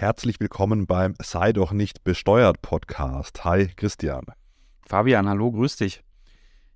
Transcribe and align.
Herzlich 0.00 0.40
willkommen 0.40 0.86
beim 0.86 1.14
Sei 1.20 1.52
doch 1.52 1.72
nicht 1.72 2.04
besteuert 2.04 2.62
Podcast. 2.62 3.44
Hi 3.44 3.66
Christian. 3.66 4.24
Fabian, 4.86 5.28
hallo, 5.28 5.52
grüß 5.52 5.76
dich. 5.76 6.02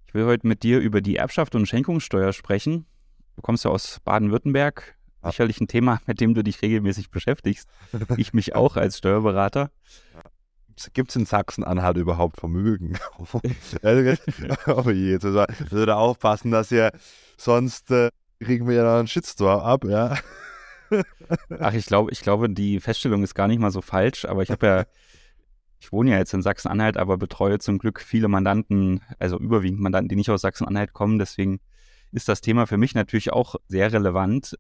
Ich 0.06 0.12
will 0.12 0.26
heute 0.26 0.46
mit 0.46 0.62
dir 0.62 0.78
über 0.80 1.00
die 1.00 1.16
Erbschaft 1.16 1.54
und 1.54 1.64
Schenkungssteuer 1.64 2.34
sprechen. 2.34 2.84
Du 3.37 3.40
kommst 3.40 3.64
ja 3.64 3.71
aus 3.71 3.98
Baden-Württemberg. 4.04 4.95
Sicherlich 5.24 5.58
ein 5.58 5.68
Thema, 5.68 6.02
mit 6.04 6.21
dem 6.21 6.34
du 6.34 6.45
dich 6.45 6.60
regelmäßig 6.60 7.10
beschäftigst. 7.10 7.66
Ich 8.18 8.34
mich 8.34 8.54
auch 8.54 8.76
als 8.76 8.98
Steuerberater. 8.98 9.71
Gibt 10.93 11.09
es 11.09 11.17
in 11.17 11.25
Sachsen-Anhalt 11.25 11.97
überhaupt 11.97 12.38
Vermögen? 12.38 12.99
oh 14.67 14.91
je, 14.91 15.13
jetzt 15.13 15.25
müssen 15.25 15.47
wir 15.71 15.87
da 15.87 15.95
aufpassen, 15.95 16.51
dass 16.51 16.70
ihr 16.70 16.93
sonst 17.38 17.91
äh, 17.91 18.11
kriegen 18.38 18.69
wir 18.69 18.75
ja 18.75 18.84
noch 18.84 18.98
einen 18.98 19.09
Shitstorm 19.09 19.61
ab, 19.61 19.84
ja. 19.84 20.15
Ach, 21.60 21.73
ich 21.73 21.87
glaube, 21.87 22.10
ich 22.12 22.20
glaube, 22.20 22.50
die 22.50 22.80
Feststellung 22.80 23.23
ist 23.23 23.34
gar 23.34 23.48
nicht 23.48 23.60
mal 23.60 23.70
so 23.70 23.80
falsch, 23.80 24.24
aber 24.24 24.42
ich 24.42 24.50
habe 24.50 24.66
ja, 24.66 24.84
ich 25.80 25.92
wohne 25.92 26.12
ja 26.12 26.18
jetzt 26.18 26.34
in 26.34 26.42
Sachsen-Anhalt, 26.42 26.96
aber 26.96 27.18
betreue 27.18 27.59
zum 27.59 27.78
Glück 27.78 28.00
viele 28.00 28.28
Mandanten, 28.28 29.02
also 29.18 29.38
überwiegend 29.38 29.80
Mandanten, 29.80 30.09
die 30.09 30.16
nicht 30.16 30.30
aus 30.30 30.42
Sachsen-Anhalt 30.42 30.92
kommen. 30.92 31.18
Deswegen 31.18 31.60
ist 32.12 32.28
das 32.28 32.40
Thema 32.40 32.66
für 32.66 32.76
mich 32.76 32.95
natürlich 32.95 33.32
auch 33.32 33.56
sehr 33.68 33.92
relevant. 33.92 34.59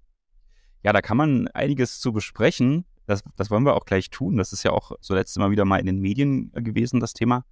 Ja, 0.82 0.92
da 0.92 1.00
kann 1.00 1.16
man 1.16 1.48
einiges 1.48 2.00
zu 2.00 2.12
besprechen. 2.12 2.84
Das, 3.06 3.22
das 3.36 3.50
wollen 3.50 3.64
wir 3.64 3.74
auch 3.74 3.84
gleich 3.84 4.10
tun. 4.10 4.36
Das 4.36 4.52
ist 4.52 4.62
ja 4.64 4.72
auch 4.72 4.92
zuletzt 5.00 5.36
immer 5.36 5.50
wieder 5.50 5.64
mal 5.64 5.78
in 5.78 5.86
den 5.86 6.00
Medien 6.00 6.52
gewesen, 6.52 7.00
das 7.00 7.14
Thema. 7.14 7.44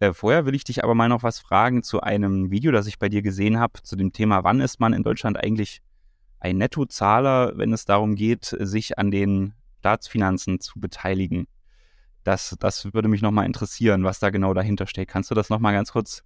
Äh, 0.00 0.14
vorher 0.14 0.46
will 0.46 0.54
ich 0.54 0.64
dich 0.64 0.82
aber 0.82 0.94
mal 0.94 1.08
noch 1.08 1.22
was 1.22 1.38
fragen 1.38 1.82
zu 1.82 2.00
einem 2.00 2.50
Video, 2.50 2.72
das 2.72 2.86
ich 2.86 2.98
bei 2.98 3.08
dir 3.08 3.22
gesehen 3.22 3.60
habe, 3.60 3.82
zu 3.82 3.96
dem 3.96 4.12
Thema, 4.12 4.44
wann 4.44 4.60
ist 4.60 4.80
man 4.80 4.94
in 4.94 5.02
Deutschland 5.02 5.36
eigentlich 5.36 5.82
ein 6.40 6.56
Nettozahler, 6.56 7.56
wenn 7.56 7.72
es 7.72 7.84
darum 7.84 8.14
geht, 8.16 8.44
sich 8.58 8.98
an 8.98 9.10
den 9.10 9.54
Staatsfinanzen 9.78 10.60
zu 10.60 10.80
beteiligen. 10.80 11.46
Das, 12.24 12.56
das 12.58 12.92
würde 12.92 13.08
mich 13.08 13.22
nochmal 13.22 13.46
interessieren, 13.46 14.04
was 14.04 14.18
da 14.18 14.30
genau 14.30 14.52
dahinter 14.52 14.86
steht. 14.86 15.08
Kannst 15.08 15.30
du 15.30 15.34
das 15.34 15.48
nochmal 15.48 15.72
ganz 15.72 15.92
kurz 15.92 16.22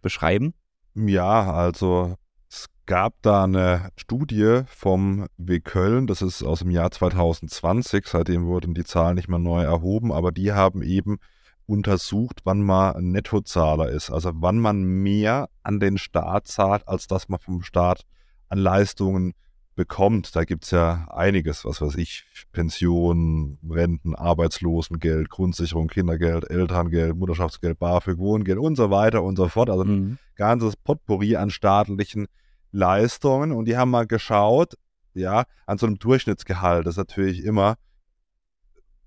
beschreiben? 0.00 0.54
Ja, 0.94 1.52
also 1.52 2.16
es 2.48 2.66
gab 2.86 3.14
da 3.22 3.44
eine 3.44 3.90
Studie 3.96 4.62
vom 4.66 5.26
W 5.36 5.60
Köln, 5.60 6.06
das 6.06 6.22
ist 6.22 6.42
aus 6.42 6.60
dem 6.60 6.70
Jahr 6.70 6.90
2020, 6.90 8.06
seitdem 8.06 8.46
wurden 8.46 8.74
die 8.74 8.84
Zahlen 8.84 9.16
nicht 9.16 9.28
mehr 9.28 9.38
neu 9.38 9.62
erhoben, 9.62 10.12
aber 10.12 10.30
die 10.30 10.52
haben 10.52 10.82
eben 10.82 11.18
untersucht, 11.66 12.42
wann 12.44 12.62
man 12.62 13.10
Nettozahler 13.10 13.88
ist, 13.88 14.10
also 14.10 14.30
wann 14.34 14.58
man 14.58 14.82
mehr 14.82 15.48
an 15.62 15.80
den 15.80 15.98
Staat 15.98 16.46
zahlt, 16.46 16.86
als 16.86 17.06
dass 17.06 17.28
man 17.28 17.40
vom 17.40 17.62
Staat 17.62 18.04
an 18.48 18.58
Leistungen 18.58 19.32
bekommt, 19.74 20.34
da 20.36 20.44
gibt 20.44 20.64
es 20.64 20.70
ja 20.70 21.06
einiges, 21.10 21.64
was 21.64 21.80
weiß 21.80 21.96
ich, 21.96 22.24
Pension, 22.52 23.58
Renten, 23.68 24.14
Arbeitslosengeld, 24.14 25.28
Grundsicherung, 25.28 25.88
Kindergeld, 25.88 26.48
Elterngeld, 26.50 27.16
Mutterschaftsgeld, 27.16 27.78
BAföG, 27.78 28.18
Wohngeld 28.18 28.58
und 28.58 28.76
so 28.76 28.90
weiter 28.90 29.22
und 29.22 29.36
so 29.36 29.48
fort. 29.48 29.70
Also 29.70 29.84
mhm. 29.84 29.90
ein 29.90 30.18
ganzes 30.36 30.76
Potpourri 30.76 31.36
an 31.36 31.50
staatlichen 31.50 32.26
Leistungen. 32.72 33.52
Und 33.52 33.66
die 33.66 33.76
haben 33.76 33.90
mal 33.90 34.06
geschaut, 34.06 34.74
ja, 35.14 35.44
an 35.66 35.78
so 35.78 35.86
einem 35.86 35.98
Durchschnittsgehalt. 35.98 36.86
Das 36.86 36.94
ist 36.94 36.98
natürlich 36.98 37.44
immer 37.44 37.76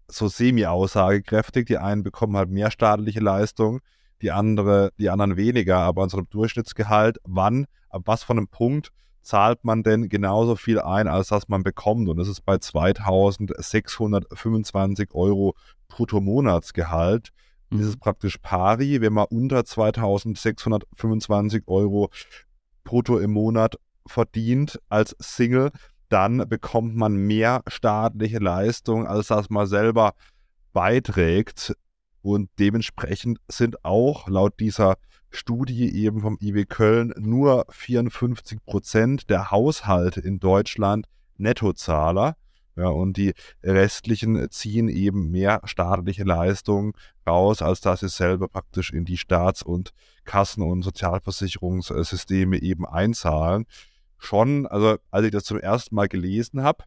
so 0.07 0.27
semi-aussagekräftig. 0.27 1.65
Die 1.65 1.77
einen 1.77 2.03
bekommen 2.03 2.37
halt 2.37 2.49
mehr 2.49 2.71
staatliche 2.71 3.19
Leistungen, 3.19 3.81
die 4.21 4.31
andere, 4.31 4.91
die 4.97 5.09
anderen 5.09 5.37
weniger, 5.37 5.79
aber 5.79 6.03
an 6.03 6.09
so 6.09 6.17
einem 6.17 6.29
Durchschnittsgehalt, 6.29 7.17
wann, 7.23 7.67
ab 7.89 8.03
was 8.05 8.23
von 8.23 8.37
einem 8.37 8.47
Punkt 8.47 8.91
zahlt 9.27 9.63
man 9.65 9.83
denn 9.83 10.07
genauso 10.07 10.55
viel 10.55 10.79
ein, 10.79 11.09
als 11.09 11.27
dass 11.27 11.49
man 11.49 11.61
bekommt. 11.61 12.07
Und 12.07 12.15
das 12.17 12.29
ist 12.29 12.45
bei 12.45 12.57
2625 12.57 15.13
Euro 15.13 15.53
Bruttomonatsgehalt. 15.89 17.33
Mhm. 17.69 17.79
Das 17.79 17.87
ist 17.87 17.99
praktisch 17.99 18.37
pari, 18.37 19.01
wenn 19.01 19.11
man 19.11 19.25
unter 19.29 19.65
2625 19.65 21.63
Euro 21.67 22.09
brutto 22.85 23.19
im 23.19 23.31
Monat 23.31 23.75
verdient 24.07 24.79
als 24.87 25.13
Single, 25.19 25.71
dann 26.07 26.47
bekommt 26.47 26.95
man 26.95 27.17
mehr 27.17 27.63
staatliche 27.67 28.39
Leistung, 28.39 29.05
als 29.05 29.27
dass 29.27 29.49
man 29.49 29.67
selber 29.67 30.13
beiträgt. 30.71 31.75
Und 32.21 32.49
dementsprechend 32.59 33.39
sind 33.49 33.83
auch 33.83 34.29
laut 34.29 34.57
dieser 34.61 34.95
Studie 35.29 35.93
eben 35.95 36.21
vom 36.21 36.37
IW 36.41 36.65
Köln 36.65 37.13
nur 37.17 37.65
54 37.69 38.63
Prozent 38.65 39.29
der 39.29 39.51
Haushalte 39.51 40.21
in 40.21 40.39
Deutschland 40.39 41.07
Nettozahler. 41.37 42.35
Ja, 42.75 42.89
und 42.89 43.17
die 43.17 43.33
restlichen 43.63 44.51
ziehen 44.51 44.87
eben 44.87 45.31
mehr 45.31 45.61
staatliche 45.63 46.23
Leistungen 46.23 46.93
raus, 47.25 47.63
als 47.63 47.81
dass 47.81 48.01
sie 48.01 48.09
selber 48.09 48.47
praktisch 48.47 48.93
in 48.93 49.03
die 49.03 49.17
Staats- 49.17 49.63
und 49.63 49.93
Kassen- 50.25 50.61
und 50.61 50.83
Sozialversicherungssysteme 50.83 52.61
eben 52.61 52.85
einzahlen. 52.85 53.65
Schon, 54.19 54.67
also 54.67 54.97
als 55.09 55.25
ich 55.25 55.31
das 55.31 55.45
zum 55.45 55.59
ersten 55.59 55.95
Mal 55.95 56.07
gelesen 56.07 56.61
habe, 56.61 56.83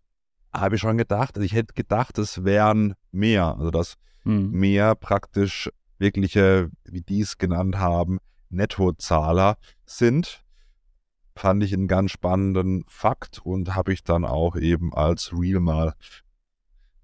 habe 0.52 0.76
ich 0.76 0.80
schon 0.80 0.96
gedacht, 0.96 1.36
also 1.36 1.44
ich 1.44 1.54
hätte 1.54 1.74
gedacht, 1.74 2.18
es 2.18 2.44
wären 2.44 2.94
mehr, 3.10 3.56
also 3.56 3.72
dass 3.72 3.96
hm. 4.22 4.50
mehr 4.52 4.94
praktisch 4.94 5.70
wirkliche, 6.00 6.70
wie 6.84 7.02
die 7.02 7.20
es 7.20 7.38
genannt 7.38 7.78
haben, 7.78 8.18
Nettozahler 8.48 9.58
sind. 9.86 10.44
Fand 11.36 11.62
ich 11.62 11.72
einen 11.72 11.88
ganz 11.88 12.10
spannenden 12.10 12.84
Fakt 12.88 13.40
und 13.44 13.74
habe 13.74 13.92
ich 13.92 14.02
dann 14.02 14.24
auch 14.24 14.56
eben 14.56 14.92
als 14.92 15.32
Real 15.32 15.60
mal 15.60 15.94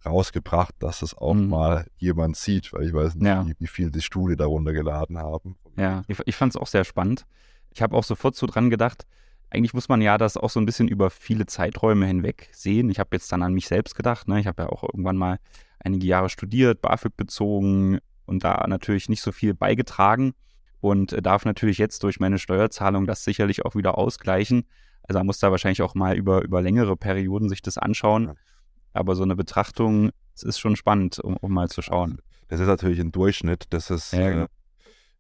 rausgebracht, 0.05 0.75
dass 0.79 1.03
es 1.03 1.17
auch 1.17 1.35
mhm. 1.35 1.49
mal 1.49 1.87
jemand 1.97 2.37
sieht, 2.37 2.73
weil 2.73 2.87
ich 2.87 2.93
weiß 2.93 3.15
nicht, 3.17 3.27
ja. 3.27 3.47
wie, 3.47 3.55
wie, 3.59 3.67
viel 3.67 3.91
die 3.91 4.03
Studie 4.03 4.37
darunter 4.37 4.73
geladen 4.73 5.19
haben. 5.19 5.57
Ja, 5.77 6.03
ich, 6.09 6.19
ich 6.27 6.37
fand 6.37 6.55
es 6.55 6.61
auch 6.61 6.67
sehr 6.67 6.85
spannend. 6.85 7.27
Ich 7.71 7.83
habe 7.83 7.97
auch 7.97 8.05
sofort 8.05 8.37
so 8.37 8.47
dran 8.47 8.71
gedacht, 8.71 9.07
eigentlich 9.51 9.75
muss 9.75 9.89
man 9.89 10.03
ja 10.03 10.19
das 10.19 10.37
auch 10.37 10.51
so 10.51 10.61
ein 10.61 10.67
bisschen 10.67 10.89
über 10.89 11.11
viele 11.11 11.47
Zeiträume 11.47 12.07
hinweg 12.07 12.49
sehen. 12.53 12.91
Ich 12.91 12.99
habe 12.99 13.11
jetzt 13.13 13.31
dann 13.31 13.43
an 13.43 13.55
mich 13.55 13.69
selbst 13.69 13.95
gedacht. 13.95 14.29
Ne? 14.29 14.41
Ich 14.41 14.47
habe 14.47 14.63
ja 14.63 14.69
auch 14.69 14.83
irgendwann 14.83 15.17
mal 15.17 15.39
einige 15.79 16.07
Jahre 16.07 16.29
studiert, 16.29 16.81
BAföG 16.81 17.17
bezogen 17.17 18.01
und 18.27 18.45
da 18.45 18.67
natürlich 18.69 19.09
nicht 19.09 19.23
so 19.23 19.33
viel 19.33 19.55
beigetragen 19.55 20.35
und 20.81 21.13
äh, 21.13 21.23
darf 21.23 21.45
natürlich 21.45 21.79
jetzt 21.79 22.03
durch 22.03 22.21
meine 22.21 22.39
Steuerzahlung 22.39 23.07
das 23.07 23.25
sicherlich 23.25 23.65
auch 23.65 23.75
wieder 23.75 23.99
ausgleichen. 23.99 24.65
Also 25.03 25.19
man 25.19 25.27
muss 25.27 25.39
da 25.39 25.51
wahrscheinlich 25.51 25.83
auch 25.83 25.95
mal 25.95 26.17
über, 26.17 26.43
über 26.43 26.61
längere 26.61 26.97
Perioden 26.97 27.49
sich 27.49 27.63
das 27.63 27.79
anschauen. 27.79 28.33
Aber 28.93 29.15
so 29.15 29.23
eine 29.23 29.37
Betrachtung, 29.37 30.11
es 30.35 30.43
ist 30.43 30.59
schon 30.59 30.77
spannend, 30.77 31.19
um, 31.19 31.37
um 31.37 31.53
mal 31.53 31.69
zu 31.69 31.83
schauen. 31.83 32.21
Das 32.49 32.61
ist 32.61 32.67
natürlich 32.67 33.01
ein 33.01 33.13
Durchschnitt. 33.13 33.65
Das 33.71 33.91
ist 33.91 34.13
ja, 34.13 34.31
genau. 34.31 34.45
äh, 34.45 34.49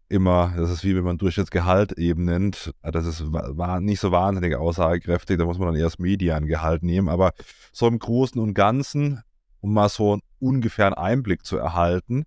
immer, 0.09 0.53
das 0.57 0.71
ist 0.71 0.85
wie 0.85 0.97
wenn 0.97 1.05
man 1.05 1.19
Durchschnittsgehalt 1.19 1.93
eben 1.93 2.25
nennt. 2.25 2.73
Das 2.83 3.07
ist 3.07 3.33
war 3.33 3.81
nicht 3.81 4.01
so 4.01 4.13
wahnsinnig 4.13 4.57
aussagekräftig. 4.57 5.39
Da 5.39 5.45
muss 5.45 5.59
man 5.59 5.69
dann 5.69 5.81
erst 5.81 6.01
Mediangehalt 6.01 6.83
nehmen. 6.83 7.09
Aber 7.09 7.33
so 7.73 7.87
im 7.87 7.99
Großen 7.99 8.41
und 8.41 8.55
Ganzen, 8.55 9.23
um 9.61 9.75
mal 9.75 9.89
so 9.89 10.15
einen 10.15 10.23
ungefähren 10.39 10.95
Einblick 10.95 11.45
zu 11.45 11.57
erhalten, 11.57 12.25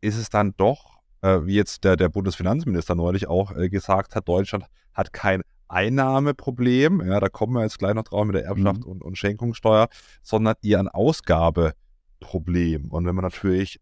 ist 0.00 0.16
es 0.16 0.30
dann 0.30 0.54
doch 0.56 1.00
äh, 1.22 1.44
wie 1.44 1.54
jetzt 1.54 1.84
der, 1.84 1.96
der 1.96 2.08
Bundesfinanzminister 2.08 2.94
neulich 2.94 3.28
auch 3.28 3.56
äh, 3.56 3.68
gesagt 3.68 4.14
hat, 4.14 4.28
Deutschland 4.28 4.66
hat 4.94 5.12
kein 5.12 5.42
Einnahmeproblem, 5.68 7.06
ja, 7.06 7.20
da 7.20 7.28
kommen 7.28 7.54
wir 7.54 7.62
jetzt 7.62 7.78
gleich 7.78 7.94
noch 7.94 8.04
drauf 8.04 8.26
mit 8.26 8.34
der 8.34 8.44
Erbschaft 8.44 8.80
mhm. 8.80 8.90
und, 8.90 9.02
und 9.02 9.16
Schenkungssteuer, 9.16 9.88
sondern 10.22 10.56
eher 10.62 10.80
ein 10.80 10.88
Ausgabeproblem. 10.88 12.90
Und 12.90 13.06
wenn 13.06 13.14
man 13.14 13.22
natürlich 13.22 13.80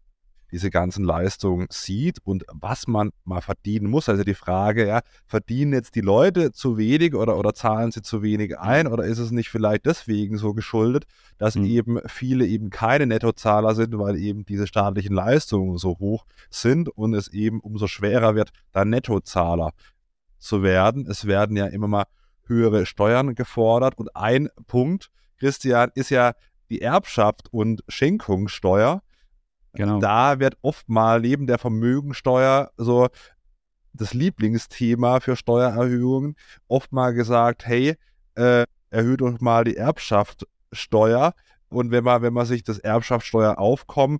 diese 0.51 0.69
ganzen 0.69 1.03
Leistungen 1.03 1.67
sieht 1.69 2.19
und 2.23 2.45
was 2.51 2.87
man 2.87 3.11
mal 3.23 3.41
verdienen 3.41 3.89
muss. 3.89 4.09
Also 4.09 4.23
die 4.23 4.33
Frage, 4.33 4.87
ja, 4.87 5.01
verdienen 5.25 5.73
jetzt 5.73 5.95
die 5.95 6.01
Leute 6.01 6.51
zu 6.51 6.77
wenig 6.77 7.15
oder, 7.15 7.37
oder 7.37 7.53
zahlen 7.53 7.91
sie 7.91 8.01
zu 8.01 8.21
wenig 8.21 8.57
ein 8.57 8.87
oder 8.87 9.03
ist 9.03 9.19
es 9.19 9.31
nicht 9.31 9.49
vielleicht 9.49 9.85
deswegen 9.85 10.37
so 10.37 10.53
geschuldet, 10.53 11.05
dass 11.37 11.55
mhm. 11.55 11.65
eben 11.65 11.99
viele 12.07 12.45
eben 12.45 12.69
keine 12.69 13.05
Nettozahler 13.05 13.75
sind, 13.75 13.97
weil 13.97 14.17
eben 14.17 14.45
diese 14.45 14.67
staatlichen 14.67 15.13
Leistungen 15.13 15.77
so 15.77 15.97
hoch 15.99 16.25
sind 16.49 16.89
und 16.89 17.13
es 17.13 17.27
eben 17.29 17.59
umso 17.59 17.87
schwerer 17.87 18.35
wird, 18.35 18.51
da 18.71 18.85
Nettozahler 18.85 19.71
zu 20.37 20.63
werden. 20.63 21.07
Es 21.07 21.25
werden 21.25 21.55
ja 21.55 21.67
immer 21.67 21.87
mal 21.87 22.05
höhere 22.45 22.85
Steuern 22.85 23.35
gefordert 23.35 23.97
und 23.97 24.15
ein 24.15 24.49
Punkt, 24.67 25.09
Christian, 25.37 25.91
ist 25.95 26.09
ja 26.09 26.33
die 26.69 26.81
Erbschaft 26.81 27.47
und 27.51 27.83
Schenkungssteuer. 27.87 29.01
Genau. 29.73 29.99
Da 29.99 30.39
wird 30.39 30.57
oft 30.61 30.89
mal 30.89 31.21
neben 31.21 31.47
der 31.47 31.57
Vermögensteuer 31.57 32.71
so 32.77 33.07
das 33.93 34.13
Lieblingsthema 34.13 35.19
für 35.19 35.35
Steuererhöhungen 35.35 36.35
oft 36.67 36.91
mal 36.91 37.13
gesagt, 37.13 37.65
hey, 37.65 37.95
äh, 38.35 38.65
erhöht 38.89 39.21
doch 39.21 39.39
mal 39.39 39.63
die 39.63 39.75
Erbschaftssteuer. 39.75 41.33
Und 41.69 41.91
wenn 41.91 42.03
man, 42.03 42.21
wenn 42.21 42.33
man 42.33 42.45
sich 42.45 42.63
das 42.63 42.79
Erbschaftssteueraufkommen 42.79 44.19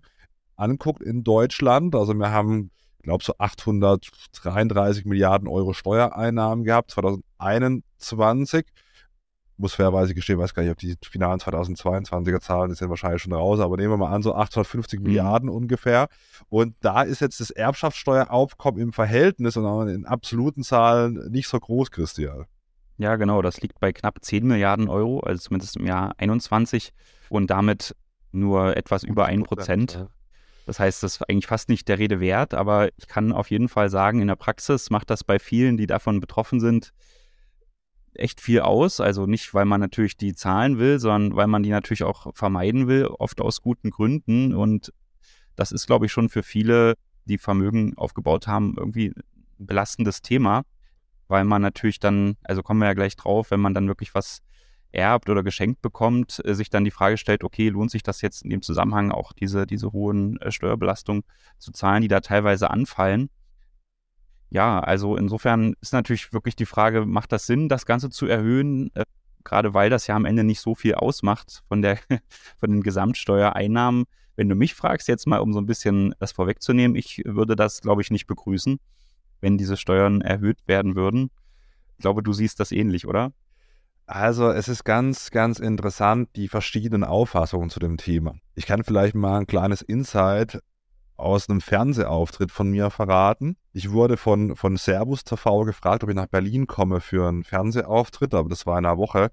anguckt 0.56 1.02
in 1.02 1.24
Deutschland, 1.24 1.96
also 1.96 2.14
wir 2.14 2.32
haben, 2.32 2.72
ich 2.98 3.04
glaube, 3.04 3.24
so 3.24 3.34
833 3.38 5.06
Milliarden 5.06 5.48
Euro 5.48 5.74
Steuereinnahmen 5.74 6.64
gehabt, 6.64 6.92
2021. 6.92 8.68
muss 9.60 9.74
fairerweise 9.74 10.16
gestehen, 10.16 10.40
weiß 10.40 10.54
gar 10.54 10.64
nicht, 10.64 10.72
ob 10.72 10.78
die 10.78 10.96
finalen 11.04 11.40
2022er 11.40 12.40
Zahlen, 12.40 12.70
die 12.70 12.76
sind 12.76 12.90
wahrscheinlich 12.90 13.22
schon 13.22 13.34
raus, 13.34 13.60
aber 13.60 13.76
nehmen 13.76 13.92
wir 13.92 13.98
mal 13.98 14.14
an, 14.14 14.24
so 14.24 14.34
850 14.34 15.00
mhm. 15.00 15.06
Milliarden 15.06 15.50
ungefähr. 15.50 16.08
Und 16.48 16.76
da 16.80 17.04
ist 17.04 17.20
jetzt 17.20 17.40
das 17.40 17.52
Erbschaftssteueraufkommen 17.52 18.82
im 18.82 18.94
Verhältnis 18.94 19.58
und 19.58 19.66
auch 19.66 19.84
in 19.84 20.06
absoluten 20.06 20.64
Zahlen 20.64 21.30
nicht 21.30 21.48
so 21.48 21.60
groß, 21.60 21.92
Christian. 21.92 22.46
Ja, 22.98 23.16
genau, 23.18 23.42
das 23.42 23.62
liegt 23.62 23.80
bei 23.80 23.92
knapp 23.92 24.20
10 24.22 24.48
Milliarden 24.48 24.90
Euro, 24.90 25.20
also 25.20 25.42
zumindest 25.42 25.78
im 25.78 25.86
Jahr 25.86 26.14
21 26.18 26.92
und 27.30 27.50
damit 27.50 27.96
nur 28.32 28.78
etwas 28.78 29.04
über 29.04 29.26
1 29.26 29.46
Prozent. 29.46 30.06
Das 30.66 30.80
heißt, 30.80 31.04
das 31.04 31.16
ist 31.16 31.30
eigentlich 31.30 31.48
fast 31.48 31.68
nicht 31.68 31.88
der 31.88 31.98
Rede 31.98 32.20
wert, 32.20 32.54
aber 32.54 32.90
ich 32.98 33.08
kann 33.08 33.32
auf 33.32 33.50
jeden 33.50 33.70
Fall 33.70 33.90
sagen, 33.90 34.22
in 34.22 34.28
der 34.28 34.36
Praxis 34.36 34.90
macht 34.90 35.10
das 35.10 35.24
bei 35.24 35.40
vielen, 35.40 35.78
die 35.78 35.88
davon 35.88 36.20
betroffen 36.20 36.60
sind, 36.60 36.94
echt 38.20 38.42
viel 38.42 38.62
aus. 38.62 39.00
Also 39.00 39.26
nicht, 39.26 39.54
weil 39.54 39.66
man 39.66 39.80
natürlich 39.80 40.18
die 40.18 40.34
Zahlen 40.34 40.78
will, 40.78 41.00
sondern 41.00 41.36
weil 41.36 41.48
man 41.48 41.64
die 41.64 41.70
natürlich 41.70 42.04
auch 42.04 42.36
vermeiden 42.36 42.88
will, 42.88 43.06
oft 43.06 43.42
aus 43.42 43.62
guten 43.62 43.90
Gründen. 43.90 44.54
Und 44.54 44.94
das 45.56 45.72
ist, 45.72 45.88
glaube 45.88 46.06
ich, 46.06 46.12
schon 46.12 46.30
für 46.30 46.44
viele, 46.44 46.96
die 47.26 47.38
Vermögen 47.38 47.98
aufgebaut 47.98 48.48
haben, 48.48 48.76
irgendwie 48.78 49.14
ein 49.16 49.66
belastendes 49.66 50.22
Thema, 50.22 50.64
weil 51.28 51.46
man 51.46 51.62
natürlich 51.62 52.00
dann, 52.00 52.38
also 52.44 52.64
kommen 52.64 52.80
wir 52.80 52.88
ja 52.88 52.94
gleich 52.94 53.16
drauf, 53.16 53.52
wenn 53.52 53.60
man 53.60 53.74
dann 53.74 53.88
wirklich 53.88 54.16
was 54.16 54.42
erbt 54.92 55.30
oder 55.30 55.44
geschenkt 55.44 55.82
bekommt, 55.82 56.42
äh, 56.46 56.56
sich 56.56 56.70
dann 56.70 56.84
die 56.84 56.92
Frage 56.92 57.18
stellt, 57.18 57.44
okay, 57.44 57.70
lohnt 57.70 57.92
sich 57.92 58.04
das 58.04 58.22
jetzt 58.22 58.44
in 58.44 58.50
dem 58.50 58.62
Zusammenhang 58.62 59.12
auch 59.12 59.34
diese, 59.34 59.68
diese 59.68 59.92
hohen 59.92 60.42
äh, 60.42 60.52
Steuerbelastungen 60.52 61.24
zu 61.58 61.72
zahlen, 61.72 62.02
die 62.02 62.08
da 62.08 62.22
teilweise 62.22 62.72
anfallen? 62.72 63.30
Ja, 64.50 64.80
also 64.80 65.16
insofern 65.16 65.76
ist 65.82 65.94
natürlich 65.94 66.34
wirklich 66.34 66.56
die 66.56 66.66
Frage, 66.66 67.06
macht 67.06 67.32
das 67.32 67.46
Sinn, 67.46 67.70
das 67.70 67.86
Ganze 67.86 68.10
zu 68.10 68.26
erhöhen? 68.26 68.90
Äh, 68.96 69.04
gerade 69.44 69.74
weil 69.74 69.90
das 69.90 70.08
ja 70.08 70.16
am 70.16 70.26
Ende 70.26 70.44
nicht 70.44 70.60
so 70.60 70.76
viel 70.76 70.96
ausmacht 70.96 71.64
von 71.68 71.82
der, 71.82 71.98
von 72.58 72.72
den 72.72 72.82
Gesamtsteuereinnahmen. 72.82 74.06
Wenn 74.36 74.50
du 74.50 74.56
mich 74.56 74.74
fragst, 74.74 75.08
jetzt 75.08 75.28
mal, 75.28 75.40
um 75.40 75.54
so 75.54 75.60
ein 75.60 75.66
bisschen 75.66 76.16
das 76.20 76.32
vorwegzunehmen, 76.32 76.96
ich 76.96 77.22
würde 77.26 77.56
das, 77.56 77.82
glaube 77.82 78.02
ich, 78.02 78.10
nicht 78.10 78.26
begrüßen, 78.26 78.80
wenn 79.42 79.58
diese 79.58 79.78
Steuern 79.78 80.22
erhöht 80.22 80.60
werden 80.66 80.96
würden. 80.96 81.30
Ich 81.98 82.02
glaube, 82.02 82.24
du 82.24 82.32
siehst 82.34 82.60
das 82.60 82.72
ähnlich, 82.72 83.06
oder? 83.06 83.34
Also 84.06 84.50
es 84.50 84.68
ist 84.68 84.86
ganz, 84.86 85.30
ganz 85.30 85.60
interessant, 85.60 86.30
die 86.36 86.48
verschiedenen 86.48 87.04
Auffassungen 87.04 87.70
zu 87.70 87.80
dem 87.80 87.98
Thema. 87.98 88.36
Ich 88.56 88.66
kann 88.66 88.84
vielleicht 88.84 89.14
mal 89.14 89.42
ein 89.42 89.48
kleines 89.48 89.84
Insight 89.84 90.64
aus 91.20 91.50
einem 91.50 91.62
Fernsehauftritt 91.62 92.52
von 92.52 92.70
mir 92.70 92.90
verraten. 92.90 93.58
Ich 93.74 93.92
wurde 93.92 94.18
von, 94.18 94.56
von 94.56 94.78
Servus 94.78 95.24
TV 95.24 95.66
gefragt, 95.66 96.04
ob 96.04 96.10
ich 96.10 96.16
nach 96.16 96.28
Berlin 96.28 96.68
komme 96.68 97.02
für 97.02 97.28
einen 97.28 97.44
Fernsehauftritt, 97.44 98.34
aber 98.34 98.50
das 98.50 98.66
war 98.66 98.78
in 98.80 98.86
einer 98.86 98.98
Woche, 98.98 99.32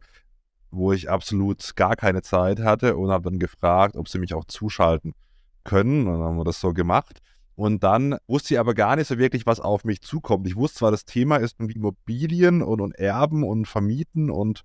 wo 0.70 0.92
ich 0.92 1.08
absolut 1.08 1.76
gar 1.76 1.96
keine 1.96 2.22
Zeit 2.22 2.60
hatte 2.60 2.96
und 2.96 3.10
habe 3.10 3.30
dann 3.30 3.38
gefragt, 3.38 3.96
ob 3.96 4.08
sie 4.08 4.18
mich 4.18 4.34
auch 4.34 4.44
zuschalten 4.44 5.14
können. 5.64 6.06
Und 6.06 6.14
dann 6.14 6.22
haben 6.22 6.36
wir 6.36 6.44
das 6.44 6.60
so 6.60 6.72
gemacht. 6.72 7.20
Und 7.54 7.82
dann 7.82 8.18
wusste 8.26 8.54
ich 8.54 8.60
aber 8.60 8.74
gar 8.74 8.96
nicht 8.96 9.08
so 9.08 9.16
wirklich, 9.16 9.46
was 9.46 9.60
auf 9.60 9.84
mich 9.84 10.02
zukommt. 10.02 10.46
Ich 10.46 10.56
wusste 10.56 10.80
zwar, 10.80 10.90
das 10.90 11.06
Thema 11.06 11.36
ist 11.36 11.58
irgendwie 11.58 11.76
Immobilien 11.76 12.62
und, 12.62 12.82
und 12.82 12.94
Erben 12.94 13.44
und 13.44 13.66
Vermieten 13.66 14.30
und 14.30 14.62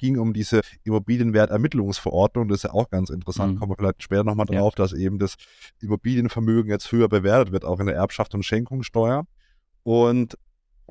ging 0.00 0.18
um 0.18 0.32
diese 0.32 0.62
Immobilienwertermittlungsverordnung. 0.82 2.48
Das 2.48 2.58
ist 2.58 2.62
ja 2.64 2.72
auch 2.72 2.90
ganz 2.90 3.10
interessant. 3.10 3.54
Mhm. 3.54 3.58
Kommen 3.58 3.72
wir 3.72 3.76
vielleicht 3.76 4.02
später 4.02 4.24
nochmal 4.24 4.46
drauf, 4.46 4.74
ja. 4.76 4.82
dass 4.82 4.92
eben 4.92 5.18
das 5.18 5.36
Immobilienvermögen 5.80 6.70
jetzt 6.70 6.90
höher 6.90 7.08
bewertet 7.08 7.52
wird, 7.52 7.64
auch 7.64 7.78
in 7.78 7.86
der 7.86 7.96
Erbschaft 7.96 8.34
und 8.34 8.44
Schenkungssteuer. 8.44 9.26
Und 9.82 10.36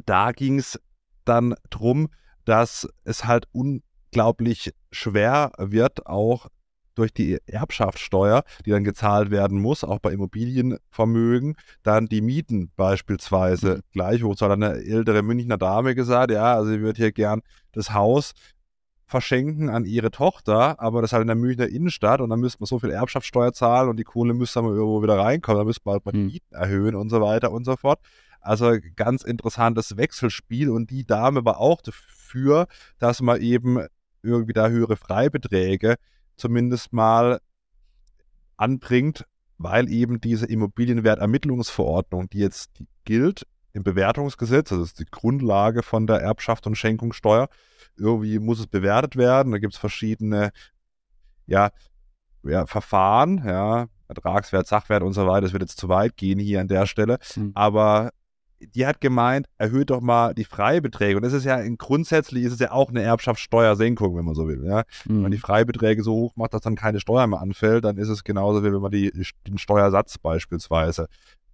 da 0.06 0.32
ging 0.32 0.60
es 0.60 0.80
dann 1.26 1.56
drum, 1.70 2.10
dass 2.46 2.88
es 3.04 3.26
halt 3.26 3.48
unglaublich 3.52 4.72
schwer 4.92 5.52
wird, 5.58 6.08
auch 6.08 6.48
durch 6.96 7.14
die 7.14 7.40
Erbschaftssteuer, 7.46 8.44
die 8.66 8.72
dann 8.72 8.84
gezahlt 8.84 9.32
werden 9.32 9.60
muss, 9.60 9.84
auch 9.84 10.00
bei 10.00 10.12
Immobilienvermögen, 10.12 11.56
dann 11.82 12.08
die 12.08 12.22
Mieten 12.22 12.72
beispielsweise 12.76 13.76
mhm. 13.76 13.82
gleich 13.94 14.24
hoch. 14.24 14.36
So 14.38 14.46
hat 14.46 14.52
eine 14.52 14.76
ältere 14.76 15.24
Münchner 15.24 15.58
Dame 15.58 15.96
gesagt, 15.96 16.32
ja, 16.32 16.56
also 16.56 16.72
sie 16.72 16.82
würde 16.82 16.98
hier 16.98 17.12
gern 17.12 17.42
das 17.72 17.94
Haus 17.94 18.34
verschenken 19.10 19.70
an 19.70 19.86
ihre 19.86 20.12
Tochter, 20.12 20.80
aber 20.80 21.02
das 21.02 21.14
halt 21.14 21.22
in 21.22 21.28
der 21.28 21.36
Münchner 21.36 21.68
Innenstadt 21.68 22.22
und 22.22 22.30
dann 22.30 22.40
müsste 22.40 22.60
man 22.62 22.68
so 22.68 22.78
viel 22.78 22.92
Erbschaftssteuer 22.92 23.54
zahlen 23.54 23.90
und 23.90 23.98
die 23.98 24.04
Kohle 24.04 24.36
müsste 24.36 24.60
dann 24.62 24.70
irgendwo 24.70 25.02
wieder 25.02 25.18
reinkommen, 25.18 25.58
dann 25.58 25.66
müsste 25.66 25.82
man 25.86 25.94
halt 25.94 26.06
mal 26.06 26.12
die 26.12 26.20
hm. 26.20 26.28
Mieten 26.28 26.54
erhöhen 26.54 26.96
und 26.96 27.10
so 27.10 27.20
weiter 27.20 27.52
und 27.52 27.66
so 27.66 27.76
fort. 27.76 28.00
Also 28.40 28.78
ganz 28.96 29.24
interessantes 29.24 29.98
Wechselspiel 29.98 30.70
und 30.70 30.92
die 30.92 31.06
Dame 31.06 31.44
war 31.44 31.60
auch 31.60 31.82
dafür, 31.82 32.68
dass 33.00 33.20
man 33.22 33.42
eben 33.42 33.84
irgendwie 34.22 34.54
da 34.54 34.70
höhere 34.70 34.96
Freibeträge 34.96 35.96
zumindest 36.38 36.94
mal 36.94 37.40
anbringt, 38.58 39.26
weil 39.58 39.90
eben 39.90 40.22
diese 40.22 40.46
Immobilienwertermittlungsverordnung, 40.46 42.30
die 42.30 42.40
jetzt 42.40 42.70
gilt 43.06 43.48
im 43.74 43.84
Bewertungsgesetz, 43.84 44.70
das 44.70 44.80
ist 44.80 45.00
die 45.00 45.06
Grundlage 45.10 45.82
von 45.82 46.06
der 46.06 46.18
Erbschaft 46.18 46.68
und 46.68 46.76
Schenkungssteuer, 46.76 47.50
irgendwie 48.00 48.40
muss 48.40 48.60
es 48.60 48.68
bewertet 48.68 49.16
werden. 49.16 49.52
Da 49.52 49.60
gibt 49.60 49.74
es 49.74 49.80
verschiedene 49.80 50.52
ja, 51.46 51.72
ja, 52.44 52.66
Verfahren, 52.66 53.44
ja, 53.46 53.88
Ertragswert, 54.08 54.68
Sachwert 54.68 55.04
und 55.04 55.14
so 55.14 55.28
weiter. 55.28 55.42
Das 55.42 55.54
wird 55.54 55.64
jetzt 55.64 55.80
zu 55.80 55.90
weit 55.90 56.18
gehen 56.18 56.40
hier 56.40 56.62
an 56.62 56.68
der 56.68 56.86
Stelle. 56.86 57.20
Mhm. 57.36 57.52
Aber 57.54 58.12
die 58.60 58.86
hat 58.86 59.00
gemeint, 59.00 59.48
erhöht 59.58 59.90
doch 59.90 60.02
mal 60.02 60.34
die 60.34 60.44
Freibeträge. 60.44 61.16
Und 61.16 61.24
das 61.24 61.34
ist 61.34 61.46
ja 61.46 61.62
grundsätzlich 61.78 62.44
ist 62.44 62.54
es 62.54 62.60
ja 62.60 62.72
auch 62.72 62.90
eine 62.90 63.02
Erbschaftssteuersenkung, 63.02 64.18
wenn 64.18 64.26
man 64.26 64.36
so 64.36 64.48
will. 64.48 64.66
Ja? 64.66 64.84
Mhm. 65.06 65.16
Wenn 65.16 65.22
man 65.22 65.32
die 65.32 65.38
Freibeträge 65.38 66.04
so 66.04 66.14
hoch 66.14 66.36
macht, 66.36 66.54
dass 66.54 66.62
dann 66.62 66.76
keine 66.76 67.00
Steuer 67.00 67.28
mehr 67.28 67.40
anfällt, 67.40 67.86
dann 67.86 67.98
ist 67.98 68.10
es 68.10 68.24
genauso 68.24 68.64
wie 68.64 68.74
wenn 68.74 68.82
man 68.82 68.92
die, 68.92 69.12
den 69.48 69.58
Steuersatz 69.58 70.18
beispielsweise 70.18 71.08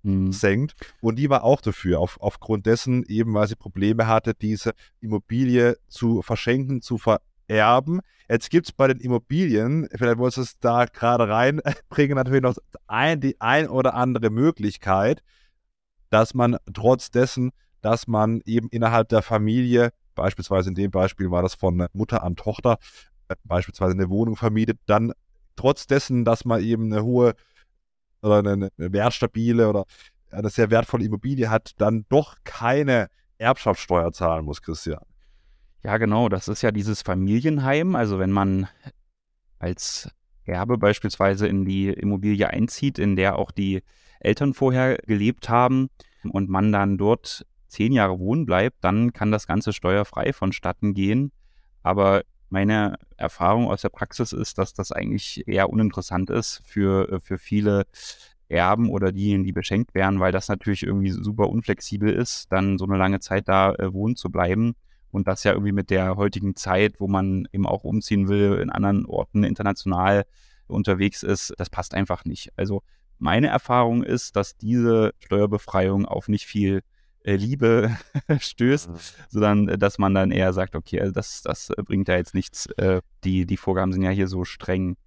mhm. 0.05 0.31
senkt. 0.31 0.75
Und 1.01 1.17
die 1.17 1.29
war 1.29 1.43
auch 1.43 1.61
dafür, 1.61 1.99
auf, 1.99 2.17
aufgrund 2.21 2.65
dessen, 2.65 3.03
eben 3.07 3.33
weil 3.33 3.47
sie 3.47 3.55
Probleme 3.55 4.07
hatte, 4.07 4.33
diese 4.33 4.73
Immobilie 5.01 5.77
zu 5.87 6.21
verschenken, 6.21 6.81
zu 6.81 6.97
vererben. 6.97 8.01
Jetzt 8.29 8.49
gibt 8.49 8.67
es 8.67 8.71
bei 8.71 8.87
den 8.87 8.99
Immobilien, 8.99 9.87
vielleicht 9.93 10.17
wolltest 10.17 10.37
du 10.37 10.41
es 10.41 10.59
da 10.59 10.85
gerade 10.85 11.27
reinbringen, 11.27 12.15
natürlich 12.15 12.41
noch 12.41 12.55
ein, 12.87 13.19
die 13.19 13.39
ein 13.39 13.69
oder 13.69 13.93
andere 13.93 14.29
Möglichkeit, 14.29 15.21
dass 16.09 16.33
man 16.33 16.57
trotz 16.73 17.11
dessen, 17.11 17.51
dass 17.81 18.07
man 18.07 18.41
eben 18.45 18.69
innerhalb 18.69 19.09
der 19.09 19.21
Familie, 19.21 19.91
beispielsweise 20.15 20.69
in 20.69 20.75
dem 20.75 20.91
Beispiel 20.91 21.29
war 21.29 21.43
das 21.43 21.53
von 21.53 21.87
Mutter 21.93 22.23
an 22.23 22.35
Tochter, 22.35 22.77
äh, 23.27 23.35
beispielsweise 23.43 23.93
eine 23.93 24.09
Wohnung 24.09 24.35
vermietet, 24.35 24.79
dann 24.87 25.13
trotz 25.55 25.87
dessen, 25.87 26.25
dass 26.25 26.45
man 26.45 26.61
eben 26.61 26.91
eine 26.91 27.03
hohe 27.03 27.33
oder 28.25 28.39
eine, 28.39 28.69
wertstabile 28.77 29.69
oder 29.69 29.85
eine 30.31 30.49
sehr 30.49 30.69
wertvolle 30.69 31.05
Immobilie 31.05 31.49
hat, 31.49 31.73
dann 31.77 32.05
doch 32.09 32.35
keine 32.43 33.07
Erbschaftssteuer 33.37 34.11
zahlen 34.11 34.45
muss, 34.45 34.61
Christian. 34.61 35.03
Ja, 35.83 35.97
genau. 35.97 36.29
Das 36.29 36.47
ist 36.47 36.61
ja 36.61 36.71
dieses 36.71 37.03
Familienheim. 37.03 37.95
Also 37.95 38.17
wenn 38.17 38.31
man 38.31 38.67
als 39.59 40.09
Erbe 40.43 40.77
beispielsweise 40.77 41.47
in 41.47 41.65
die 41.65 41.89
Immobilie 41.89 42.49
einzieht, 42.49 42.99
in 42.99 43.15
der 43.15 43.37
auch 43.37 43.51
die 43.51 43.83
Eltern 44.19 44.53
vorher 44.53 44.97
gelebt 45.05 45.49
haben 45.49 45.89
und 46.23 46.49
man 46.49 46.71
dann 46.71 46.97
dort 46.97 47.45
zehn 47.67 47.91
Jahre 47.91 48.19
wohnen 48.19 48.45
bleibt, 48.45 48.83
dann 48.83 49.13
kann 49.13 49.31
das 49.31 49.47
Ganze 49.47 49.73
steuerfrei 49.73 50.33
vonstatten 50.33 50.93
gehen. 50.93 51.31
Aber 51.83 52.23
meine 52.49 52.95
Erfahrung 53.17 53.67
aus 53.67 53.81
der 53.81 53.89
Praxis 53.89 54.33
ist, 54.33 54.57
dass 54.57 54.73
das 54.73 54.91
eigentlich 54.91 55.47
eher 55.47 55.69
uninteressant 55.69 56.29
ist 56.29 56.61
für, 56.65 57.11
äh, 57.11 57.19
für 57.19 57.37
viele 57.37 57.85
Erben 58.47 58.89
oder 58.89 59.11
diejenigen, 59.11 59.43
die 59.43 59.51
beschenkt 59.51 59.95
werden, 59.95 60.19
weil 60.19 60.31
das 60.31 60.47
natürlich 60.47 60.83
irgendwie 60.83 61.11
super 61.11 61.49
unflexibel 61.49 62.09
ist, 62.09 62.51
dann 62.51 62.77
so 62.77 62.85
eine 62.85 62.97
lange 62.97 63.19
Zeit 63.19 63.47
da 63.47 63.73
äh, 63.73 63.91
wohnen 63.91 64.15
zu 64.15 64.29
bleiben. 64.29 64.75
Und 65.11 65.27
das 65.27 65.43
ja 65.43 65.53
irgendwie 65.53 65.71
mit 65.71 65.89
der 65.89 66.17
heutigen 66.17 66.55
Zeit, 66.55 66.99
wo 66.99 67.07
man 67.07 67.47
eben 67.53 67.65
auch 67.65 67.83
umziehen 67.83 68.27
will, 68.27 68.59
in 68.61 68.69
anderen 68.69 69.05
Orten 69.05 69.43
international 69.43 70.25
unterwegs 70.67 71.23
ist, 71.23 71.53
das 71.57 71.69
passt 71.69 71.93
einfach 71.93 72.25
nicht. 72.25 72.51
Also 72.57 72.83
meine 73.17 73.47
Erfahrung 73.47 74.03
ist, 74.03 74.35
dass 74.35 74.57
diese 74.57 75.13
Steuerbefreiung 75.19 76.05
auf 76.05 76.27
nicht 76.27 76.45
viel 76.45 76.81
Liebe 77.33 77.97
stößt, 78.39 78.89
mhm. 78.89 78.95
sondern 79.29 79.67
äh, 79.69 79.77
dass 79.77 79.97
man 79.97 80.13
dann 80.13 80.31
eher 80.31 80.53
sagt, 80.53 80.75
okay, 80.75 81.01
also 81.01 81.13
das, 81.13 81.41
das 81.41 81.69
äh, 81.71 81.83
bringt 81.83 82.07
ja 82.07 82.15
jetzt 82.15 82.33
nichts. 82.33 82.69
die, 83.23 83.45
die 83.45 83.57
Vorgaben 83.57 83.91
sind 83.91 84.03
ja 84.03 84.11
hier 84.11 84.27
so 84.27 84.43
streng. 84.45 84.97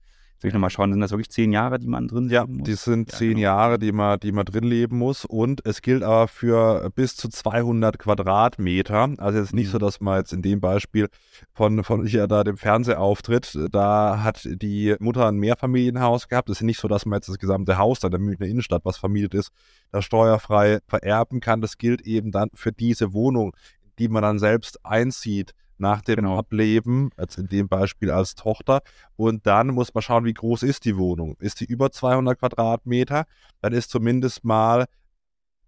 Soll 0.41 0.51
ich 0.51 0.55
nochmal 0.55 0.71
schauen, 0.71 0.93
sind 0.93 1.01
das 1.01 1.11
wirklich 1.11 1.31
zehn 1.31 1.51
Jahre, 1.51 1.81
die 1.81 1.89
man 1.89 2.07
drin 2.07 2.31
Ja, 2.31 2.47
muss? 2.47 2.63
die 2.63 2.75
sind 2.75 3.11
ja, 3.11 3.19
zehn 3.19 3.31
genau. 3.31 3.41
Jahre, 3.41 3.79
die 3.81 3.91
man, 3.91 4.21
die 4.21 4.31
man 4.31 4.45
drin 4.45 4.63
leben 4.63 4.97
muss. 4.97 5.25
Und 5.25 5.67
es 5.67 5.83
gilt 5.83 6.05
aber 6.05 6.29
für 6.29 6.91
bis 6.95 7.17
zu 7.17 7.29
200 7.29 7.99
Quadratmeter. 7.99 9.15
Also 9.19 9.41
jetzt 9.41 9.53
nicht 9.53 9.67
mhm. 9.67 9.73
so, 9.73 9.79
dass 9.79 10.01
man 10.01 10.19
jetzt 10.19 10.33
in 10.33 10.43
dem 10.43 10.61
Beispiel 10.61 11.09
von, 11.55 11.83
von 11.83 12.07
hier 12.07 12.29
da 12.29 12.45
dem 12.45 12.57
Fernsehauftritt, 12.57 13.59
da 13.73 14.23
hat 14.23 14.49
die 14.49 14.95
Mutter 15.01 15.27
ein 15.27 15.39
Mehrfamilienhaus 15.39 16.29
gehabt. 16.29 16.49
Es 16.51 16.59
ist 16.59 16.65
nicht 16.65 16.79
so, 16.79 16.87
dass 16.87 17.05
man 17.05 17.17
jetzt 17.17 17.29
das 17.29 17.39
gesamte 17.39 17.77
Haus 17.77 17.99
da 17.99 18.07
in 18.07 18.13
der 18.13 18.21
Münchner 18.21 18.47
Innenstadt, 18.47 18.85
was 18.85 18.97
vermietet 18.97 19.35
ist, 19.35 19.51
da 19.91 20.03
steuerfrei 20.03 20.79
vererben 20.87 21.41
kann. 21.41 21.61
Das 21.61 21.79
gilt 21.79 22.03
eben 22.03 22.31
dann 22.31 22.51
für 22.55 22.71
diese 22.71 23.13
Wohnung, 23.13 23.57
die 23.99 24.07
man 24.07 24.23
dann 24.23 24.39
selbst 24.39 24.85
einzieht 24.87 25.53
nach 25.81 26.03
dem 26.03 26.17
genau. 26.17 26.39
Ableben, 26.39 27.11
als 27.17 27.39
in 27.39 27.49
dem 27.49 27.69
Beispiel 27.69 28.11
als 28.11 28.35
Tochter. 28.35 28.83
Und 29.17 29.47
dann 29.47 29.69
muss 29.69 29.95
man 29.95 30.03
schauen, 30.03 30.25
wie 30.25 30.35
groß 30.35 30.63
ist 30.63 30.85
die 30.85 30.97
Wohnung. 30.97 31.37
Ist 31.41 31.61
die 31.61 31.67
über 31.67 31.91
200 31.91 32.39
Quadratmeter, 32.39 33.25
dann 33.61 33.73
ist 33.73 33.91
zumindest 33.91 34.45
mal 34.45 34.87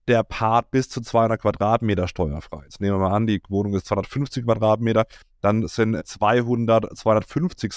der 0.08 0.24
Part 0.24 0.72
bis 0.72 0.88
zu 0.88 1.00
200 1.00 1.40
Quadratmeter 1.40 2.08
steuerfrei. 2.08 2.62
Jetzt 2.64 2.80
nehmen 2.80 2.98
wir 2.98 3.08
mal 3.08 3.14
an, 3.14 3.26
die 3.28 3.40
Wohnung 3.48 3.74
ist 3.74 3.86
250 3.86 4.44
Quadratmeter, 4.44 5.06
dann 5.40 5.66
sind 5.68 6.04
200, 6.04 6.96
250 6.96 7.72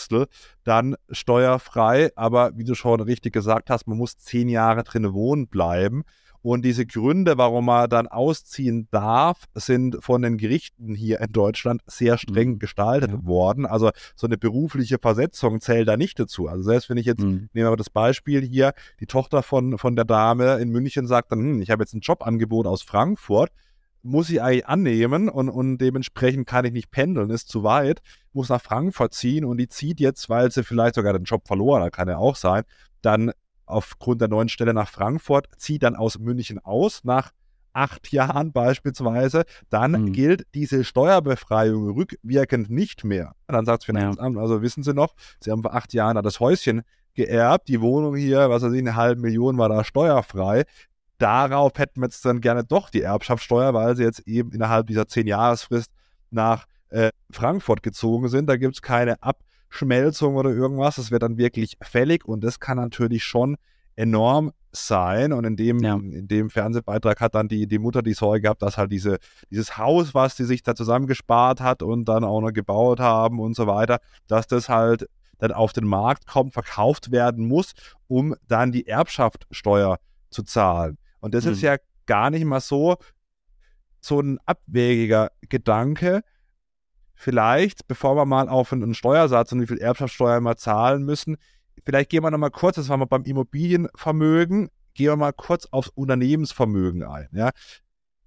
dann 0.64 0.96
steuerfrei. 1.12 2.12
Aber 2.16 2.58
wie 2.58 2.64
du 2.64 2.74
schon 2.74 3.02
richtig 3.02 3.34
gesagt 3.34 3.70
hast, 3.70 3.88
man 3.88 3.98
muss 3.98 4.18
zehn 4.18 4.50
Jahre 4.50 4.84
drin 4.84 5.14
wohnen 5.14 5.48
bleiben. 5.48 6.04
Und 6.44 6.66
diese 6.66 6.86
Gründe, 6.86 7.38
warum 7.38 7.66
man 7.66 7.90
dann 7.90 8.08
ausziehen 8.08 8.90
darf, 8.92 9.46
sind 9.56 10.04
von 10.04 10.22
den 10.22 10.38
Gerichten 10.38 10.94
hier 10.94 11.22
in 11.22 11.32
Deutschland 11.32 11.82
sehr 11.88 12.18
streng 12.18 12.50
mhm. 12.50 12.60
gestaltet 12.60 13.12
ja. 13.12 13.26
worden. 13.26 13.66
Also 13.66 13.92
so 14.14 14.28
eine 14.28 14.38
berufliche 14.38 15.00
Versetzung 15.00 15.62
zählt 15.62 15.88
da 15.88 15.96
nicht 15.96 16.20
dazu. 16.20 16.50
Also 16.50 16.64
selbst 16.64 16.90
wenn 16.90 16.98
ich 16.98 17.06
jetzt, 17.06 17.22
mhm. 17.24 17.48
nehmen 17.54 17.72
wir 17.72 17.78
das 17.78 17.90
Beispiel 17.90 18.42
hier, 18.42 18.74
die 19.00 19.06
Tochter 19.06 19.42
von, 19.42 19.78
von 19.78 19.96
der 19.96 20.04
Dame 20.04 20.58
in 20.58 20.70
München 20.70 21.08
sagt 21.08 21.32
dann, 21.32 21.40
hm, 21.40 21.62
ich 21.62 21.72
habe 21.72 21.82
jetzt 21.82 21.94
ein 21.94 22.02
Jobangebot 22.02 22.68
aus 22.68 22.82
Frankfurt, 22.82 23.50
muss 24.02 24.30
ich 24.30 24.42
eigentlich 24.42 24.68
annehmen 24.68 25.30
und, 25.30 25.48
und 25.48 25.78
dementsprechend 25.78 26.46
kann 26.46 26.66
ich 26.66 26.74
nicht 26.74 26.92
pendeln, 26.92 27.30
ist 27.30 27.48
zu 27.48 27.64
weit, 27.64 28.02
muss 28.34 28.50
nach 28.50 28.62
Frankfurt 28.62 29.14
ziehen 29.14 29.46
und 29.46 29.56
die 29.56 29.70
zieht 29.70 30.02
jetzt, 30.02 30.30
weil 30.30 30.52
sie 30.52 30.66
vielleicht 30.66 30.96
sogar 30.96 31.14
den 31.14 31.24
Job 31.24 31.48
verloren 31.48 31.84
hat, 31.84 31.94
kann 31.94 32.10
ja 32.10 32.18
auch 32.18 32.36
sein, 32.36 32.64
dann 33.02 33.32
aufgrund 33.66 34.22
der 34.22 34.28
neuen 34.28 34.50
Stelle 34.50 34.74
nach 34.74 34.90
Frankfurt, 34.90 35.48
zieht 35.58 35.84
dann 35.84 35.96
aus 35.96 36.20
München 36.20 36.60
aus 36.60 37.04
nach 37.04 37.32
acht 37.74 38.12
Jahren 38.12 38.52
beispielsweise, 38.52 39.44
dann 39.70 39.92
mhm. 39.92 40.14
gilt 40.14 40.46
diese 40.54 40.84
Steuerbefreiung 40.84 41.90
rückwirkend 41.92 42.70
nicht 42.70 43.04
mehr. 43.04 43.34
Dann 43.48 43.66
sagt 43.66 43.80
das 43.80 43.86
Finanzamt, 43.86 44.36
ja. 44.36 44.42
also 44.42 44.62
wissen 44.62 44.84
Sie 44.84 44.94
noch, 44.94 45.16
Sie 45.40 45.52
haben 45.52 45.64
vor 45.64 45.74
acht 45.74 45.94
Jahren 45.94 46.22
das 46.24 46.40
Häuschen 46.40 46.84
geerbt, 47.16 47.68
die 47.68 47.82
Wohnung 47.82 48.16
hier, 48.16 48.50
was 48.50 48.64
weiß 48.64 48.74
ich, 48.74 48.80
eine 48.80 48.96
halbe 48.96 49.22
Million 49.22 49.58
war 49.58 49.70
da 49.70 49.84
steuerfrei. 49.84 50.66
Darauf 51.18 51.74
hätten 51.78 52.02
wir 52.02 52.08
jetzt 52.08 52.26
dann 52.26 52.42
gerne 52.42 52.64
doch 52.64 52.90
die 52.90 53.02
Erbschaftssteuer, 53.02 53.74
weil 53.74 53.96
sie 53.96 54.04
jetzt 54.04 54.28
eben 54.28 54.52
innerhalb 54.52 54.88
dieser 54.88 55.08
zehn 55.08 55.28
Jahresfrist 55.28 55.92
nach 56.32 56.66
äh, 56.90 57.12
Frankfurt 57.32 57.84
gezogen 57.84 58.28
sind. 58.30 58.48
Da 58.48 58.58
gibt 58.58 58.76
es 58.76 58.82
keine 58.82 59.22
Ab 59.22 59.38
Schmelzung 59.74 60.36
oder 60.36 60.52
irgendwas. 60.52 60.96
Das 60.96 61.12
wird 61.12 61.24
dann 61.24 61.38
wirklich 61.38 61.78
fällig 61.82 62.26
und 62.26 62.44
das 62.44 62.60
kann 62.60 62.78
natürlich 62.78 63.24
schon 63.24 63.58
enorm 63.96 64.52
sein. 64.72 65.34
Und 65.34 65.46
in 65.46 65.56
dem, 65.56 65.80
ja. 65.80 65.96
in 65.96 66.28
dem 66.28 66.50
Fernsehbeitrag 66.50 67.20
hat 67.20 67.36
dann 67.36 67.48
die, 67.48 67.68
die 67.68 67.80
Mutter 67.80 68.02
die 68.02 68.14
Sorge 68.14 68.42
gehabt, 68.42 68.62
dass 68.62 68.78
halt 68.78 68.92
diese, 68.92 69.18
dieses 69.50 69.78
Haus, 69.78 70.14
was 70.14 70.36
die 70.36 70.44
sich 70.44 70.64
da 70.64 70.76
zusammengespart 70.76 71.62
hat 71.62 71.82
und 71.82 72.06
dann 72.06 72.24
auch 72.24 72.42
noch 72.42 72.54
gebaut 72.54 73.00
haben 73.00 73.40
und 73.40 73.56
so 73.56 73.68
weiter, 73.68 74.00
dass 74.28 74.48
das 74.48 74.70
halt 74.70 75.10
dann 75.40 75.52
auf 75.52 75.74
den 75.74 75.86
Markt 75.86 76.28
kommt, 76.28 76.54
verkauft 76.54 77.12
werden 77.12 77.48
muss, 77.48 77.74
um 78.08 78.36
dann 78.48 78.72
die 78.72 78.88
Erbschaftssteuer 78.88 79.98
zu 80.30 80.44
zahlen. 80.44 80.98
Und 81.20 81.34
das 81.34 81.46
mhm. 81.46 81.54
ist 81.54 81.62
ja 81.62 81.78
gar 82.06 82.30
nicht 82.30 82.46
mal 82.46 82.62
so, 82.62 82.98
so 84.00 84.20
ein 84.20 84.38
abwägiger 84.46 85.32
Gedanke, 85.50 86.22
vielleicht, 87.14 87.88
bevor 87.88 88.16
wir 88.16 88.26
mal 88.26 88.50
auf 88.50 88.74
einen 88.74 88.94
Steuersatz 88.94 89.52
und 89.52 89.62
wie 89.62 89.68
viel 89.68 89.78
Erbschaftssteuer 89.78 90.42
wir 90.42 90.58
zahlen 90.58 91.04
müssen, 91.04 91.38
vielleicht 91.86 92.10
gehen 92.10 92.24
wir 92.24 92.32
nochmal 92.32 92.52
kurz, 92.52 92.76
das 92.76 92.90
waren 92.90 93.00
wir 93.00 93.06
beim 93.06 93.24
Immobilienvermögen, 93.24 94.70
gehen 94.94 95.08
wir 95.08 95.16
mal 95.16 95.34
kurz 95.34 95.68
aufs 95.72 95.90
Unternehmensvermögen 95.90 97.04
ein. 97.04 97.30
Ja. 97.32 97.52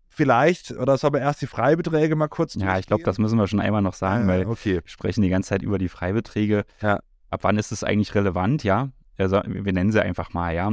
Vielleicht, 0.08 0.70
oder 0.70 0.96
sollen 0.96 1.12
wir 1.12 1.20
erst 1.20 1.42
die 1.42 1.46
Freibeträge 1.46 2.16
mal 2.16 2.28
kurz 2.28 2.54
Ja, 2.54 2.78
ich 2.78 2.86
glaube, 2.86 3.02
das 3.02 3.18
müssen 3.18 3.38
wir 3.38 3.46
schon 3.46 3.60
einmal 3.60 3.82
noch 3.82 3.92
sagen, 3.92 4.22
ja, 4.22 4.28
weil 4.28 4.46
okay. 4.46 4.76
wir 4.76 4.82
sprechen 4.86 5.20
die 5.20 5.28
ganze 5.28 5.50
Zeit 5.50 5.62
über 5.62 5.78
die 5.78 5.90
Freibeträge. 5.90 6.64
Ja. 6.80 7.00
Ab 7.28 7.40
wann 7.42 7.58
ist 7.58 7.70
es 7.70 7.84
eigentlich 7.84 8.14
relevant, 8.14 8.64
ja? 8.64 8.90
Also, 9.18 9.42
wir 9.44 9.72
nennen 9.72 9.92
sie 9.92 10.02
einfach 10.02 10.32
mal, 10.32 10.54
ja. 10.54 10.70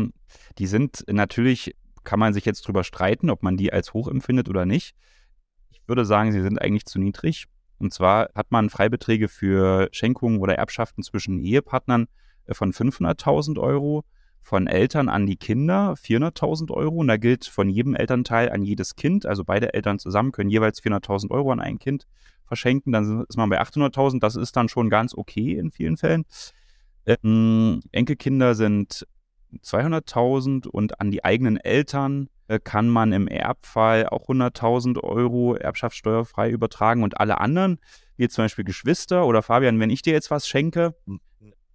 Die 0.57 0.67
sind 0.67 1.03
natürlich, 1.09 1.75
kann 2.05 2.19
man 2.19 2.33
sich 2.33 2.45
jetzt 2.45 2.65
drüber 2.65 2.83
streiten, 2.83 3.29
ob 3.29 3.43
man 3.43 3.57
die 3.57 3.73
als 3.73 3.93
hoch 3.93 4.07
empfindet 4.07 4.47
oder 4.47 4.65
nicht. 4.65 4.95
Ich 5.71 5.81
würde 5.87 6.05
sagen, 6.05 6.31
sie 6.31 6.41
sind 6.41 6.61
eigentlich 6.61 6.85
zu 6.85 6.99
niedrig. 6.99 7.47
Und 7.79 7.93
zwar 7.93 8.29
hat 8.35 8.51
man 8.51 8.69
Freibeträge 8.69 9.27
für 9.27 9.89
Schenkungen 9.91 10.39
oder 10.39 10.55
Erbschaften 10.55 11.03
zwischen 11.03 11.39
Ehepartnern 11.39 12.07
äh, 12.45 12.53
von 12.53 12.71
500.000 12.71 13.59
Euro, 13.59 14.03
von 14.41 14.67
Eltern 14.67 15.07
an 15.07 15.25
die 15.25 15.37
Kinder 15.37 15.93
400.000 15.93 16.71
Euro. 16.71 16.97
Und 16.97 17.07
da 17.07 17.17
gilt 17.17 17.45
von 17.45 17.69
jedem 17.69 17.95
Elternteil 17.95 18.51
an 18.51 18.63
jedes 18.63 18.95
Kind, 18.95 19.25
also 19.25 19.43
beide 19.43 19.73
Eltern 19.73 19.99
zusammen 19.99 20.31
können 20.31 20.49
jeweils 20.49 20.83
400.000 20.83 21.31
Euro 21.31 21.51
an 21.51 21.61
ein 21.61 21.79
Kind 21.79 22.07
verschenken. 22.45 22.91
Dann 22.91 23.25
ist 23.27 23.37
man 23.37 23.49
bei 23.49 23.61
800.000. 23.61 24.19
Das 24.19 24.35
ist 24.35 24.55
dann 24.55 24.69
schon 24.69 24.89
ganz 24.89 25.15
okay 25.15 25.57
in 25.57 25.71
vielen 25.71 25.97
Fällen. 25.97 26.25
Ähm, 27.05 27.81
Enkelkinder 27.91 28.55
sind 28.55 29.07
200.000 29.61 30.67
und 30.67 30.99
an 30.99 31.11
die 31.11 31.23
eigenen 31.23 31.57
Eltern 31.57 32.29
äh, 32.47 32.59
kann 32.59 32.89
man 32.89 33.11
im 33.13 33.27
Erbfall 33.27 34.07
auch 34.07 34.27
100.000 34.27 35.01
Euro 35.01 35.55
Erbschaftssteuerfrei 35.55 36.49
übertragen 36.49 37.03
und 37.03 37.19
alle 37.19 37.39
anderen, 37.39 37.79
wie 38.17 38.29
zum 38.29 38.45
Beispiel 38.45 38.65
Geschwister 38.65 39.25
oder 39.25 39.41
Fabian, 39.41 39.79
wenn 39.79 39.89
ich 39.89 40.01
dir 40.01 40.13
jetzt 40.13 40.31
was 40.31 40.47
schenke, 40.47 40.95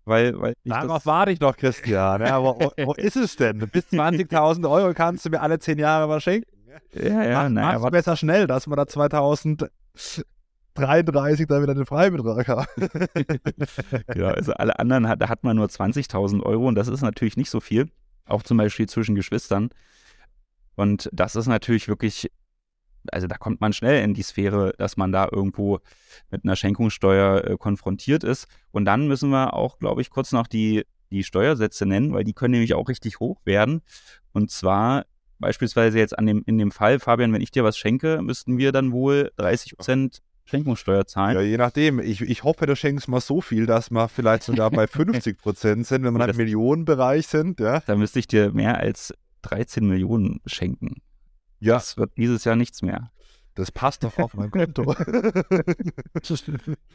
weil, 0.04 0.40
weil 0.40 0.54
Darauf 0.64 1.04
warte 1.04 1.32
ich 1.32 1.40
noch, 1.40 1.56
Christian. 1.56 2.22
Ja, 2.22 2.42
wo, 2.42 2.58
wo, 2.58 2.92
ist 2.96 3.16
es 3.16 3.36
denn? 3.36 3.58
Bis 3.58 3.84
20.000 3.92 4.70
Euro 4.70 4.94
kannst 4.94 5.26
du 5.26 5.30
mir 5.30 5.42
alle 5.42 5.58
zehn 5.58 5.78
Jahre 5.78 6.08
was 6.08 6.22
schenken. 6.22 6.48
Ja, 6.94 7.22
ja, 7.22 7.42
Mach, 7.42 7.48
naja, 7.50 7.90
besser 7.90 8.16
schnell, 8.16 8.46
dass 8.46 8.66
wir 8.66 8.76
da 8.76 8.86
2033 10.78 11.46
dann 11.46 11.62
wieder 11.62 11.74
den 11.74 11.86
Freibetrag 11.86 12.48
haben. 12.48 12.66
genau, 14.08 14.28
also 14.28 14.52
alle 14.52 14.78
anderen, 14.78 15.18
da 15.18 15.28
hat 15.28 15.44
man 15.44 15.56
nur 15.56 15.66
20.000 15.66 16.42
Euro 16.42 16.68
und 16.68 16.74
das 16.74 16.88
ist 16.88 17.02
natürlich 17.02 17.36
nicht 17.36 17.50
so 17.50 17.60
viel. 17.60 17.90
Auch 18.26 18.42
zum 18.42 18.56
Beispiel 18.58 18.88
zwischen 18.88 19.14
Geschwistern. 19.14 19.70
Und 20.76 21.08
das 21.12 21.34
ist 21.34 21.46
natürlich 21.46 21.88
wirklich, 21.88 22.30
also 23.10 23.26
da 23.26 23.36
kommt 23.36 23.60
man 23.60 23.72
schnell 23.72 24.04
in 24.04 24.14
die 24.14 24.22
Sphäre, 24.22 24.74
dass 24.78 24.96
man 24.96 25.10
da 25.10 25.28
irgendwo 25.30 25.80
mit 26.30 26.44
einer 26.44 26.56
Schenkungssteuer 26.56 27.44
äh, 27.44 27.56
konfrontiert 27.56 28.22
ist. 28.22 28.46
Und 28.70 28.84
dann 28.84 29.08
müssen 29.08 29.30
wir 29.30 29.54
auch, 29.54 29.78
glaube 29.78 30.02
ich, 30.02 30.10
kurz 30.10 30.32
noch 30.32 30.46
die, 30.46 30.84
die 31.10 31.24
Steuersätze 31.24 31.86
nennen, 31.86 32.12
weil 32.12 32.24
die 32.24 32.34
können 32.34 32.52
nämlich 32.52 32.74
auch 32.74 32.88
richtig 32.88 33.18
hoch 33.18 33.40
werden. 33.44 33.82
Und 34.32 34.50
zwar 34.50 35.06
beispielsweise 35.38 35.98
jetzt 35.98 36.18
an 36.18 36.26
dem, 36.26 36.42
in 36.46 36.58
dem 36.58 36.70
Fall, 36.70 36.98
Fabian, 36.98 37.32
wenn 37.32 37.40
ich 37.40 37.50
dir 37.50 37.64
was 37.64 37.78
schenke, 37.78 38.20
müssten 38.22 38.58
wir 38.58 38.72
dann 38.72 38.92
wohl 38.92 39.32
30 39.36 39.76
Prozent 39.76 40.22
Schenkungssteuer 40.48 41.06
zahlen. 41.06 41.36
Ja, 41.36 41.42
je 41.42 41.56
nachdem. 41.58 41.98
Ich, 41.98 42.22
ich 42.22 42.42
hoffe, 42.42 42.66
du 42.66 42.74
schenkst 42.74 43.08
mal 43.08 43.20
so 43.20 43.40
viel, 43.40 43.66
dass 43.66 43.90
wir 43.90 44.08
vielleicht 44.08 44.44
sogar 44.44 44.70
bei 44.70 44.86
50 44.88 45.38
Prozent 45.38 45.86
sind, 45.86 46.04
wenn 46.04 46.14
wir 46.14 46.28
im 46.28 46.36
Millionenbereich 46.36 47.26
sind. 47.26 47.60
Ja. 47.60 47.80
Da 47.80 47.96
müsste 47.96 48.18
ich 48.18 48.26
dir 48.26 48.52
mehr 48.52 48.78
als 48.78 49.12
13 49.42 49.86
Millionen 49.86 50.40
schenken. 50.46 50.96
Ja. 51.60 51.74
Das 51.74 51.96
wird 51.96 52.16
dieses 52.16 52.44
Jahr 52.44 52.56
nichts 52.56 52.82
mehr. 52.82 53.10
Das 53.54 53.72
passt 53.72 54.04
doch 54.04 54.16
auf 54.18 54.34
mein 54.34 54.50
Konto. 54.52 54.94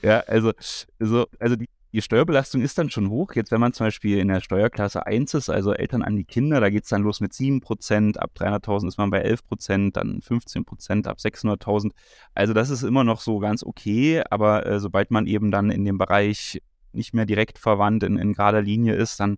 ja, 0.01 0.19
also, 0.22 0.53
also, 1.00 1.27
also 1.39 1.55
die, 1.55 1.69
die, 1.94 2.02
Steuerbelastung 2.02 2.62
ist 2.62 2.78
dann 2.78 2.90
schon 2.90 3.10
hoch. 3.10 3.34
Jetzt, 3.34 3.52
wenn 3.52 3.62
man 3.62 3.74
zum 3.74 3.88
Beispiel 3.88 4.18
in 4.18 4.28
der 4.28 4.42
Steuerklasse 4.42 5.06
1 5.06 5.34
ist, 5.36 5.50
also 5.50 5.74
Eltern 5.74 6.02
an 6.02 6.16
die 6.16 6.26
Kinder, 6.26 6.60
da 6.60 6.70
geht 6.70 6.84
es 6.84 6.90
dann 6.90 7.04
los 7.04 7.22
mit 7.22 7.34
7%, 7.34 8.18
ab 8.18 8.32
300.000 8.36 8.88
ist 8.88 8.98
man 8.98 9.10
bei 9.10 9.26
11%, 9.26 9.94
dann 9.94 10.20
15%, 10.20 11.08
ab 11.08 11.18
600.000. 11.18 11.92
Also 12.34 12.54
das 12.54 12.70
ist 12.70 12.84
immer 12.84 13.04
noch 13.04 13.22
so 13.22 13.40
ganz 13.40 13.64
okay, 13.64 14.24
aber 14.30 14.66
äh, 14.66 14.80
sobald 14.80 15.12
man 15.12 15.28
eben 15.28 15.52
dann 15.52 15.70
in 15.70 15.86
dem 15.86 15.98
Bereich 15.98 16.62
nicht 16.92 17.14
mehr 17.14 17.26
direkt 17.26 17.58
verwandt 17.58 18.04
in, 18.04 18.18
in 18.18 18.34
gerader 18.34 18.62
Linie 18.62 18.96
ist, 18.96 19.20
dann 19.20 19.38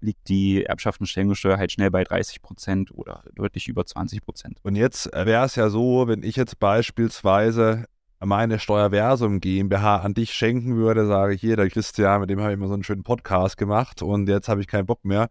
liegt 0.00 0.28
die 0.28 0.64
Erbschaftenstellungssteuer 0.64 1.58
halt 1.58 1.72
schnell 1.72 1.90
bei 1.90 2.04
30 2.04 2.42
Prozent 2.42 2.90
oder 2.92 3.24
deutlich 3.34 3.68
über 3.68 3.84
20 3.86 4.22
Prozent. 4.22 4.58
Und 4.62 4.76
jetzt 4.76 5.10
wäre 5.12 5.44
es 5.44 5.56
ja 5.56 5.70
so, 5.70 6.06
wenn 6.06 6.22
ich 6.22 6.36
jetzt 6.36 6.58
beispielsweise 6.58 7.86
meine 8.24 8.58
Steuerversum 8.58 9.40
GmbH 9.40 9.98
an 9.98 10.14
dich 10.14 10.32
schenken 10.32 10.76
würde, 10.76 11.06
sage 11.06 11.34
ich 11.34 11.40
hier, 11.40 11.56
der 11.56 11.68
Christian, 11.68 12.20
mit 12.20 12.30
dem 12.30 12.40
habe 12.40 12.50
ich 12.50 12.54
immer 12.54 12.68
so 12.68 12.74
einen 12.74 12.84
schönen 12.84 13.02
Podcast 13.02 13.56
gemacht 13.56 14.02
und 14.02 14.28
jetzt 14.28 14.48
habe 14.48 14.60
ich 14.60 14.66
keinen 14.66 14.86
Bock 14.86 15.04
mehr, 15.04 15.28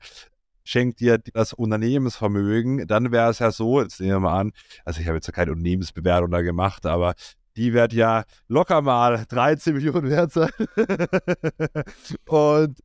schenkt 0.64 1.00
dir 1.00 1.18
das 1.18 1.54
Unternehmensvermögen, 1.54 2.88
dann 2.88 3.12
wäre 3.12 3.30
es 3.30 3.40
ja 3.40 3.52
so, 3.52 3.82
jetzt 3.82 4.00
nehmen 4.00 4.14
wir 4.14 4.20
mal 4.22 4.40
an, 4.40 4.52
also 4.86 5.02
ich 5.02 5.08
habe 5.08 5.18
jetzt 5.18 5.32
keine 5.34 5.52
Unternehmensbewertung 5.52 6.32
da 6.32 6.42
gemacht, 6.42 6.86
aber 6.86 7.14
die 7.56 7.74
wird 7.74 7.94
ja 7.94 8.24
locker 8.48 8.82
mal 8.82 9.26
13 9.28 9.74
Millionen 9.74 10.10
wert 10.10 10.32
sein. 10.32 10.52
und 12.26 12.80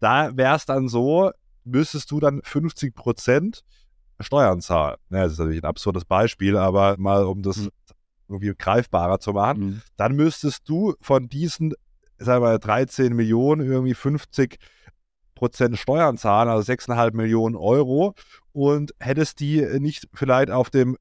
da 0.00 0.36
wäre 0.36 0.56
es 0.56 0.66
dann 0.66 0.88
so, 0.88 1.30
müsstest 1.64 2.10
du 2.10 2.20
dann 2.20 2.40
50 2.42 2.94
Prozent 2.94 3.64
Steuern 4.20 4.60
zahlen. 4.60 4.96
Ja, 5.10 5.24
das 5.24 5.32
ist 5.32 5.38
natürlich 5.38 5.62
ein 5.62 5.68
absurdes 5.68 6.04
Beispiel, 6.04 6.56
aber 6.56 6.96
mal 6.98 7.24
um 7.24 7.42
das 7.42 7.56
mhm. 7.56 7.70
Irgendwie 8.32 8.54
greifbarer 8.56 9.20
zu 9.20 9.32
machen, 9.32 9.60
mhm. 9.60 9.82
dann 9.96 10.14
müsstest 10.14 10.68
du 10.68 10.94
von 11.00 11.28
diesen, 11.28 11.74
sagen 12.18 12.44
wir 12.44 12.58
13 12.58 13.14
Millionen 13.14 13.66
irgendwie 13.66 13.94
50 13.94 14.58
Prozent 15.34 15.78
Steuern 15.78 16.16
zahlen, 16.16 16.48
also 16.48 16.70
6,5 16.72 17.14
Millionen 17.16 17.56
Euro 17.56 18.14
und 18.52 18.94
hättest 19.00 19.40
die 19.40 19.60
nicht 19.80 20.08
vielleicht 20.14 20.50
auf 20.50 20.70
dem 20.70 20.96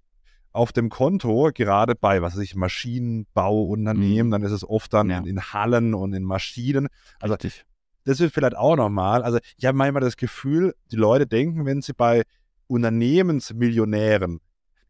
auf 0.54 0.74
dem 0.74 0.90
Konto, 0.90 1.50
gerade 1.54 1.96
bei, 1.96 2.22
was 2.22 2.36
weiß 2.36 2.42
ich, 2.42 2.56
Maschinenbauunternehmen, 2.56 4.28
mhm. 4.28 4.32
dann 4.32 4.44
ist 4.44 4.52
es 4.52 4.68
oft 4.68 4.94
dann 4.94 5.10
ja. 5.10 5.20
in, 5.20 5.26
in, 5.26 5.42
Hallen 5.54 5.94
und 5.94 6.14
in 6.14 6.24
Maschinen. 6.24 6.88
Also 7.20 7.36
Richtig. 7.36 7.66
das 8.04 8.20
ist 8.20 8.34
vielleicht 8.34 8.58
auch 8.58 8.76
nochmal. 8.76 9.24
Also 9.24 9.40
ich 9.58 9.66
habe 9.66 9.78
manchmal 9.78 10.02
das 10.02 10.18
Gefühl, 10.18 10.76
die 10.92 10.98
Leute 10.98 11.26
denken, 11.26 11.66
wenn 11.66 11.82
sie 11.82 11.94
bei 11.94 12.24
Unternehmensmillionären, 12.68 14.40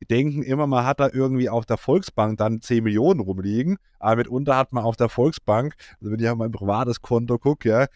denken 0.07 0.43
immer, 0.43 0.67
man 0.67 0.85
hat 0.85 0.99
da 0.99 1.09
irgendwie 1.11 1.49
auf 1.49 1.65
der 1.65 1.77
Volksbank 1.77 2.37
dann 2.37 2.61
10 2.61 2.83
Millionen 2.83 3.19
rumliegen, 3.19 3.77
aber 3.99 4.17
mitunter 4.17 4.57
hat 4.57 4.73
man 4.73 4.83
auf 4.83 4.95
der 4.95 5.09
Volksbank, 5.09 5.75
also 5.99 6.11
wenn 6.11 6.19
ich 6.19 6.29
auf 6.29 6.37
mein 6.37 6.51
privates 6.51 7.01
Konto 7.01 7.37
gucke, 7.37 7.69
ja, 7.69 7.87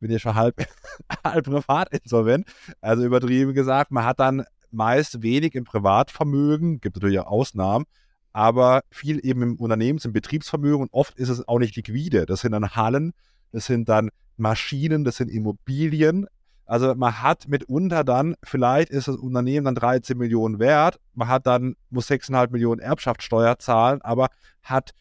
bin 0.00 0.10
ich 0.10 0.22
schon 0.22 0.34
halb, 0.34 0.66
halb 1.24 1.44
privat 1.44 1.88
insolvent, 1.92 2.46
also 2.80 3.04
übertrieben 3.04 3.54
gesagt, 3.54 3.90
man 3.90 4.04
hat 4.04 4.20
dann 4.20 4.44
meist 4.70 5.22
wenig 5.22 5.54
im 5.54 5.64
Privatvermögen, 5.64 6.80
gibt 6.80 6.96
natürlich 6.96 7.20
auch 7.20 7.26
Ausnahmen, 7.26 7.86
aber 8.32 8.82
viel 8.90 9.24
eben 9.24 9.42
im 9.42 9.56
Unternehmens-, 9.56 10.04
im 10.04 10.12
Betriebsvermögen 10.12 10.82
und 10.82 10.92
oft 10.92 11.16
ist 11.16 11.28
es 11.28 11.46
auch 11.46 11.60
nicht 11.60 11.76
liquide. 11.76 12.26
Das 12.26 12.40
sind 12.40 12.52
dann 12.52 12.74
Hallen, 12.74 13.12
das 13.52 13.66
sind 13.66 13.88
dann 13.88 14.10
Maschinen, 14.36 15.04
das 15.04 15.16
sind 15.16 15.30
Immobilien. 15.30 16.26
Also 16.66 16.94
man 16.94 17.22
hat 17.22 17.48
mitunter 17.48 18.04
dann, 18.04 18.36
vielleicht 18.42 18.90
ist 18.90 19.08
das 19.08 19.16
Unternehmen 19.16 19.66
dann 19.66 19.74
13 19.74 20.16
Millionen 20.16 20.58
wert, 20.58 20.98
man 21.14 21.28
hat 21.28 21.46
dann, 21.46 21.76
muss 21.90 22.10
6,5 22.10 22.50
Millionen 22.50 22.80
Erbschaftssteuer 22.80 23.58
zahlen, 23.58 24.00
aber 24.02 24.28
hat 24.62 24.92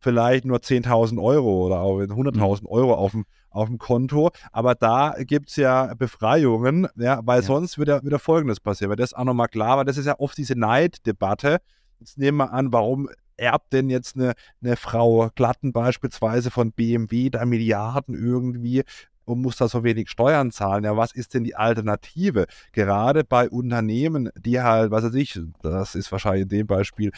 vielleicht 0.00 0.44
nur 0.44 0.58
10.000 0.58 1.22
Euro 1.22 1.66
oder 1.66 1.80
auch 1.80 1.98
100.000 1.98 2.60
mhm. 2.62 2.66
Euro 2.66 2.94
auf 2.94 3.12
dem, 3.12 3.24
auf 3.50 3.68
dem 3.68 3.78
Konto. 3.78 4.30
Aber 4.52 4.74
da 4.74 5.14
gibt 5.18 5.50
es 5.50 5.56
ja 5.56 5.94
Befreiungen, 5.94 6.86
ja, 6.96 7.20
weil 7.24 7.40
ja. 7.40 7.46
sonst 7.46 7.78
würde 7.78 8.00
wieder 8.04 8.18
Folgendes 8.18 8.60
passieren. 8.60 8.90
Weil 8.90 8.96
das 8.96 9.14
auch 9.14 9.24
nochmal 9.24 9.48
klar 9.48 9.76
war, 9.78 9.84
das 9.84 9.96
ist 9.96 10.06
ja 10.06 10.18
oft 10.18 10.38
diese 10.38 10.56
Neiddebatte. 10.56 11.58
Jetzt 11.98 12.18
nehmen 12.18 12.38
wir 12.38 12.52
an, 12.52 12.72
warum 12.72 13.08
erbt 13.36 13.72
denn 13.72 13.88
jetzt 13.90 14.16
eine, 14.16 14.34
eine 14.62 14.76
Frau 14.76 15.30
Glatten 15.34 15.72
beispielsweise 15.72 16.50
von 16.50 16.72
BMW 16.72 17.30
da 17.30 17.44
Milliarden 17.44 18.14
irgendwie 18.14 18.82
und 19.28 19.42
muss 19.42 19.56
da 19.56 19.68
so 19.68 19.84
wenig 19.84 20.08
Steuern 20.10 20.50
zahlen. 20.50 20.84
Ja, 20.84 20.96
was 20.96 21.12
ist 21.12 21.34
denn 21.34 21.44
die 21.44 21.54
Alternative? 21.54 22.46
Gerade 22.72 23.24
bei 23.24 23.48
Unternehmen, 23.48 24.30
die 24.38 24.60
halt, 24.60 24.90
was 24.90 25.04
weiß 25.04 25.14
ich, 25.14 25.38
das 25.62 25.94
ist 25.94 26.10
wahrscheinlich 26.10 26.42
in 26.44 26.48
dem 26.48 26.66
Beispiel 26.66 27.12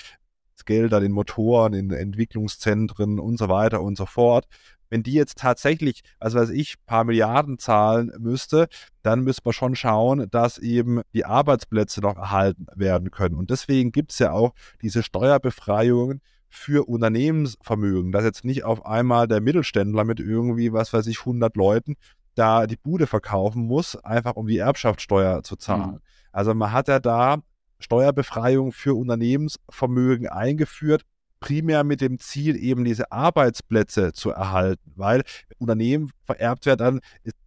Geld 0.66 0.92
an 0.92 1.02
den 1.02 1.12
Motoren, 1.12 1.72
in 1.72 1.90
Entwicklungszentren 1.90 3.18
und 3.18 3.38
so 3.38 3.48
weiter 3.48 3.80
und 3.80 3.96
so 3.96 4.06
fort. 4.06 4.46
Wenn 4.88 5.02
die 5.02 5.12
jetzt 5.12 5.38
tatsächlich, 5.38 6.02
also 6.18 6.38
weiß 6.38 6.50
ich, 6.50 6.74
paar 6.84 7.04
Milliarden 7.04 7.58
zahlen 7.58 8.12
müsste, 8.18 8.68
dann 9.02 9.20
müsste 9.22 9.42
man 9.44 9.52
schon 9.52 9.74
schauen, 9.76 10.26
dass 10.30 10.58
eben 10.58 11.02
die 11.14 11.24
Arbeitsplätze 11.24 12.00
noch 12.00 12.16
erhalten 12.16 12.66
werden 12.74 13.10
können. 13.10 13.36
Und 13.36 13.50
deswegen 13.50 13.92
gibt 13.92 14.12
es 14.12 14.18
ja 14.18 14.32
auch 14.32 14.52
diese 14.82 15.02
Steuerbefreiungen 15.02 16.20
für 16.50 16.88
Unternehmensvermögen, 16.88 18.12
dass 18.12 18.24
jetzt 18.24 18.44
nicht 18.44 18.64
auf 18.64 18.84
einmal 18.84 19.28
der 19.28 19.40
Mittelständler 19.40 20.04
mit 20.04 20.20
irgendwie, 20.20 20.72
was 20.72 20.92
weiß 20.92 21.06
ich, 21.06 21.20
100 21.20 21.56
Leuten 21.56 21.96
da 22.34 22.66
die 22.66 22.76
Bude 22.76 23.06
verkaufen 23.06 23.62
muss, 23.66 23.96
einfach 23.96 24.36
um 24.36 24.46
die 24.46 24.58
Erbschaftssteuer 24.58 25.42
zu 25.42 25.56
zahlen. 25.56 25.92
Mhm. 25.92 26.00
Also 26.32 26.54
man 26.54 26.72
hat 26.72 26.88
ja 26.88 26.98
da 26.98 27.38
Steuerbefreiung 27.78 28.72
für 28.72 28.94
Unternehmensvermögen 28.94 30.28
eingeführt, 30.28 31.02
primär 31.40 31.84
mit 31.84 32.00
dem 32.00 32.18
Ziel, 32.18 32.56
eben 32.56 32.84
diese 32.84 33.10
Arbeitsplätze 33.10 34.12
zu 34.12 34.30
erhalten, 34.30 34.92
weil 34.94 35.22
Unternehmen 35.58 36.10
vererbt 36.24 36.66
wird 36.66 36.80
dann 36.80 37.00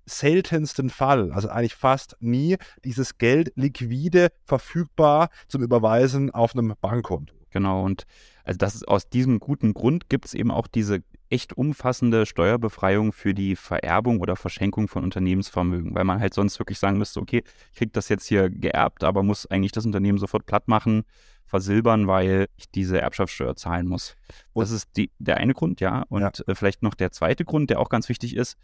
seltensten 0.05 0.89
Fall, 0.89 1.31
also 1.31 1.50
eigentlich 1.50 1.75
fast 1.75 2.17
nie, 2.19 2.57
dieses 2.83 3.17
Geld 3.17 3.53
liquide 3.55 4.29
verfügbar 4.45 5.29
zum 5.48 5.62
Überweisen 5.62 6.31
auf 6.31 6.55
einem 6.55 6.74
Bankkonto. 6.81 7.33
Genau, 7.53 7.83
und 7.83 8.07
also 8.43 8.57
das 8.57 8.74
ist 8.74 8.88
aus 8.88 9.07
diesem 9.07 9.39
guten 9.39 9.75
Grund 9.75 10.10
gibt 10.10 10.25
es 10.25 10.33
eben 10.33 10.50
auch 10.50 10.65
diese 10.67 11.03
echt 11.29 11.53
umfassende 11.53 12.25
Steuerbefreiung 12.25 13.13
für 13.13 13.36
die 13.36 13.55
Vererbung 13.55 14.19
oder 14.19 14.36
Verschenkung 14.36 14.88
von 14.88 15.03
Unternehmensvermögen, 15.03 15.93
weil 15.93 16.03
man 16.03 16.19
halt 16.19 16.33
sonst 16.33 16.60
wirklich 16.60 16.79
sagen 16.79 16.98
müsste, 16.98 17.19
okay, 17.19 17.43
ich 17.72 17.77
kriege 17.77 17.91
das 17.91 18.10
jetzt 18.10 18.25
hier 18.25 18.50
geerbt, 18.50 19.03
aber 19.03 19.22
muss 19.22 19.45
eigentlich 19.45 19.72
das 19.72 19.86
Unternehmen 19.86 20.17
sofort 20.17 20.48
platt 20.48 20.67
machen, 20.67 21.03
versilbern, 21.45 22.07
weil 22.07 22.48
ich 22.57 22.72
diese 22.72 23.00
Erbschaftssteuer 23.00 23.55
zahlen 23.55 23.87
muss. 23.87 24.16
Das 24.55 24.72
ist 24.72 24.89
die, 24.98 25.11
der 25.20 25.37
eine 25.37 25.53
Grund, 25.53 25.79
ja. 25.79 26.03
Und 26.09 26.22
ja. 26.22 26.31
Äh, 26.48 26.55
vielleicht 26.55 26.81
noch 26.81 26.96
der 26.96 27.11
zweite 27.11 27.46
Grund, 27.46 27.70
der 27.70 27.79
auch 27.79 27.89
ganz 27.89 28.09
wichtig 28.09 28.35
ist. 28.35 28.57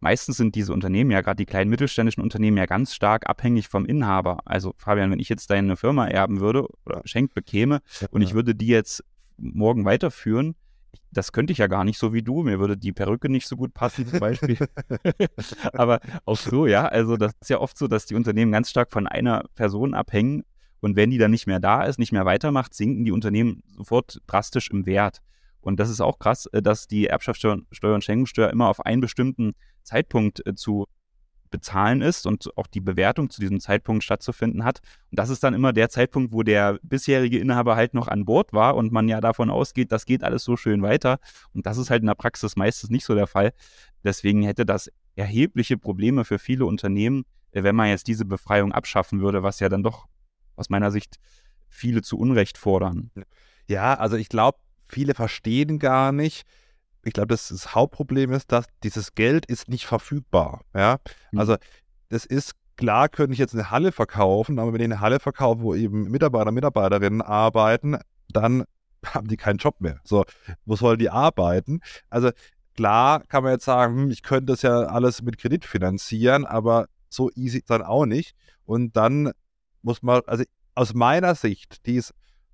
Meistens 0.00 0.36
sind 0.36 0.54
diese 0.54 0.72
Unternehmen 0.72 1.10
ja, 1.10 1.20
gerade 1.20 1.36
die 1.36 1.46
kleinen 1.46 1.70
mittelständischen 1.70 2.22
Unternehmen, 2.22 2.56
ja 2.56 2.66
ganz 2.66 2.94
stark 2.94 3.28
abhängig 3.28 3.68
vom 3.68 3.84
Inhaber. 3.84 4.38
Also 4.44 4.74
Fabian, 4.76 5.10
wenn 5.10 5.18
ich 5.18 5.28
jetzt 5.28 5.50
deine 5.50 5.76
Firma 5.76 6.06
erben 6.06 6.40
würde 6.40 6.66
oder 6.86 7.00
geschenkt 7.00 7.34
bekäme 7.34 7.80
ja. 8.00 8.08
und 8.10 8.22
ich 8.22 8.34
würde 8.34 8.54
die 8.54 8.68
jetzt 8.68 9.04
morgen 9.36 9.84
weiterführen, 9.84 10.54
das 11.10 11.32
könnte 11.32 11.52
ich 11.52 11.58
ja 11.58 11.66
gar 11.66 11.84
nicht 11.84 11.98
so 11.98 12.12
wie 12.12 12.22
du. 12.22 12.42
Mir 12.42 12.60
würde 12.60 12.76
die 12.76 12.92
Perücke 12.92 13.28
nicht 13.28 13.48
so 13.48 13.56
gut 13.56 13.74
passen 13.74 14.06
zum 14.06 14.20
Beispiel. 14.20 14.58
Aber 15.72 16.00
auch 16.24 16.36
so, 16.36 16.66
ja. 16.66 16.86
Also 16.86 17.16
das 17.16 17.32
ist 17.40 17.50
ja 17.50 17.58
oft 17.58 17.78
so, 17.78 17.88
dass 17.88 18.06
die 18.06 18.14
Unternehmen 18.14 18.52
ganz 18.52 18.70
stark 18.70 18.92
von 18.92 19.06
einer 19.06 19.44
Person 19.54 19.94
abhängen. 19.94 20.44
Und 20.80 20.96
wenn 20.96 21.10
die 21.10 21.18
dann 21.18 21.30
nicht 21.30 21.46
mehr 21.46 21.60
da 21.60 21.84
ist, 21.84 21.98
nicht 21.98 22.12
mehr 22.12 22.24
weitermacht, 22.24 22.74
sinken 22.74 23.04
die 23.04 23.12
Unternehmen 23.12 23.62
sofort 23.76 24.20
drastisch 24.26 24.70
im 24.70 24.86
Wert. 24.86 25.22
Und 25.60 25.80
das 25.80 25.90
ist 25.90 26.00
auch 26.00 26.18
krass, 26.18 26.46
äh, 26.46 26.62
dass 26.62 26.86
die 26.86 27.06
Erbschaftssteuer 27.06 27.94
und 27.94 28.04
Schenkungssteuer 28.04 28.50
immer 28.50 28.68
auf 28.68 28.84
einen 28.84 29.00
bestimmten 29.00 29.54
Zeitpunkt 29.88 30.46
äh, 30.46 30.54
zu 30.54 30.86
bezahlen 31.50 32.02
ist 32.02 32.26
und 32.26 32.56
auch 32.58 32.66
die 32.66 32.80
Bewertung 32.80 33.30
zu 33.30 33.40
diesem 33.40 33.58
Zeitpunkt 33.58 34.04
stattzufinden 34.04 34.64
hat. 34.64 34.80
Und 35.10 35.18
das 35.18 35.30
ist 35.30 35.42
dann 35.42 35.54
immer 35.54 35.72
der 35.72 35.88
Zeitpunkt, 35.88 36.32
wo 36.32 36.42
der 36.42 36.78
bisherige 36.82 37.38
Inhaber 37.38 37.74
halt 37.74 37.94
noch 37.94 38.06
an 38.06 38.26
Bord 38.26 38.52
war 38.52 38.76
und 38.76 38.92
man 38.92 39.08
ja 39.08 39.20
davon 39.22 39.48
ausgeht, 39.48 39.90
das 39.90 40.04
geht 40.04 40.22
alles 40.22 40.44
so 40.44 40.56
schön 40.56 40.82
weiter. 40.82 41.18
Und 41.54 41.64
das 41.64 41.78
ist 41.78 41.88
halt 41.88 42.02
in 42.02 42.06
der 42.06 42.14
Praxis 42.14 42.56
meistens 42.56 42.90
nicht 42.90 43.06
so 43.06 43.14
der 43.14 43.26
Fall. 43.26 43.52
Deswegen 44.04 44.42
hätte 44.42 44.66
das 44.66 44.90
erhebliche 45.16 45.78
Probleme 45.78 46.24
für 46.24 46.38
viele 46.38 46.66
Unternehmen, 46.66 47.24
äh, 47.52 47.62
wenn 47.62 47.76
man 47.76 47.88
jetzt 47.88 48.08
diese 48.08 48.26
Befreiung 48.26 48.72
abschaffen 48.72 49.20
würde, 49.20 49.42
was 49.42 49.60
ja 49.60 49.70
dann 49.70 49.82
doch 49.82 50.06
aus 50.56 50.68
meiner 50.68 50.90
Sicht 50.90 51.18
viele 51.68 52.02
zu 52.02 52.18
Unrecht 52.18 52.58
fordern. 52.58 53.10
Ja, 53.68 53.94
also 53.94 54.16
ich 54.16 54.28
glaube, 54.28 54.58
viele 54.88 55.14
verstehen 55.14 55.78
gar 55.78 56.12
nicht, 56.12 56.46
ich 57.08 57.14
glaube, 57.14 57.28
das, 57.28 57.48
das, 57.48 57.74
Hauptproblem 57.74 58.32
ist, 58.32 58.52
dass 58.52 58.66
dieses 58.82 59.14
Geld 59.14 59.46
ist 59.46 59.68
nicht 59.68 59.86
verfügbar. 59.86 60.62
Ja, 60.74 60.98
mhm. 61.32 61.40
also 61.40 61.56
das 62.08 62.24
ist 62.24 62.54
klar, 62.76 63.08
könnte 63.08 63.32
ich 63.32 63.38
jetzt 63.38 63.54
eine 63.54 63.70
Halle 63.70 63.92
verkaufen, 63.92 64.58
aber 64.58 64.72
wenn 64.72 64.80
ich 64.80 64.86
eine 64.86 65.00
Halle 65.00 65.20
verkaufe, 65.20 65.60
wo 65.62 65.74
eben 65.74 66.10
Mitarbeiter, 66.10 66.52
Mitarbeiterinnen 66.52 67.22
arbeiten, 67.22 67.98
dann 68.28 68.64
haben 69.04 69.28
die 69.28 69.36
keinen 69.36 69.58
Job 69.58 69.80
mehr. 69.80 70.00
So, 70.04 70.24
wo 70.64 70.76
sollen 70.76 70.98
die 70.98 71.10
arbeiten? 71.10 71.80
Also 72.08 72.30
klar 72.76 73.22
kann 73.28 73.42
man 73.42 73.52
jetzt 73.52 73.64
sagen, 73.64 73.96
hm, 73.96 74.10
ich 74.10 74.22
könnte 74.22 74.52
das 74.52 74.62
ja 74.62 74.82
alles 74.82 75.22
mit 75.22 75.38
Kredit 75.38 75.64
finanzieren, 75.64 76.46
aber 76.46 76.86
so 77.08 77.30
easy 77.34 77.62
dann 77.66 77.82
auch 77.82 78.06
nicht. 78.06 78.34
Und 78.64 78.96
dann 78.96 79.32
muss 79.82 80.02
man, 80.02 80.22
also 80.26 80.44
aus 80.74 80.94
meiner 80.94 81.34
Sicht, 81.34 81.86
die 81.86 82.00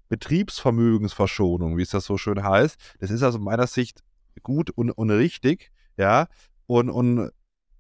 Betriebsvermögensverschonung, 0.08 1.76
wie 1.76 1.82
es 1.82 1.90
das 1.90 2.04
so 2.04 2.16
schön 2.16 2.42
heißt, 2.42 2.76
das 3.00 3.10
ist 3.10 3.22
aus 3.22 3.38
meiner 3.38 3.66
Sicht 3.66 4.00
gut 4.42 4.70
und, 4.70 4.90
und 4.90 5.10
richtig, 5.10 5.70
ja, 5.96 6.26
und, 6.66 6.90
und 6.90 7.30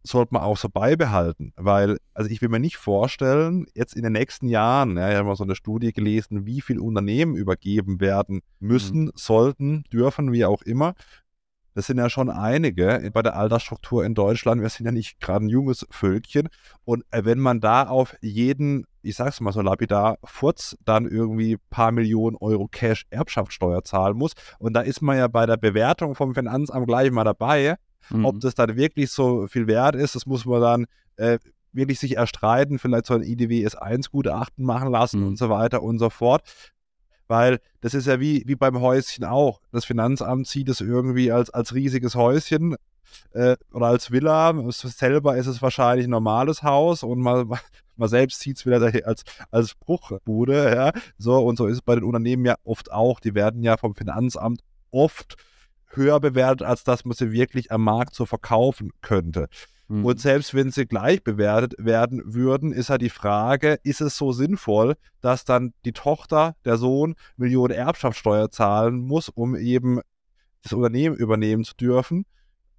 sollte 0.06 0.34
man 0.34 0.42
auch 0.42 0.58
so 0.58 0.68
beibehalten, 0.68 1.54
weil, 1.56 1.96
also 2.12 2.30
ich 2.30 2.42
will 2.42 2.50
mir 2.50 2.60
nicht 2.60 2.76
vorstellen, 2.76 3.66
jetzt 3.74 3.96
in 3.96 4.02
den 4.02 4.12
nächsten 4.12 4.48
Jahren, 4.48 4.98
ja, 4.98 5.10
ich 5.10 5.16
habe 5.16 5.26
mal 5.26 5.36
so 5.36 5.44
eine 5.44 5.56
Studie 5.56 5.92
gelesen, 5.92 6.44
wie 6.44 6.60
viele 6.60 6.82
Unternehmen 6.82 7.36
übergeben 7.36 8.00
werden 8.00 8.42
müssen, 8.60 9.06
mhm. 9.06 9.12
sollten, 9.14 9.84
dürfen, 9.90 10.30
wie 10.32 10.44
auch 10.44 10.60
immer. 10.62 10.94
Das 11.74 11.86
sind 11.86 11.98
ja 11.98 12.08
schon 12.08 12.30
einige 12.30 13.10
bei 13.12 13.22
der 13.22 13.36
Altersstruktur 13.36 14.04
in 14.04 14.14
Deutschland. 14.14 14.62
Wir 14.62 14.68
sind 14.68 14.86
ja 14.86 14.92
nicht 14.92 15.20
gerade 15.20 15.44
ein 15.44 15.48
junges 15.48 15.86
Völkchen. 15.90 16.48
Und 16.84 17.04
äh, 17.10 17.24
wenn 17.24 17.40
man 17.40 17.60
da 17.60 17.88
auf 17.88 18.16
jeden, 18.20 18.86
ich 19.02 19.16
sag's 19.16 19.40
mal 19.40 19.52
so 19.52 19.60
lapidar, 19.60 20.18
Furz 20.24 20.76
dann 20.84 21.06
irgendwie 21.06 21.58
paar 21.70 21.90
Millionen 21.90 22.36
Euro 22.36 22.68
Cash 22.68 23.06
Erbschaftssteuer 23.10 23.82
zahlen 23.82 24.16
muss, 24.16 24.32
und 24.58 24.74
da 24.74 24.80
ist 24.80 25.02
man 25.02 25.18
ja 25.18 25.26
bei 25.28 25.46
der 25.46 25.56
Bewertung 25.56 26.14
vom 26.14 26.34
Finanzamt 26.34 26.86
gleich 26.86 27.10
mal 27.10 27.24
dabei, 27.24 27.76
mhm. 28.10 28.24
ob 28.24 28.40
das 28.40 28.54
dann 28.54 28.76
wirklich 28.76 29.10
so 29.10 29.48
viel 29.48 29.66
wert 29.66 29.96
ist, 29.96 30.14
das 30.14 30.26
muss 30.26 30.44
man 30.44 30.60
dann 30.60 30.86
äh, 31.16 31.38
wirklich 31.74 31.98
sich 31.98 32.16
erstreiten, 32.16 32.78
vielleicht 32.78 33.06
so 33.06 33.14
ein 33.14 33.22
IDW 33.22 33.66
S1-Gutachten 33.66 34.64
machen 34.64 34.90
lassen 34.90 35.20
mhm. 35.20 35.26
und 35.28 35.38
so 35.38 35.50
weiter 35.50 35.82
und 35.82 35.98
so 35.98 36.08
fort. 36.08 36.42
Weil 37.34 37.58
das 37.80 37.94
ist 37.94 38.06
ja 38.06 38.20
wie, 38.20 38.44
wie 38.46 38.54
beim 38.54 38.80
Häuschen 38.80 39.24
auch. 39.24 39.60
Das 39.72 39.84
Finanzamt 39.84 40.46
sieht 40.46 40.68
es 40.68 40.80
irgendwie 40.80 41.32
als, 41.32 41.50
als 41.50 41.74
riesiges 41.74 42.14
Häuschen 42.14 42.76
äh, 43.32 43.56
oder 43.72 43.86
als 43.86 44.12
Villa. 44.12 44.54
Selber 44.70 45.36
ist 45.36 45.48
es 45.48 45.60
wahrscheinlich 45.60 46.06
ein 46.06 46.10
normales 46.10 46.62
Haus 46.62 47.02
und 47.02 47.18
man, 47.18 47.50
man 47.96 48.08
selbst 48.08 48.38
sieht 48.38 48.58
es 48.58 48.66
wieder 48.66 48.80
als, 49.04 49.24
als 49.50 49.74
Bruchbude. 49.74 50.76
Ja? 50.76 50.92
So, 51.18 51.44
und 51.44 51.56
so 51.56 51.66
ist 51.66 51.78
es 51.78 51.82
bei 51.82 51.96
den 51.96 52.04
Unternehmen 52.04 52.44
ja 52.44 52.54
oft 52.62 52.92
auch. 52.92 53.18
Die 53.18 53.34
werden 53.34 53.64
ja 53.64 53.76
vom 53.78 53.96
Finanzamt 53.96 54.60
oft 54.92 55.34
höher 55.88 56.20
bewertet, 56.20 56.62
als 56.62 56.84
dass 56.84 57.04
man 57.04 57.16
sie 57.16 57.32
wirklich 57.32 57.72
am 57.72 57.82
Markt 57.82 58.14
so 58.14 58.26
verkaufen 58.26 58.92
könnte. 59.00 59.48
Mhm. 59.88 60.04
Und 60.04 60.20
selbst 60.20 60.54
wenn 60.54 60.70
sie 60.70 60.86
gleich 60.86 61.22
bewertet 61.22 61.74
werden 61.78 62.22
würden, 62.24 62.72
ist 62.72 62.90
halt 62.90 63.02
die 63.02 63.10
Frage, 63.10 63.78
ist 63.82 64.00
es 64.00 64.16
so 64.16 64.32
sinnvoll, 64.32 64.94
dass 65.20 65.44
dann 65.44 65.74
die 65.84 65.92
Tochter, 65.92 66.56
der 66.64 66.76
Sohn, 66.76 67.14
Millionen 67.36 67.74
Erbschaftssteuer 67.74 68.50
zahlen 68.50 68.96
muss, 68.98 69.28
um 69.28 69.56
eben 69.56 70.00
das 70.62 70.72
Unternehmen 70.72 71.16
übernehmen 71.16 71.64
zu 71.64 71.74
dürfen? 71.74 72.24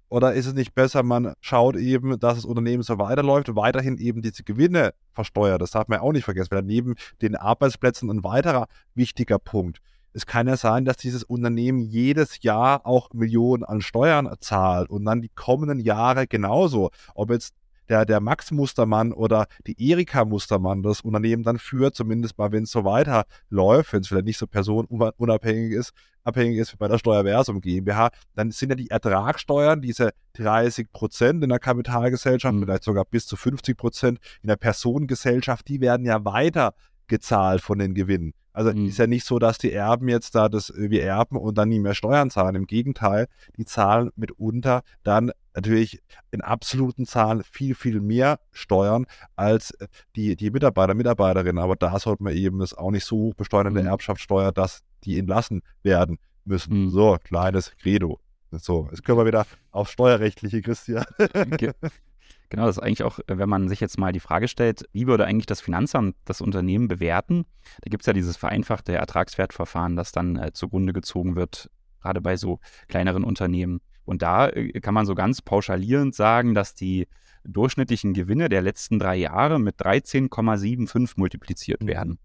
Oder 0.08 0.34
ist 0.34 0.46
es 0.46 0.54
nicht 0.54 0.74
besser, 0.74 1.02
man 1.02 1.34
schaut 1.40 1.76
eben, 1.76 2.18
dass 2.20 2.36
das 2.36 2.44
Unternehmen 2.44 2.82
so 2.82 2.98
weiterläuft, 2.98 3.56
weiterhin 3.56 3.98
eben 3.98 4.22
diese 4.22 4.44
Gewinne 4.44 4.94
versteuert? 5.12 5.60
Das 5.60 5.72
darf 5.72 5.88
man 5.88 5.98
auch 5.98 6.12
nicht 6.12 6.24
vergessen, 6.24 6.52
weil 6.52 6.62
neben 6.62 6.94
den 7.22 7.34
Arbeitsplätzen 7.34 8.10
ein 8.10 8.22
weiterer 8.22 8.68
wichtiger 8.94 9.38
Punkt. 9.40 9.80
Es 10.16 10.24
kann 10.24 10.48
ja 10.48 10.56
sein, 10.56 10.86
dass 10.86 10.96
dieses 10.96 11.24
Unternehmen 11.24 11.78
jedes 11.78 12.42
Jahr 12.42 12.86
auch 12.86 13.12
Millionen 13.12 13.64
an 13.64 13.82
Steuern 13.82 14.34
zahlt 14.40 14.88
und 14.88 15.04
dann 15.04 15.20
die 15.20 15.28
kommenden 15.28 15.78
Jahre 15.78 16.26
genauso. 16.26 16.88
Ob 17.14 17.30
jetzt 17.30 17.54
der, 17.90 18.06
der 18.06 18.20
Max 18.20 18.50
Mustermann 18.50 19.12
oder 19.12 19.46
die 19.66 19.76
Erika 19.90 20.24
Mustermann 20.24 20.82
das 20.82 21.02
Unternehmen 21.02 21.42
dann 21.42 21.58
führt, 21.58 21.94
zumindest 21.94 22.38
mal, 22.38 22.50
wenn 22.50 22.62
es 22.62 22.70
so 22.70 22.86
weiterläuft, 22.86 23.92
wenn 23.92 24.00
es 24.00 24.08
vielleicht 24.08 24.24
nicht 24.24 24.38
so 24.38 24.46
personenunabhängig 24.46 25.72
ist, 25.72 25.92
abhängig 26.24 26.60
ist 26.60 26.72
wie 26.72 26.78
bei 26.78 26.88
der 26.88 26.96
Steuerversum 26.96 27.60
GmbH, 27.60 28.08
dann 28.34 28.52
sind 28.52 28.70
ja 28.70 28.74
die 28.74 28.88
Ertragssteuern, 28.88 29.82
diese 29.82 30.12
30 30.32 30.92
Prozent 30.92 31.44
in 31.44 31.50
der 31.50 31.58
Kapitalgesellschaft, 31.58 32.54
mhm. 32.54 32.62
vielleicht 32.62 32.84
sogar 32.84 33.04
bis 33.04 33.26
zu 33.26 33.36
50 33.36 33.76
Prozent 33.76 34.18
in 34.40 34.48
der 34.48 34.56
Personengesellschaft, 34.56 35.68
die 35.68 35.82
werden 35.82 36.06
ja 36.06 36.24
weiter 36.24 36.72
gezahlt 37.06 37.60
von 37.60 37.78
den 37.78 37.92
Gewinnen. 37.92 38.32
Also 38.56 38.72
mhm. 38.72 38.86
ist 38.86 38.96
ja 38.96 39.06
nicht 39.06 39.26
so, 39.26 39.38
dass 39.38 39.58
die 39.58 39.70
Erben 39.70 40.08
jetzt 40.08 40.34
da 40.34 40.48
das 40.48 40.70
irgendwie 40.70 41.00
erben 41.00 41.36
und 41.36 41.58
dann 41.58 41.68
nie 41.68 41.78
mehr 41.78 41.94
Steuern 41.94 42.30
zahlen. 42.30 42.54
Im 42.54 42.66
Gegenteil, 42.66 43.26
die 43.58 43.66
zahlen 43.66 44.10
mitunter 44.16 44.80
dann 45.02 45.30
natürlich 45.54 46.02
in 46.30 46.40
absoluten 46.40 47.04
Zahlen 47.04 47.42
viel, 47.42 47.74
viel 47.74 48.00
mehr 48.00 48.40
Steuern 48.52 49.04
als 49.36 49.72
äh, 49.72 49.88
die, 50.16 50.36
die 50.36 50.50
Mitarbeiter, 50.50 50.94
Mitarbeiterinnen. 50.94 51.62
Aber 51.62 51.76
da 51.76 51.98
sollte 51.98 52.22
man 52.22 52.32
eben 52.32 52.58
das 52.58 52.72
auch 52.72 52.90
nicht 52.90 53.04
so 53.04 53.16
hoch 53.18 53.34
besteuern 53.34 53.66
in 53.66 53.74
der 53.74 53.82
mhm. 53.82 53.90
Erbschaftssteuer, 53.90 54.52
dass 54.52 54.80
die 55.04 55.18
entlassen 55.18 55.60
werden 55.82 56.16
müssen. 56.46 56.84
Mhm. 56.84 56.90
So, 56.90 57.18
kleines 57.22 57.76
Credo. 57.76 58.20
So, 58.52 58.88
jetzt 58.90 59.04
können 59.04 59.18
wir 59.18 59.26
wieder 59.26 59.44
auf 59.70 59.90
steuerrechtliche, 59.90 60.62
Christian. 60.62 61.04
Genau, 62.48 62.66
das 62.66 62.76
ist 62.76 62.82
eigentlich 62.82 63.02
auch, 63.02 63.18
wenn 63.26 63.48
man 63.48 63.68
sich 63.68 63.80
jetzt 63.80 63.98
mal 63.98 64.12
die 64.12 64.20
Frage 64.20 64.48
stellt, 64.48 64.88
wie 64.92 65.06
würde 65.06 65.26
eigentlich 65.26 65.46
das 65.46 65.60
Finanzamt 65.60 66.16
das 66.24 66.40
Unternehmen 66.40 66.88
bewerten? 66.88 67.44
Da 67.82 67.90
gibt 67.90 68.02
es 68.02 68.06
ja 68.06 68.12
dieses 68.12 68.36
vereinfachte 68.36 68.94
Ertragswertverfahren, 68.94 69.96
das 69.96 70.12
dann 70.12 70.36
äh, 70.36 70.52
zugrunde 70.52 70.92
gezogen 70.92 71.34
wird, 71.34 71.70
gerade 72.00 72.20
bei 72.20 72.36
so 72.36 72.60
kleineren 72.88 73.24
Unternehmen. 73.24 73.80
Und 74.04 74.22
da 74.22 74.48
äh, 74.48 74.80
kann 74.80 74.94
man 74.94 75.06
so 75.06 75.14
ganz 75.14 75.42
pauschalierend 75.42 76.14
sagen, 76.14 76.54
dass 76.54 76.74
die 76.74 77.08
durchschnittlichen 77.44 78.14
Gewinne 78.14 78.48
der 78.48 78.62
letzten 78.62 78.98
drei 78.98 79.16
Jahre 79.16 79.58
mit 79.58 79.80
13,75 79.80 81.14
multipliziert 81.16 81.82
mhm. 81.82 81.88
werden. 81.88 82.18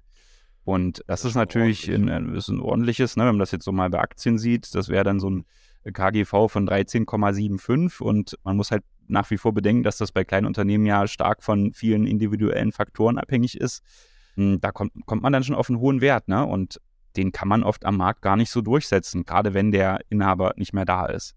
Und 0.64 1.00
das, 1.08 1.22
das 1.22 1.32
ist 1.32 1.36
natürlich 1.36 1.90
ein, 1.90 2.36
ist 2.36 2.48
ein 2.48 2.60
ordentliches, 2.60 3.18
ne, 3.18 3.24
wenn 3.24 3.34
man 3.34 3.40
das 3.40 3.52
jetzt 3.52 3.66
so 3.66 3.72
mal 3.72 3.90
bei 3.90 4.00
Aktien 4.00 4.38
sieht, 4.38 4.76
das 4.76 4.90
wäre 4.90 5.04
dann 5.04 5.20
so 5.20 5.30
ein 5.30 5.46
KGV 5.92 6.48
von 6.48 6.68
13,75 6.68 8.02
und 8.02 8.38
man 8.44 8.58
muss 8.58 8.70
halt 8.70 8.84
nach 9.12 9.30
wie 9.30 9.38
vor 9.38 9.54
bedenken, 9.54 9.84
dass 9.84 9.98
das 9.98 10.12
bei 10.12 10.24
kleinen 10.24 10.48
Unternehmen 10.48 10.86
ja 10.86 11.08
stark 11.08 11.44
von 11.44 11.74
vielen 11.74 12.08
individuellen 12.08 12.72
Faktoren 12.72 13.18
abhängig 13.18 13.60
ist. 13.60 13.84
Hm, 14.36 14.60
da 14.62 14.72
kommt, 14.72 14.94
kommt 15.06 15.22
man 15.22 15.34
dann 15.34 15.44
schon 15.44 15.56
auf 15.56 15.70
einen 15.70 15.80
hohen 15.80 16.02
Wert, 16.02 16.28
ne? 16.28 16.46
Und 16.46 16.80
den 17.18 17.32
kann 17.32 17.48
man 17.50 17.64
oft 17.64 17.86
am 17.86 17.98
Markt 17.98 18.22
gar 18.22 18.38
nicht 18.38 18.50
so 18.50 18.62
durchsetzen, 18.62 19.26
gerade 19.26 19.54
wenn 19.54 19.72
der 19.72 20.00
Inhaber 20.10 20.54
nicht 20.56 20.74
mehr 20.74 20.86
da 20.86 21.08
ist. 21.08 21.36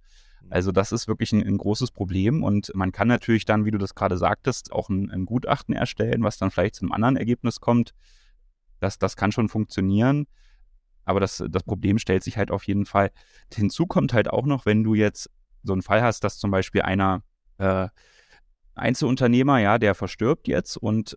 Also 0.50 0.72
das 0.72 0.92
ist 0.92 1.08
wirklich 1.08 1.32
ein, 1.32 1.42
ein, 1.42 1.58
großes 1.58 1.90
Problem 1.90 2.44
und 2.44 2.70
man 2.74 2.92
kann 2.92 3.08
natürlich 3.08 3.44
dann, 3.44 3.64
wie 3.64 3.70
du 3.70 3.78
das 3.78 3.94
gerade 3.94 4.16
sagtest, 4.18 4.72
auch 4.72 4.88
ein, 4.88 5.10
ein, 5.10 5.24
Gutachten 5.24 5.74
erstellen, 5.74 6.22
was 6.22 6.36
dann 6.36 6.50
vielleicht 6.50 6.76
zu 6.76 6.84
einem 6.84 6.92
anderen 6.92 7.16
Ergebnis 7.16 7.60
kommt. 7.60 7.94
Das, 8.78 8.98
das 8.98 9.16
kann 9.16 9.32
schon 9.32 9.48
funktionieren, 9.48 10.26
aber 11.04 11.18
das, 11.18 11.42
das 11.48 11.62
Problem 11.62 11.98
stellt 11.98 12.22
sich 12.22 12.36
halt 12.36 12.50
auf 12.50 12.64
jeden 12.64 12.84
Fall. 12.84 13.10
Hinzu 13.52 13.86
kommt 13.86 14.12
halt 14.12 14.28
auch 14.28 14.44
noch, 14.44 14.66
wenn 14.66 14.84
du 14.84 14.94
jetzt 14.94 15.30
so 15.62 15.72
einen 15.72 15.82
Fall 15.82 16.02
hast, 16.02 16.22
dass 16.24 16.38
zum 16.38 16.50
Beispiel 16.50 16.82
einer 16.82 17.22
äh, 17.64 17.88
Einzelunternehmer, 18.74 19.58
ja, 19.58 19.78
der 19.78 19.94
verstirbt 19.94 20.48
jetzt 20.48 20.76
und 20.76 21.16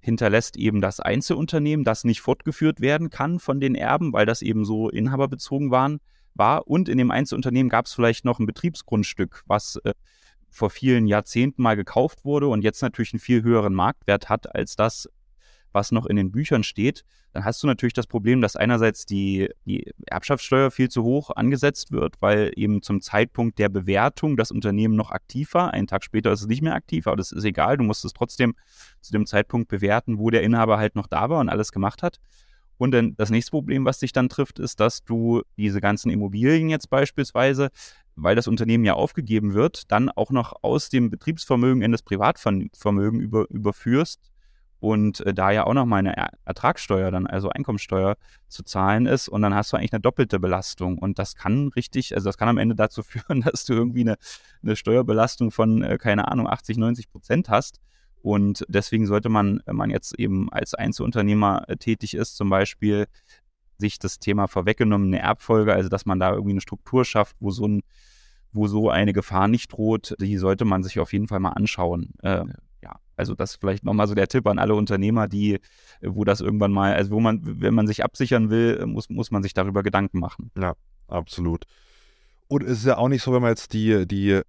hinterlässt 0.00 0.56
eben 0.56 0.80
das 0.80 1.00
Einzelunternehmen, 1.00 1.84
das 1.84 2.04
nicht 2.04 2.20
fortgeführt 2.20 2.80
werden 2.80 3.10
kann 3.10 3.38
von 3.38 3.60
den 3.60 3.74
Erben, 3.74 4.12
weil 4.12 4.26
das 4.26 4.42
eben 4.42 4.64
so 4.64 4.88
inhaberbezogen 4.88 5.70
waren, 5.70 6.00
war. 6.34 6.66
Und 6.66 6.88
in 6.88 6.98
dem 6.98 7.10
Einzelunternehmen 7.10 7.68
gab 7.68 7.86
es 7.86 7.92
vielleicht 7.92 8.24
noch 8.24 8.38
ein 8.38 8.46
Betriebsgrundstück, 8.46 9.42
was 9.46 9.76
äh, 9.84 9.92
vor 10.48 10.70
vielen 10.70 11.06
Jahrzehnten 11.06 11.62
mal 11.62 11.76
gekauft 11.76 12.24
wurde 12.24 12.48
und 12.48 12.62
jetzt 12.62 12.82
natürlich 12.82 13.12
einen 13.12 13.20
viel 13.20 13.42
höheren 13.42 13.74
Marktwert 13.74 14.28
hat 14.28 14.54
als 14.54 14.74
das, 14.74 15.08
was 15.72 15.92
noch 15.92 16.06
in 16.06 16.16
den 16.16 16.30
Büchern 16.32 16.62
steht, 16.62 17.04
dann 17.32 17.44
hast 17.44 17.62
du 17.62 17.66
natürlich 17.66 17.92
das 17.92 18.06
Problem, 18.06 18.40
dass 18.40 18.56
einerseits 18.56 19.06
die, 19.06 19.48
die 19.64 19.92
Erbschaftssteuer 20.06 20.70
viel 20.70 20.88
zu 20.88 21.04
hoch 21.04 21.30
angesetzt 21.30 21.92
wird, 21.92 22.16
weil 22.20 22.52
eben 22.56 22.82
zum 22.82 23.00
Zeitpunkt 23.00 23.58
der 23.58 23.68
Bewertung 23.68 24.36
das 24.36 24.50
Unternehmen 24.50 24.96
noch 24.96 25.10
aktiv 25.10 25.54
war. 25.54 25.72
Einen 25.72 25.86
Tag 25.86 26.02
später 26.02 26.32
ist 26.32 26.40
es 26.40 26.46
nicht 26.48 26.62
mehr 26.62 26.74
aktiv, 26.74 27.06
aber 27.06 27.16
das 27.16 27.30
ist 27.30 27.44
egal. 27.44 27.76
Du 27.76 27.84
musst 27.84 28.04
es 28.04 28.12
trotzdem 28.12 28.54
zu 29.00 29.12
dem 29.12 29.26
Zeitpunkt 29.26 29.68
bewerten, 29.68 30.18
wo 30.18 30.30
der 30.30 30.42
Inhaber 30.42 30.78
halt 30.78 30.96
noch 30.96 31.06
da 31.06 31.30
war 31.30 31.38
und 31.38 31.48
alles 31.48 31.70
gemacht 31.70 32.02
hat. 32.02 32.18
Und 32.78 32.92
dann 32.92 33.14
das 33.16 33.30
nächste 33.30 33.50
Problem, 33.50 33.84
was 33.84 33.98
dich 33.98 34.12
dann 34.12 34.30
trifft, 34.30 34.58
ist, 34.58 34.80
dass 34.80 35.04
du 35.04 35.42
diese 35.56 35.80
ganzen 35.80 36.10
Immobilien 36.10 36.70
jetzt 36.70 36.88
beispielsweise, 36.88 37.68
weil 38.16 38.34
das 38.34 38.48
Unternehmen 38.48 38.84
ja 38.84 38.94
aufgegeben 38.94 39.54
wird, 39.54 39.92
dann 39.92 40.08
auch 40.08 40.30
noch 40.30 40.54
aus 40.62 40.88
dem 40.88 41.10
Betriebsvermögen 41.10 41.82
in 41.82 41.92
das 41.92 42.02
Privatvermögen 42.02 43.20
über, 43.20 43.48
überführst 43.50 44.30
und 44.80 45.20
äh, 45.20 45.32
da 45.32 45.50
ja 45.50 45.66
auch 45.66 45.74
nochmal 45.74 46.00
eine 46.00 46.14
Ertragssteuer, 46.44 47.10
dann 47.10 47.26
also 47.26 47.50
Einkommensteuer 47.50 48.16
zu 48.48 48.62
zahlen 48.64 49.06
ist 49.06 49.28
und 49.28 49.42
dann 49.42 49.54
hast 49.54 49.72
du 49.72 49.76
eigentlich 49.76 49.92
eine 49.92 50.00
doppelte 50.00 50.40
Belastung 50.40 50.98
und 50.98 51.18
das 51.18 51.36
kann 51.36 51.68
richtig, 51.68 52.14
also 52.14 52.28
das 52.28 52.38
kann 52.38 52.48
am 52.48 52.58
Ende 52.58 52.74
dazu 52.74 53.02
führen, 53.04 53.42
dass 53.42 53.64
du 53.64 53.74
irgendwie 53.74 54.00
eine, 54.00 54.16
eine 54.62 54.76
Steuerbelastung 54.76 55.50
von, 55.50 55.82
äh, 55.82 55.98
keine 55.98 56.28
Ahnung, 56.28 56.48
80, 56.48 56.78
90 56.78 57.10
Prozent 57.10 57.48
hast 57.48 57.80
und 58.22 58.64
deswegen 58.68 59.06
sollte 59.06 59.28
man, 59.28 59.60
wenn 59.66 59.76
man 59.76 59.90
jetzt 59.90 60.18
eben 60.18 60.52
als 60.52 60.74
Einzelunternehmer 60.74 61.64
äh, 61.68 61.76
tätig 61.76 62.14
ist, 62.14 62.36
zum 62.36 62.50
Beispiel 62.50 63.06
sich 63.78 63.98
das 63.98 64.18
Thema 64.18 64.46
vorweggenommene 64.46 65.18
Erbfolge, 65.20 65.72
also 65.72 65.88
dass 65.88 66.04
man 66.04 66.18
da 66.18 66.32
irgendwie 66.32 66.52
eine 66.52 66.60
Struktur 66.60 67.04
schafft, 67.04 67.36
wo 67.40 67.50
so 67.50 67.66
ein 67.66 67.82
wo 68.52 68.66
so 68.66 68.90
eine 68.90 69.12
Gefahr 69.12 69.46
nicht 69.46 69.72
droht, 69.72 70.16
die 70.20 70.36
sollte 70.36 70.64
man 70.64 70.82
sich 70.82 70.98
auf 70.98 71.12
jeden 71.12 71.28
Fall 71.28 71.38
mal 71.38 71.50
anschauen. 71.50 72.14
Äh, 72.22 72.46
also 73.20 73.34
das 73.34 73.54
vielleicht 73.54 73.84
nochmal 73.84 74.08
so 74.08 74.14
der 74.14 74.26
Tipp 74.26 74.46
an 74.48 74.58
alle 74.58 74.74
Unternehmer, 74.74 75.28
die, 75.28 75.60
wo 76.02 76.24
das 76.24 76.40
irgendwann 76.40 76.72
mal, 76.72 76.94
also 76.94 77.12
wo 77.12 77.20
man, 77.20 77.40
wenn 77.44 77.74
man 77.74 77.86
sich 77.86 78.02
absichern 78.02 78.50
will, 78.50 78.84
muss, 78.86 79.08
muss 79.08 79.30
man 79.30 79.42
sich 79.42 79.54
darüber 79.54 79.82
Gedanken 79.84 80.18
machen. 80.18 80.50
Ja, 80.58 80.74
absolut. 81.06 81.64
Und 82.48 82.64
es 82.64 82.78
ist 82.78 82.86
ja 82.86 82.98
auch 82.98 83.08
nicht 83.08 83.22
so, 83.22 83.32
wenn 83.32 83.42
man 83.42 83.50
jetzt 83.50 83.72
die, 83.72 84.06
die, 84.08 84.40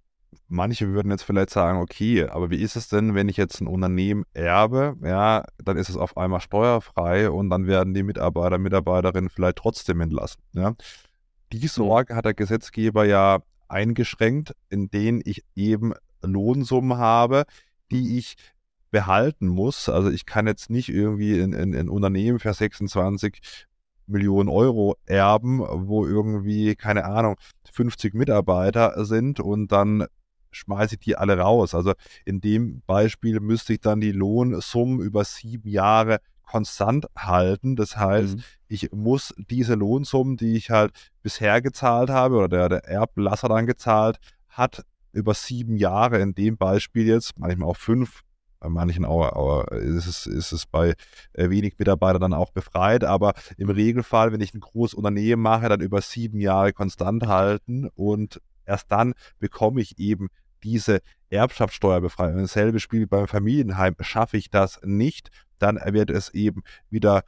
manche 0.48 0.88
würden 0.88 1.10
jetzt 1.10 1.22
vielleicht 1.22 1.50
sagen, 1.50 1.78
okay, 1.78 2.24
aber 2.24 2.50
wie 2.50 2.60
ist 2.60 2.76
es 2.76 2.88
denn, 2.88 3.14
wenn 3.14 3.28
ich 3.28 3.36
jetzt 3.36 3.60
ein 3.60 3.66
Unternehmen 3.66 4.24
erbe, 4.32 4.96
ja, 5.02 5.44
dann 5.62 5.76
ist 5.76 5.88
es 5.88 5.96
auf 5.96 6.16
einmal 6.16 6.40
steuerfrei 6.40 7.30
und 7.30 7.50
dann 7.50 7.66
werden 7.66 7.94
die 7.94 8.02
Mitarbeiter, 8.02 8.58
Mitarbeiterinnen 8.58 9.30
vielleicht 9.30 9.56
trotzdem 9.56 10.00
entlassen. 10.00 10.42
Ja. 10.52 10.74
Die 11.52 11.58
mhm. 11.58 11.68
Sorge 11.68 12.16
hat 12.16 12.24
der 12.24 12.34
Gesetzgeber 12.34 13.04
ja 13.04 13.38
eingeschränkt, 13.68 14.54
in 14.68 14.90
denen 14.90 15.22
ich 15.24 15.44
eben 15.54 15.94
Lohnsummen 16.22 16.98
habe, 16.98 17.44
die 17.90 18.18
ich 18.18 18.36
behalten 18.92 19.48
muss. 19.48 19.88
Also 19.88 20.10
ich 20.10 20.26
kann 20.26 20.46
jetzt 20.46 20.70
nicht 20.70 20.88
irgendwie 20.88 21.40
ein, 21.40 21.54
ein, 21.54 21.74
ein 21.74 21.88
Unternehmen 21.88 22.38
für 22.38 22.54
26 22.54 23.40
Millionen 24.06 24.48
Euro 24.48 24.96
erben, 25.06 25.60
wo 25.60 26.06
irgendwie, 26.06 26.76
keine 26.76 27.06
Ahnung, 27.06 27.36
50 27.72 28.14
Mitarbeiter 28.14 29.04
sind 29.04 29.40
und 29.40 29.72
dann 29.72 30.06
schmeiße 30.50 30.94
ich 30.96 31.00
die 31.00 31.16
alle 31.16 31.38
raus. 31.38 31.74
Also 31.74 31.94
in 32.24 32.40
dem 32.40 32.82
Beispiel 32.86 33.40
müsste 33.40 33.72
ich 33.72 33.80
dann 33.80 34.00
die 34.00 34.12
Lohnsummen 34.12 35.00
über 35.00 35.24
sieben 35.24 35.68
Jahre 35.68 36.20
konstant 36.44 37.06
halten. 37.16 37.76
Das 37.76 37.96
heißt, 37.96 38.36
mhm. 38.36 38.42
ich 38.68 38.92
muss 38.92 39.32
diese 39.38 39.74
Lohnsummen, 39.74 40.36
die 40.36 40.56
ich 40.56 40.70
halt 40.70 40.92
bisher 41.22 41.62
gezahlt 41.62 42.10
habe 42.10 42.36
oder 42.36 42.48
der, 42.48 42.68
der 42.68 42.84
Erblasser 42.84 43.48
dann 43.48 43.66
gezahlt 43.66 44.18
hat, 44.48 44.84
über 45.12 45.32
sieben 45.32 45.76
Jahre 45.76 46.20
in 46.20 46.34
dem 46.34 46.58
Beispiel 46.58 47.06
jetzt, 47.06 47.38
manchmal 47.38 47.70
auch 47.70 47.76
fünf, 47.76 48.20
bei 48.62 48.68
manchen 48.68 49.04
auch, 49.04 49.66
ist 49.68 50.06
es, 50.06 50.26
ist 50.26 50.52
es 50.52 50.66
bei 50.66 50.94
äh, 51.32 51.50
wenig 51.50 51.74
Mitarbeitern 51.78 52.20
dann 52.20 52.32
auch 52.32 52.52
befreit. 52.52 53.02
Aber 53.02 53.34
im 53.56 53.70
Regelfall, 53.70 54.32
wenn 54.32 54.40
ich 54.40 54.54
ein 54.54 54.60
großes 54.60 54.94
Unternehmen 54.94 55.42
mache, 55.42 55.68
dann 55.68 55.80
über 55.80 56.00
sieben 56.00 56.38
Jahre 56.38 56.72
konstant 56.72 57.26
halten 57.26 57.88
und 57.94 58.40
erst 58.64 58.92
dann 58.92 59.14
bekomme 59.40 59.80
ich 59.80 59.98
eben 59.98 60.28
diese 60.62 61.00
Erbschaftssteuerbefreiung. 61.30 62.38
Dasselbe 62.38 62.78
Spiel 62.78 63.08
beim 63.08 63.26
Familienheim 63.26 63.96
schaffe 64.00 64.36
ich 64.36 64.48
das 64.48 64.80
nicht, 64.84 65.30
dann 65.58 65.80
wird 65.92 66.10
es 66.10 66.28
eben 66.30 66.62
wieder 66.88 67.24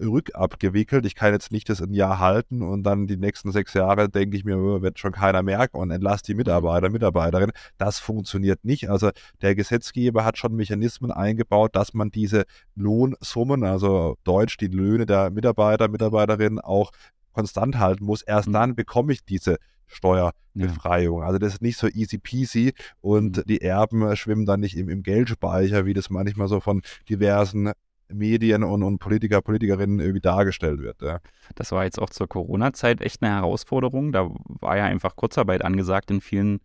rückabgewickelt. 0.00 1.04
Ich 1.06 1.14
kann 1.14 1.32
jetzt 1.32 1.50
nicht 1.50 1.68
das 1.68 1.82
ein 1.82 1.92
Jahr 1.92 2.18
halten 2.18 2.62
und 2.62 2.82
dann 2.84 3.06
die 3.06 3.16
nächsten 3.16 3.52
sechs 3.52 3.74
Jahre 3.74 4.08
denke 4.08 4.36
ich 4.36 4.44
mir, 4.44 4.56
oh, 4.56 4.82
wird 4.82 4.98
schon 4.98 5.12
keiner 5.12 5.42
merken 5.42 5.76
und 5.76 5.90
entlasse 5.90 6.24
die 6.24 6.34
Mitarbeiter, 6.34 6.88
Mitarbeiterinnen. 6.90 7.52
Das 7.78 7.98
funktioniert 7.98 8.64
nicht. 8.64 8.90
Also 8.90 9.10
der 9.42 9.54
Gesetzgeber 9.54 10.24
hat 10.24 10.38
schon 10.38 10.54
Mechanismen 10.54 11.10
eingebaut, 11.10 11.74
dass 11.74 11.94
man 11.94 12.10
diese 12.10 12.44
Lohnsummen, 12.74 13.64
also 13.64 14.16
Deutsch 14.24 14.56
die 14.56 14.68
Löhne 14.68 15.06
der 15.06 15.30
Mitarbeiter, 15.30 15.88
Mitarbeiterinnen 15.88 16.60
auch 16.60 16.92
konstant 17.32 17.78
halten 17.78 18.04
muss. 18.04 18.22
Erst 18.22 18.48
mhm. 18.48 18.52
dann 18.52 18.74
bekomme 18.74 19.12
ich 19.12 19.24
diese 19.24 19.58
Steuerbefreiung. 19.86 21.20
Ja. 21.20 21.26
Also 21.26 21.38
das 21.38 21.54
ist 21.54 21.62
nicht 21.62 21.78
so 21.78 21.88
easy 21.88 22.18
peasy 22.18 22.72
und 23.00 23.38
mhm. 23.38 23.42
die 23.46 23.62
Erben 23.62 24.14
schwimmen 24.16 24.46
dann 24.46 24.60
nicht 24.60 24.76
im, 24.76 24.88
im 24.88 25.02
Geldspeicher, 25.02 25.86
wie 25.86 25.94
das 25.94 26.10
manchmal 26.10 26.48
so 26.48 26.60
von 26.60 26.82
diversen 27.08 27.72
Medien 28.10 28.64
und, 28.64 28.82
und 28.82 28.98
Politiker, 28.98 29.42
Politikerinnen 29.42 30.00
irgendwie 30.00 30.20
dargestellt 30.20 30.80
wird. 30.80 31.02
Ja. 31.02 31.20
Das 31.54 31.72
war 31.72 31.84
jetzt 31.84 32.00
auch 32.00 32.10
zur 32.10 32.28
Corona-Zeit 32.28 33.00
echt 33.00 33.22
eine 33.22 33.34
Herausforderung. 33.34 34.12
Da 34.12 34.30
war 34.46 34.76
ja 34.76 34.84
einfach 34.84 35.16
Kurzarbeit 35.16 35.64
angesagt 35.64 36.10
in 36.10 36.20
vielen 36.20 36.60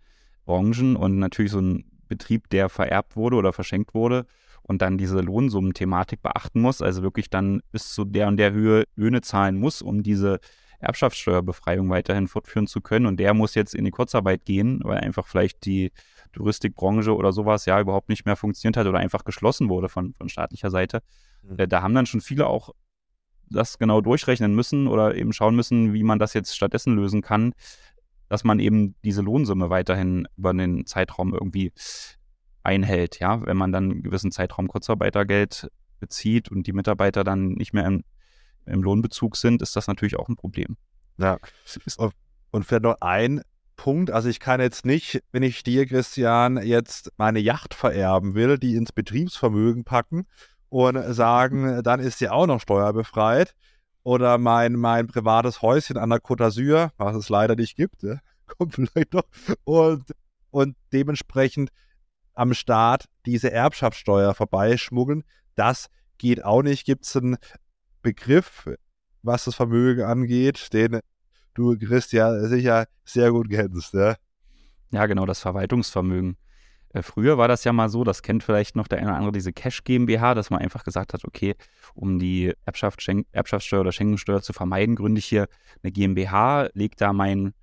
Branchen 0.45 0.95
und 0.95 1.19
natürlich 1.19 1.51
so 1.51 1.59
ein 1.59 1.85
Betrieb, 2.07 2.49
der 2.49 2.69
vererbt 2.69 3.15
wurde 3.15 3.37
oder 3.37 3.53
verschenkt 3.53 3.93
wurde 3.93 4.25
und 4.61 4.81
dann 4.81 4.97
diese 4.97 5.19
Lohnsummen-Thematik 5.19 6.21
beachten 6.21 6.61
muss, 6.61 6.81
also 6.81 7.03
wirklich 7.03 7.29
dann 7.29 7.61
bis 7.71 7.93
zu 7.93 8.05
der 8.05 8.27
und 8.27 8.37
der 8.37 8.53
Höhe 8.53 8.85
Löhne 8.95 9.21
zahlen 9.21 9.57
muss, 9.57 9.81
um 9.81 10.03
diese 10.03 10.39
Erbschaftssteuerbefreiung 10.79 11.89
weiterhin 11.89 12.27
fortführen 12.27 12.67
zu 12.67 12.81
können. 12.81 13.05
Und 13.05 13.17
der 13.17 13.33
muss 13.33 13.55
jetzt 13.55 13.73
in 13.73 13.85
die 13.85 13.91
Kurzarbeit 13.91 14.45
gehen, 14.45 14.81
weil 14.83 14.99
einfach 14.99 15.27
vielleicht 15.27 15.65
die 15.65 15.91
Touristikbranche 16.33 17.15
oder 17.15 17.31
sowas 17.31 17.65
ja 17.65 17.79
überhaupt 17.79 18.09
nicht 18.09 18.25
mehr 18.25 18.35
funktioniert 18.35 18.77
hat 18.77 18.87
oder 18.87 18.99
einfach 18.99 19.23
geschlossen 19.23 19.69
wurde 19.69 19.87
von, 19.87 20.13
von 20.13 20.29
staatlicher 20.29 20.71
Seite. 20.71 21.01
Mhm. 21.43 21.69
Da 21.69 21.81
haben 21.81 21.93
dann 21.93 22.05
schon 22.05 22.21
viele 22.21 22.47
auch 22.47 22.71
das 23.49 23.77
genau 23.77 24.01
durchrechnen 24.01 24.55
müssen 24.55 24.87
oder 24.87 25.15
eben 25.15 25.33
schauen 25.33 25.55
müssen, 25.55 25.93
wie 25.93 26.03
man 26.03 26.19
das 26.19 26.33
jetzt 26.33 26.55
stattdessen 26.55 26.95
lösen 26.95 27.21
kann, 27.21 27.53
dass 28.29 28.43
man 28.43 28.59
eben 28.59 28.95
diese 29.03 29.21
Lohnsumme 29.21 29.69
weiterhin 29.69 30.27
über 30.37 30.53
den 30.53 30.85
Zeitraum 30.85 31.33
irgendwie 31.33 31.71
einhält. 32.63 33.19
Ja, 33.19 33.45
wenn 33.45 33.57
man 33.57 33.71
dann 33.71 33.91
einen 33.91 34.03
gewissen 34.03 34.31
Zeitraum 34.31 34.67
Kurzarbeitergeld 34.67 35.69
bezieht 35.99 36.49
und 36.49 36.65
die 36.67 36.73
Mitarbeiter 36.73 37.23
dann 37.23 37.49
nicht 37.49 37.73
mehr 37.73 37.85
im, 37.85 38.03
im 38.65 38.81
Lohnbezug 38.81 39.37
sind, 39.37 39.61
ist 39.61 39.75
das 39.75 39.87
natürlich 39.87 40.17
auch 40.17 40.29
ein 40.29 40.35
Problem. 40.35 40.77
Ja. 41.17 41.37
Und 42.51 42.65
vielleicht 42.65 42.83
noch 42.83 42.97
ein 43.01 43.41
Punkt. 43.75 44.11
Also 44.11 44.29
ich 44.29 44.39
kann 44.39 44.61
jetzt 44.61 44.85
nicht, 44.85 45.21
wenn 45.31 45.43
ich 45.43 45.63
dir, 45.63 45.85
Christian, 45.85 46.61
jetzt 46.63 47.11
meine 47.17 47.39
Yacht 47.39 47.73
vererben 47.73 48.35
will, 48.35 48.57
die 48.57 48.75
ins 48.75 48.91
Betriebsvermögen 48.91 49.83
packen 49.83 50.25
und 50.73 51.13
sagen, 51.13 51.83
dann 51.83 51.99
ist 51.99 52.17
sie 52.17 52.29
auch 52.29 52.47
noch 52.47 52.59
steuerbefreit. 52.59 53.53
Oder 54.01 54.39
mein, 54.39 54.73
mein 54.73 55.05
privates 55.05 55.61
Häuschen 55.61 55.97
an 55.97 56.09
der 56.09 56.19
Côte 56.19 56.43
d'Azur, 56.43 56.89
was 56.97 57.15
es 57.15 57.29
leider 57.29 57.55
nicht 57.55 57.75
gibt, 57.75 58.01
ne? 58.01 58.21
kommt 58.47 58.73
vielleicht 58.73 59.13
noch. 59.13 59.23
Und, 59.65 60.03
und 60.49 60.75
dementsprechend 60.91 61.69
am 62.33 62.55
Staat 62.55 63.05
diese 63.27 63.51
Erbschaftssteuer 63.51 64.33
vorbeischmuggeln. 64.33 65.23
Das 65.53 65.89
geht 66.17 66.43
auch 66.43 66.63
nicht. 66.63 66.85
Gibt 66.85 67.05
es 67.05 67.15
einen 67.15 67.37
Begriff, 68.01 68.67
was 69.21 69.45
das 69.45 69.53
Vermögen 69.53 70.01
angeht, 70.01 70.73
den 70.73 71.01
du, 71.53 71.77
Christian, 71.77 72.47
sicher 72.47 72.87
sehr 73.05 73.31
gut 73.31 73.47
kennst. 73.47 73.93
Ne? 73.93 74.15
Ja, 74.89 75.05
genau, 75.05 75.27
das 75.27 75.39
Verwaltungsvermögen. 75.39 76.35
Äh, 76.93 77.01
früher 77.01 77.37
war 77.37 77.47
das 77.47 77.63
ja 77.63 77.73
mal 77.73 77.89
so, 77.89 78.03
das 78.03 78.21
kennt 78.21 78.43
vielleicht 78.43 78.75
noch 78.75 78.87
der 78.87 78.99
eine 78.99 79.07
oder 79.07 79.17
andere, 79.17 79.31
diese 79.33 79.51
Cash 79.51 79.83
GmbH, 79.83 80.35
dass 80.35 80.49
man 80.49 80.61
einfach 80.61 80.83
gesagt 80.83 81.13
hat, 81.13 81.25
okay, 81.25 81.55
um 81.93 82.19
die 82.19 82.53
Erbschaft, 82.65 83.05
Erbschaftssteuer 83.31 83.81
oder 83.81 83.91
Schenkungssteuer 83.91 84.41
zu 84.41 84.53
vermeiden, 84.53 84.95
gründe 84.95 85.19
ich 85.19 85.25
hier 85.25 85.47
eine 85.81 85.91
GmbH, 85.91 86.69
lege 86.73 86.95
da 86.97 87.11
mein 87.11 87.53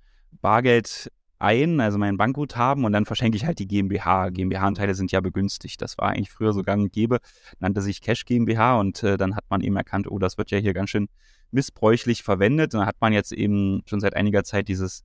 Bargeld 0.41 1.11
ein, 1.39 1.79
also 1.79 1.97
mein 1.97 2.17
Bankguthaben 2.17 2.85
und 2.85 2.93
dann 2.93 3.05
verschenke 3.05 3.35
ich 3.35 3.45
halt 3.45 3.57
die 3.57 3.67
GmbH. 3.67 4.29
GmbH-Anteile 4.29 4.93
sind 4.93 5.11
ja 5.11 5.21
begünstigt. 5.21 5.81
Das 5.81 5.97
war 5.97 6.09
eigentlich 6.09 6.29
früher 6.29 6.53
so 6.53 6.61
gang 6.61 6.83
und 6.83 6.93
gäbe, 6.93 7.17
nannte 7.59 7.81
sich 7.81 8.01
Cash 8.01 8.25
GmbH 8.25 8.79
und 8.79 9.01
äh, 9.01 9.17
dann 9.17 9.35
hat 9.35 9.45
man 9.49 9.61
eben 9.61 9.75
erkannt, 9.75 10.09
oh, 10.09 10.19
das 10.19 10.37
wird 10.37 10.51
ja 10.51 10.59
hier 10.59 10.73
ganz 10.73 10.91
schön 10.91 11.07
missbräuchlich 11.49 12.21
verwendet. 12.21 12.73
Und 12.73 12.81
dann 12.81 12.87
hat 12.87 13.01
man 13.01 13.11
jetzt 13.11 13.31
eben 13.31 13.81
schon 13.85 13.99
seit 13.99 14.15
einiger 14.15 14.43
Zeit 14.43 14.67
dieses 14.67 15.03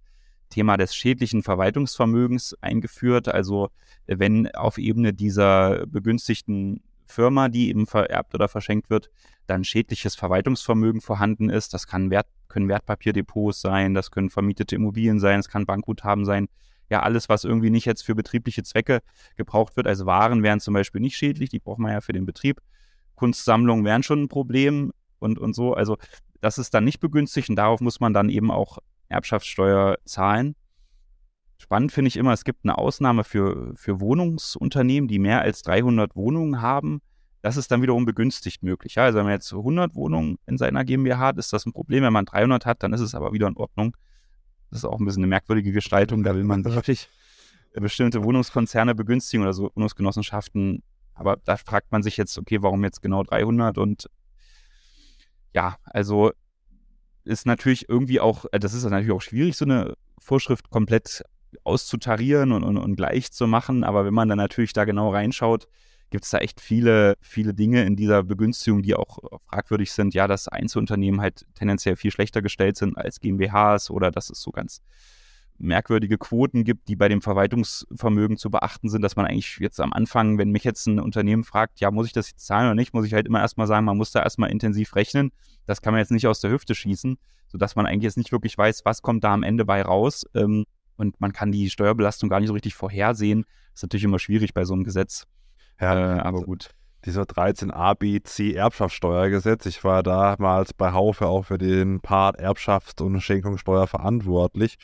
Thema 0.49 0.77
des 0.77 0.95
schädlichen 0.95 1.43
Verwaltungsvermögens 1.43 2.57
eingeführt. 2.61 3.29
Also 3.29 3.71
wenn 4.07 4.55
auf 4.55 4.79
Ebene 4.79 5.13
dieser 5.13 5.87
begünstigten 5.87 6.83
Firma, 7.07 7.49
die 7.49 7.69
eben 7.69 7.87
vererbt 7.87 8.35
oder 8.35 8.49
verschenkt 8.49 8.91
wird, 8.91 9.11
dann 9.47 9.65
schädliches 9.65 10.17
Verwaltungsvermögen 10.17 11.01
vorhanden 11.01 11.51
ist. 11.51 11.73
Das 11.73 11.87
kann 11.87 12.11
Wert, 12.11 12.27
können 12.49 12.69
Wertpapierdepots 12.69 13.61
sein, 13.61 13.95
das 13.95 14.11
können 14.11 14.31
vermietete 14.31 14.75
Immobilien 14.75 15.21
sein, 15.21 15.41
es 15.41 15.49
kann 15.49 15.67
Bankguthaben 15.67 16.25
sein. 16.25 16.49
Ja, 16.89 17.03
alles, 17.03 17.29
was 17.29 17.45
irgendwie 17.45 17.71
nicht 17.71 17.85
jetzt 17.85 18.03
für 18.03 18.15
betriebliche 18.15 18.63
Zwecke 18.63 19.01
gebraucht 19.37 19.77
wird. 19.77 19.87
Also 19.87 20.07
Waren 20.07 20.43
wären 20.43 20.61
zum 20.61 20.75
Beispiel 20.75 21.01
nicht 21.01 21.17
schädlich, 21.17 21.51
die 21.51 21.59
braucht 21.59 21.79
man 21.79 21.93
ja 21.93 22.01
für 22.01 22.13
den 22.13 22.27
Betrieb. 22.27 22.61
Kunstsammlungen 23.17 23.85
wären 23.85 24.03
schon 24.03 24.23
ein 24.23 24.29
Problem 24.29 24.93
und, 25.19 25.39
und 25.39 25.55
so. 25.55 25.75
Also 25.75 25.97
das 26.41 26.59
ist 26.59 26.75
dann 26.75 26.85
nicht 26.85 27.01
begünstigt 27.01 27.49
und 27.49 27.57
darauf 27.57 27.81
muss 27.81 27.99
man 27.99 28.13
dann 28.13 28.29
eben 28.29 28.51
auch 28.51 28.79
Erbschaftssteuer 29.09 29.97
zahlen. 30.05 30.55
Spannend 31.59 31.93
finde 31.93 32.09
ich 32.09 32.17
immer, 32.17 32.33
es 32.33 32.45
gibt 32.45 32.65
eine 32.65 32.77
Ausnahme 32.77 33.25
für, 33.25 33.75
für 33.77 34.01
Wohnungsunternehmen, 34.01 35.09
die 35.09 35.19
mehr 35.19 35.41
als 35.41 35.63
300 35.63 36.15
Wohnungen 36.15 36.61
haben. 36.61 37.01
Das 37.43 37.57
ist 37.57 37.71
dann 37.71 37.81
wiederum 37.81 38.05
begünstigt 38.05 38.63
möglich. 38.63 38.97
Ja, 38.97 39.05
also 39.05 39.19
wenn 39.19 39.25
man 39.25 39.35
jetzt 39.35 39.53
100 39.53 39.95
Wohnungen 39.95 40.39
in 40.47 40.59
seiner 40.59 40.85
GmbH 40.85 41.19
hat, 41.19 41.39
ist 41.39 41.53
das 41.53 41.65
ein 41.65 41.73
Problem. 41.73 42.03
Wenn 42.03 42.13
man 42.13 42.27
300 42.27 42.67
hat, 42.67 42.83
dann 42.83 42.93
ist 42.93 43.01
es 43.01 43.15
aber 43.15 43.33
wieder 43.33 43.47
in 43.47 43.57
Ordnung. 43.57 43.97
Das 44.71 44.81
ist 44.81 44.85
auch 44.85 44.99
ein 44.99 45.05
bisschen 45.05 45.23
eine 45.23 45.29
merkwürdige 45.29 45.73
Gestaltung. 45.73 46.25
Da 46.25 46.35
will 46.35 46.45
man 46.45 46.65
wirklich 46.65 47.09
bestimmte 47.73 48.25
Wohnungskonzerne 48.25 48.95
begünstigen 48.95 49.43
oder 49.43 49.53
so 49.53 49.71
Wohnungsgenossenschaften. 49.75 50.83
Aber 51.15 51.37
da 51.37 51.57
fragt 51.57 51.93
man 51.93 52.03
sich 52.03 52.17
jetzt, 52.17 52.37
okay, 52.37 52.63
warum 52.63 52.85
jetzt 52.85 53.01
genau 53.01 53.23
300? 53.23 53.79
Und 53.79 54.11
ja, 55.55 55.77
also 55.85 56.33
ist 57.27 57.47
natürlich 57.47 57.89
irgendwie 57.89 58.21
auch, 58.21 58.47
äh, 58.53 58.59
das 58.59 58.75
ist 58.75 58.85
natürlich 58.85 59.13
auch 59.13 59.23
schwierig, 59.23 59.57
so 59.57 59.65
eine 59.65 59.95
Vorschrift 60.19 60.71
komplett 60.71 61.23
auszutarieren 61.65 62.53
und, 62.53 62.65
und, 62.65 62.77
und 62.77 62.97
gleich 62.97 63.33
zu 63.33 63.47
machen. 63.47 63.85
Aber 63.85 64.05
wenn 64.05 64.15
man 64.15 64.29
dann 64.29 64.39
natürlich 64.39 64.73
da 64.73 64.85
genau 64.85 65.11
reinschaut, 65.11 65.69
gibt 66.11 66.25
es 66.25 66.31
da 66.31 66.39
echt 66.39 66.61
viele, 66.61 67.17
viele 67.21 67.55
Dinge 67.55 67.85
in 67.85 67.97
dieser 67.97 68.23
Begünstigung, 68.23 68.83
die 68.83 68.95
auch 68.95 69.19
fragwürdig 69.49 69.93
sind. 69.93 70.15
Ja, 70.15 70.27
dass 70.27 70.49
Einzelunternehmen 70.49 71.21
halt 71.21 71.47
tendenziell 71.55 71.97
viel 71.97 72.11
schlechter 72.11 72.43
gestellt 72.43 72.77
sind 72.77 72.97
als 72.97 73.21
GmbHs 73.21 73.91
oder 73.91 74.11
dass 74.11 74.31
es 74.31 74.41
so 74.41 74.51
ganz 74.51 74.83
merkwürdige 75.59 76.19
Quoten 76.19 76.65
gibt, 76.65 76.89
die 76.89 76.97
bei 76.97 77.09
dem 77.09 77.23
Verwaltungsvermögen 77.23 78.37
zu 78.37 78.51
beachten 78.51 78.89
sind, 78.89 79.03
dass 79.03 79.17
man 79.17 79.27
eigentlich 79.27 79.59
jetzt 79.59 79.81
am 79.81 79.93
Anfang, 79.93 80.39
wenn 80.39 80.51
mich 80.51 80.65
jetzt 80.65 80.87
ein 80.87 81.01
Unternehmen 81.01 81.45
fragt, 81.45 81.81
ja, 81.81 81.91
muss 81.91 82.07
ich 82.07 82.13
das 82.13 82.31
jetzt 82.31 82.47
zahlen 82.47 82.67
oder 82.67 82.75
nicht, 82.75 82.95
muss 82.95 83.07
ich 83.07 83.15
halt 83.15 83.27
immer 83.27 83.41
erstmal 83.41 83.67
sagen, 83.67 83.87
man 83.87 83.97
muss 83.97 84.11
da 84.11 84.23
erstmal 84.23 84.51
intensiv 84.51 84.95
rechnen. 84.97 85.33
Das 85.67 85.83
kann 85.83 85.93
man 85.93 86.01
jetzt 86.01 86.13
nicht 86.13 86.27
aus 86.27 86.41
der 86.41 86.51
Hüfte 86.51 86.75
schießen, 86.75 87.19
sodass 87.49 87.77
man 87.77 87.87
eigentlich 87.87 88.05
jetzt 88.05 88.19
nicht 88.19 88.33
wirklich 88.33 88.57
weiß, 88.57 88.85
was 88.85 89.03
kommt 89.03 89.25
da 89.25 89.33
am 89.33 89.43
Ende 89.43 89.65
bei 89.65 89.83
raus. 89.83 90.25
Ähm, 90.35 90.67
und 90.97 91.21
man 91.21 91.33
kann 91.33 91.53
die 91.53 91.71
Steuerbelastung 91.71 92.29
gar 92.29 92.41
nicht 92.41 92.49
so 92.49 92.55
richtig 92.55 92.75
vorhersehen. 92.75 93.45
Das 93.73 93.81
ist 93.81 93.83
natürlich 93.83 94.05
immer 94.05 94.19
schwierig 94.19 94.55
bei 94.55 94.65
so 94.65 94.75
einem 94.75 94.85
Gesetz. 94.85 95.27
Ja, 95.81 96.17
äh, 96.17 96.21
aber 96.21 96.43
gut. 96.43 96.71
Dieser 97.05 97.23
13a, 97.23 97.95
B, 97.95 98.21
C 98.23 98.55
Erbschaftssteuergesetz. 98.55 99.67
Ich 99.67 99.85
war 99.85 100.03
damals 100.03 100.73
bei 100.73 100.93
Haufe 100.93 101.27
auch 101.27 101.45
für 101.45 101.59
den 101.59 102.01
Part 102.01 102.41
Erbschafts- 102.41 103.03
und 103.03 103.21
Schenkungssteuer 103.21 103.87
verantwortlich. 103.87 104.79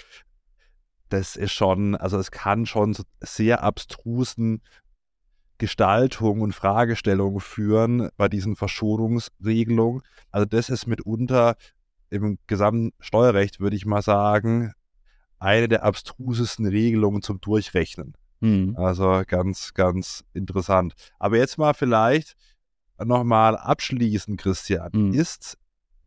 Das 1.12 1.36
ist 1.36 1.52
schon, 1.52 1.94
also 1.94 2.16
es 2.16 2.30
kann 2.30 2.64
schon 2.64 2.96
sehr 3.20 3.62
abstrusen 3.62 4.62
Gestaltungen 5.58 6.40
und 6.40 6.54
Fragestellungen 6.54 7.40
führen 7.40 8.08
bei 8.16 8.30
diesen 8.30 8.56
Verschonungsregelungen. 8.56 10.00
Also 10.30 10.46
das 10.46 10.70
ist 10.70 10.86
mitunter 10.86 11.56
im 12.08 12.38
gesamten 12.46 12.92
Steuerrecht, 12.98 13.60
würde 13.60 13.76
ich 13.76 13.84
mal 13.84 14.00
sagen, 14.00 14.72
eine 15.38 15.68
der 15.68 15.84
abstrusesten 15.84 16.64
Regelungen 16.64 17.20
zum 17.20 17.42
Durchrechnen. 17.42 18.14
Mhm. 18.40 18.74
Also 18.78 19.22
ganz, 19.26 19.74
ganz 19.74 20.24
interessant. 20.32 20.94
Aber 21.18 21.36
jetzt 21.36 21.58
mal 21.58 21.74
vielleicht 21.74 22.36
nochmal 22.98 23.58
abschließend, 23.58 24.40
Christian. 24.40 24.88
Mhm. 24.94 25.12
Ist 25.12 25.58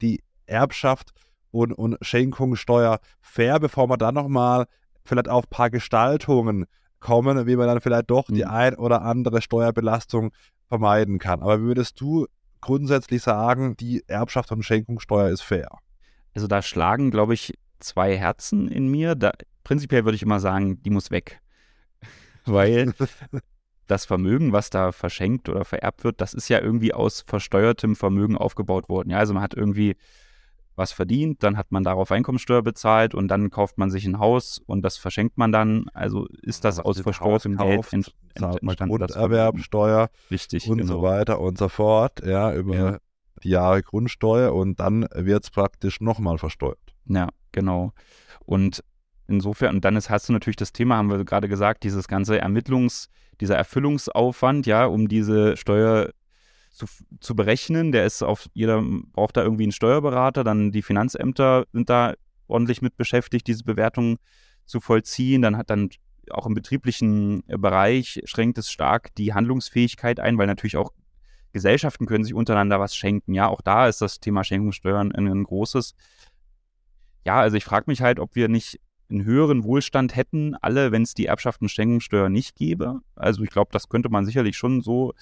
die 0.01 0.23
Erbschaft 0.47 1.11
und, 1.51 1.73
und 1.73 1.95
Schenkungssteuer 2.01 2.99
fair, 3.21 3.59
bevor 3.59 3.87
wir 3.87 3.97
dann 3.97 4.15
nochmal 4.15 4.65
vielleicht 5.05 5.29
auf 5.29 5.45
ein 5.45 5.49
paar 5.49 5.69
Gestaltungen 5.69 6.65
kommen, 6.99 7.45
wie 7.45 7.55
man 7.55 7.67
dann 7.67 7.81
vielleicht 7.81 8.09
doch 8.09 8.29
mhm. 8.29 8.35
die 8.35 8.45
ein 8.45 8.75
oder 8.75 9.03
andere 9.03 9.41
Steuerbelastung 9.41 10.31
vermeiden 10.67 11.19
kann. 11.19 11.41
Aber 11.41 11.61
würdest 11.61 12.01
du 12.01 12.25
grundsätzlich 12.61 13.21
sagen, 13.21 13.77
die 13.77 14.03
Erbschaft 14.07 14.51
und 14.51 14.63
Schenkungssteuer 14.63 15.29
ist 15.29 15.41
fair? 15.41 15.69
Also 16.33 16.47
da 16.47 16.61
schlagen, 16.61 17.11
glaube 17.11 17.35
ich, 17.35 17.53
zwei 17.79 18.17
Herzen 18.17 18.67
in 18.67 18.89
mir. 18.89 19.15
Da, 19.15 19.31
prinzipiell 19.63 20.03
würde 20.03 20.15
ich 20.15 20.23
immer 20.23 20.39
sagen, 20.39 20.81
die 20.81 20.89
muss 20.89 21.11
weg. 21.11 21.39
Weil 22.45 22.93
das 23.87 24.05
Vermögen, 24.05 24.51
was 24.51 24.71
da 24.71 24.91
verschenkt 24.91 25.47
oder 25.47 25.63
vererbt 25.63 26.03
wird, 26.03 26.21
das 26.21 26.33
ist 26.33 26.49
ja 26.49 26.59
irgendwie 26.59 26.93
aus 26.93 27.23
versteuertem 27.27 27.95
Vermögen 27.95 28.37
aufgebaut 28.37 28.89
worden. 28.89 29.11
Ja, 29.11 29.19
also 29.19 29.33
man 29.33 29.43
hat 29.43 29.53
irgendwie 29.53 29.95
was 30.75 30.91
verdient, 30.91 31.43
dann 31.43 31.57
hat 31.57 31.71
man 31.71 31.83
darauf 31.83 32.11
Einkommensteuer 32.11 32.61
bezahlt 32.61 33.13
und 33.13 33.27
dann 33.27 33.49
kauft 33.49 33.77
man 33.77 33.89
sich 33.89 34.05
ein 34.05 34.19
Haus 34.19 34.59
und 34.65 34.81
das 34.81 34.97
verschenkt 34.97 35.37
man 35.37 35.51
dann. 35.51 35.85
Also 35.93 36.27
ist 36.41 36.65
das 36.65 36.79
aus 36.79 36.99
versteuertem 36.99 37.57
Geld 37.57 37.91
ent, 37.93 38.13
ent, 38.33 38.61
entstanden. 38.61 38.97
Grunderwerbsteuer 38.97 40.09
Richtig, 40.29 40.69
und 40.69 40.79
genau. 40.79 40.93
so 40.93 41.01
weiter 41.01 41.39
und 41.39 41.57
so 41.57 41.69
fort, 41.69 42.25
ja, 42.25 42.53
über 42.53 42.75
ja. 42.75 42.97
die 43.43 43.49
Jahre 43.49 43.81
Grundsteuer 43.83 44.53
und 44.53 44.79
dann 44.79 45.07
wird 45.13 45.43
es 45.43 45.49
praktisch 45.49 46.01
nochmal 46.01 46.37
versteuert. 46.37 46.79
Ja, 47.05 47.29
genau. 47.51 47.93
Und 48.45 48.83
insofern, 49.27 49.75
und 49.75 49.85
dann 49.85 49.95
ist, 49.95 50.09
hast 50.09 50.29
du 50.29 50.33
natürlich 50.33 50.57
das 50.57 50.73
Thema, 50.73 50.97
haben 50.97 51.09
wir 51.09 51.23
gerade 51.23 51.47
gesagt, 51.47 51.83
dieses 51.83 52.07
ganze 52.07 52.43
Ermittlungs- 52.43 53.07
dieser 53.41 53.55
Erfüllungsaufwand, 53.55 54.65
ja, 54.65 54.85
um 54.85 55.07
diese 55.07 55.57
Steuer 55.57 56.11
zu, 56.75 56.85
zu 57.21 57.35
berechnen, 57.35 57.91
der 57.91 58.05
ist 58.05 58.21
auf, 58.21 58.47
jeder 58.53 58.83
braucht 59.13 59.37
da 59.37 59.43
irgendwie 59.43 59.63
einen 59.63 59.71
Steuerberater, 59.71 60.43
dann 60.43 60.71
die 60.71 60.81
Finanzämter 60.81 61.65
sind 61.71 61.89
da 61.89 62.13
ordentlich 62.47 62.81
mit 62.81 62.97
beschäftigt, 62.97 63.47
diese 63.47 63.63
Bewertung 63.63 64.17
zu 64.65 64.81
vollziehen. 64.81 65.41
Dann 65.41 65.57
hat 65.57 65.69
dann 65.69 65.89
auch 66.29 66.45
im 66.45 66.53
betrieblichen 66.53 67.43
Bereich 67.47 68.21
schränkt 68.25 68.57
es 68.57 68.69
stark 68.69 69.15
die 69.15 69.33
Handlungsfähigkeit 69.33 70.19
ein, 70.19 70.37
weil 70.37 70.47
natürlich 70.47 70.77
auch 70.77 70.91
Gesellschaften 71.53 72.05
können 72.05 72.25
sich 72.25 72.33
untereinander 72.33 72.79
was 72.79 72.95
schenken. 72.95 73.33
Ja, 73.33 73.47
auch 73.47 73.61
da 73.61 73.87
ist 73.87 74.01
das 74.01 74.19
Thema 74.19 74.43
Schenkungssteuern 74.43 75.13
ein, 75.13 75.43
großes. 75.43 75.95
Ja, 77.25 77.39
also 77.39 77.55
ich 77.55 77.63
frage 77.63 77.85
mich 77.87 78.01
halt, 78.01 78.19
ob 78.19 78.35
wir 78.35 78.49
nicht 78.49 78.81
einen 79.09 79.23
höheren 79.23 79.63
Wohlstand 79.63 80.15
hätten, 80.15 80.55
alle, 80.55 80.91
wenn 80.91 81.03
es 81.03 81.13
die 81.13 81.27
Erbschaft 81.27 81.61
und 81.61 81.69
Schenkungssteuer 81.69 82.27
nicht 82.27 82.55
gäbe. 82.55 82.99
Also 83.15 83.43
ich 83.43 83.49
glaube, 83.49 83.69
das 83.71 83.87
könnte 83.87 84.09
man 84.09 84.25
sicherlich 84.25 84.57
schon 84.57 84.81
so 84.81 85.13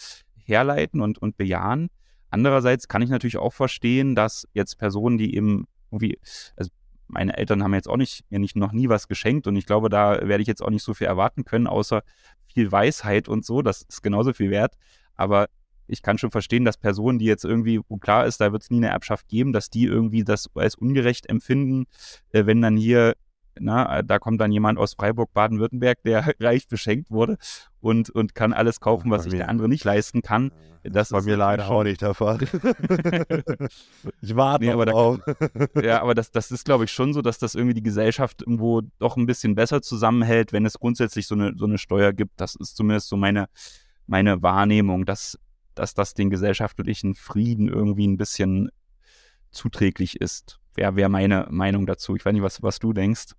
herleiten 0.45 1.01
und, 1.01 1.17
und 1.17 1.37
bejahen. 1.37 1.89
Andererseits 2.29 2.87
kann 2.87 3.01
ich 3.01 3.09
natürlich 3.09 3.37
auch 3.37 3.53
verstehen, 3.53 4.15
dass 4.15 4.47
jetzt 4.53 4.77
Personen, 4.77 5.17
die 5.17 5.35
eben 5.35 5.67
irgendwie, 5.91 6.19
also 6.55 6.71
meine 7.07 7.37
Eltern 7.37 7.63
haben 7.63 7.73
jetzt 7.73 7.87
auch 7.87 7.97
nicht, 7.97 8.23
mir 8.29 8.39
nicht 8.39 8.55
noch 8.55 8.71
nie 8.71 8.89
was 8.89 9.07
geschenkt 9.07 9.45
und 9.45 9.55
ich 9.55 9.65
glaube, 9.65 9.89
da 9.89 10.27
werde 10.27 10.41
ich 10.41 10.47
jetzt 10.47 10.63
auch 10.63 10.71
nicht 10.71 10.83
so 10.83 10.93
viel 10.93 11.07
erwarten 11.07 11.45
können, 11.45 11.67
außer 11.67 12.01
viel 12.47 12.71
Weisheit 12.71 13.27
und 13.27 13.45
so. 13.45 13.61
Das 13.61 13.83
ist 13.83 14.01
genauso 14.01 14.33
viel 14.33 14.49
wert. 14.49 14.75
Aber 15.15 15.47
ich 15.87 16.01
kann 16.01 16.17
schon 16.17 16.31
verstehen, 16.31 16.65
dass 16.65 16.77
Personen, 16.77 17.19
die 17.19 17.25
jetzt 17.25 17.45
irgendwie, 17.45 17.81
wo 17.87 17.97
klar 17.97 18.25
ist, 18.25 18.39
da 18.41 18.51
wird 18.51 18.63
es 18.63 18.71
nie 18.71 18.77
eine 18.77 18.87
Erbschaft 18.87 19.27
geben, 19.27 19.53
dass 19.53 19.69
die 19.69 19.85
irgendwie 19.85 20.23
das 20.23 20.49
als 20.55 20.75
ungerecht 20.75 21.29
empfinden, 21.29 21.85
äh, 22.31 22.45
wenn 22.45 22.61
dann 22.61 22.77
hier 22.77 23.13
na, 23.59 24.01
da 24.01 24.19
kommt 24.19 24.41
dann 24.41 24.51
jemand 24.51 24.79
aus 24.79 24.93
Freiburg, 24.93 25.33
Baden-Württemberg, 25.33 26.01
der 26.03 26.33
reich 26.39 26.67
beschenkt 26.67 27.11
wurde 27.11 27.37
und, 27.81 28.09
und 28.09 28.35
kann 28.35 28.53
alles 28.53 28.79
kaufen, 28.79 29.11
was 29.11 29.23
sich 29.23 29.33
der 29.33 29.49
andere 29.49 29.69
nicht 29.69 29.83
leisten 29.83 30.21
kann. 30.21 30.51
Das, 30.83 31.09
bei 31.09 31.21
mir 31.21 31.37
leider 31.37 31.69
auch 31.69 31.83
nicht 31.83 32.01
der 32.01 32.13
Fall. 32.13 32.39
ich 34.21 34.35
warte 34.35 34.65
nee, 34.65 34.71
aber 34.71 34.85
da, 34.85 35.17
Ja, 35.81 36.01
aber 36.01 36.13
das, 36.13 36.31
das 36.31 36.51
ist, 36.51 36.65
glaube 36.65 36.83
ich, 36.83 36.91
schon 36.91 37.13
so, 37.13 37.21
dass 37.21 37.39
das 37.39 37.55
irgendwie 37.55 37.73
die 37.73 37.83
Gesellschaft 37.83 38.41
irgendwo 38.41 38.81
doch 38.99 39.15
ein 39.15 39.25
bisschen 39.25 39.55
besser 39.55 39.81
zusammenhält, 39.81 40.51
wenn 40.51 40.65
es 40.65 40.77
grundsätzlich 40.77 41.27
so 41.27 41.35
eine, 41.35 41.53
so 41.55 41.65
eine 41.65 41.77
Steuer 41.77 42.11
gibt. 42.11 42.41
Das 42.41 42.55
ist 42.55 42.75
zumindest 42.75 43.07
so 43.07 43.15
meine, 43.15 43.47
meine 44.07 44.41
Wahrnehmung, 44.41 45.05
dass, 45.05 45.39
dass 45.73 45.93
das 45.93 46.15
den 46.15 46.29
gesellschaftlichen 46.29 47.15
Frieden 47.15 47.69
irgendwie 47.69 48.07
ein 48.07 48.17
bisschen 48.17 48.69
zuträglich 49.51 50.19
ist. 50.19 50.59
Wäre 50.75 50.95
wär 50.97 51.07
meine 51.07 51.47
Meinung 51.49 51.85
dazu. 51.85 52.15
Ich 52.15 52.25
weiß 52.25 52.33
nicht, 52.33 52.43
was, 52.43 52.61
was 52.61 52.79
du 52.79 52.91
denkst. 52.91 53.33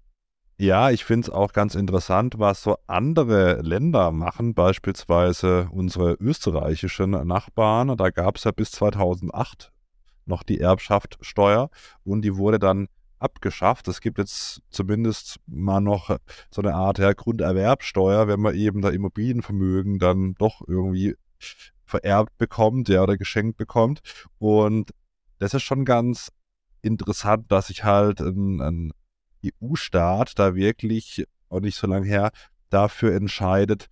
Ja, 0.57 0.91
ich 0.91 1.05
finde 1.05 1.27
es 1.27 1.35
auch 1.35 1.53
ganz 1.53 1.75
interessant, 1.75 2.39
was 2.39 2.63
so 2.63 2.77
andere 2.87 3.61
Länder 3.63 4.13
machen, 4.13 4.55
beispielsweise 4.55 5.69
unsere 5.73 6.13
österreichischen 6.15 7.11
Nachbarn. 7.11 7.97
Da 7.97 8.11
gab 8.11 8.37
es 8.37 8.45
ja 8.45 8.53
bis 8.53 8.71
2008 8.71 9.73
noch 10.27 10.45
die 10.45 10.61
Erbschaftssteuer 10.61 11.71
und 12.05 12.23
die 12.23 12.37
wurde 12.37 12.61
dann 12.61 12.87
abgeschafft. 13.19 13.89
Es 13.89 14.01
gibt 14.01 14.19
jetzt 14.19 14.61
zumindest 14.71 15.41
mal 15.47 15.81
noch 15.81 16.17
so 16.51 16.63
eine 16.63 16.75
Art 16.75 16.99
ja, 16.99 17.13
Grunderwerbsteuer, 17.13 18.29
wenn 18.29 18.41
man 18.41 18.55
eben 18.55 18.81
da 18.81 18.91
Immobilienvermögen 18.91 19.99
dann 19.99 20.35
doch 20.35 20.63
irgendwie 20.67 21.17
vererbt 21.85 22.37
bekommt, 22.39 22.89
ja, 22.89 23.03
oder 23.03 23.17
geschenkt 23.17 23.57
bekommt. 23.57 24.03
Und 24.39 24.91
das 25.41 25.53
ist 25.55 25.63
schon 25.63 25.85
ganz 25.85 26.31
interessant, 26.81 27.51
dass 27.51 27.69
sich 27.69 27.83
halt 27.83 28.21
ein, 28.21 28.61
ein 28.61 28.93
EU-Staat 29.45 30.39
da 30.39 30.55
wirklich, 30.55 31.27
auch 31.49 31.61
nicht 31.61 31.77
so 31.77 31.87
lange 31.87 32.07
her, 32.07 32.31
dafür 32.71 33.15
entscheidet, 33.15 33.87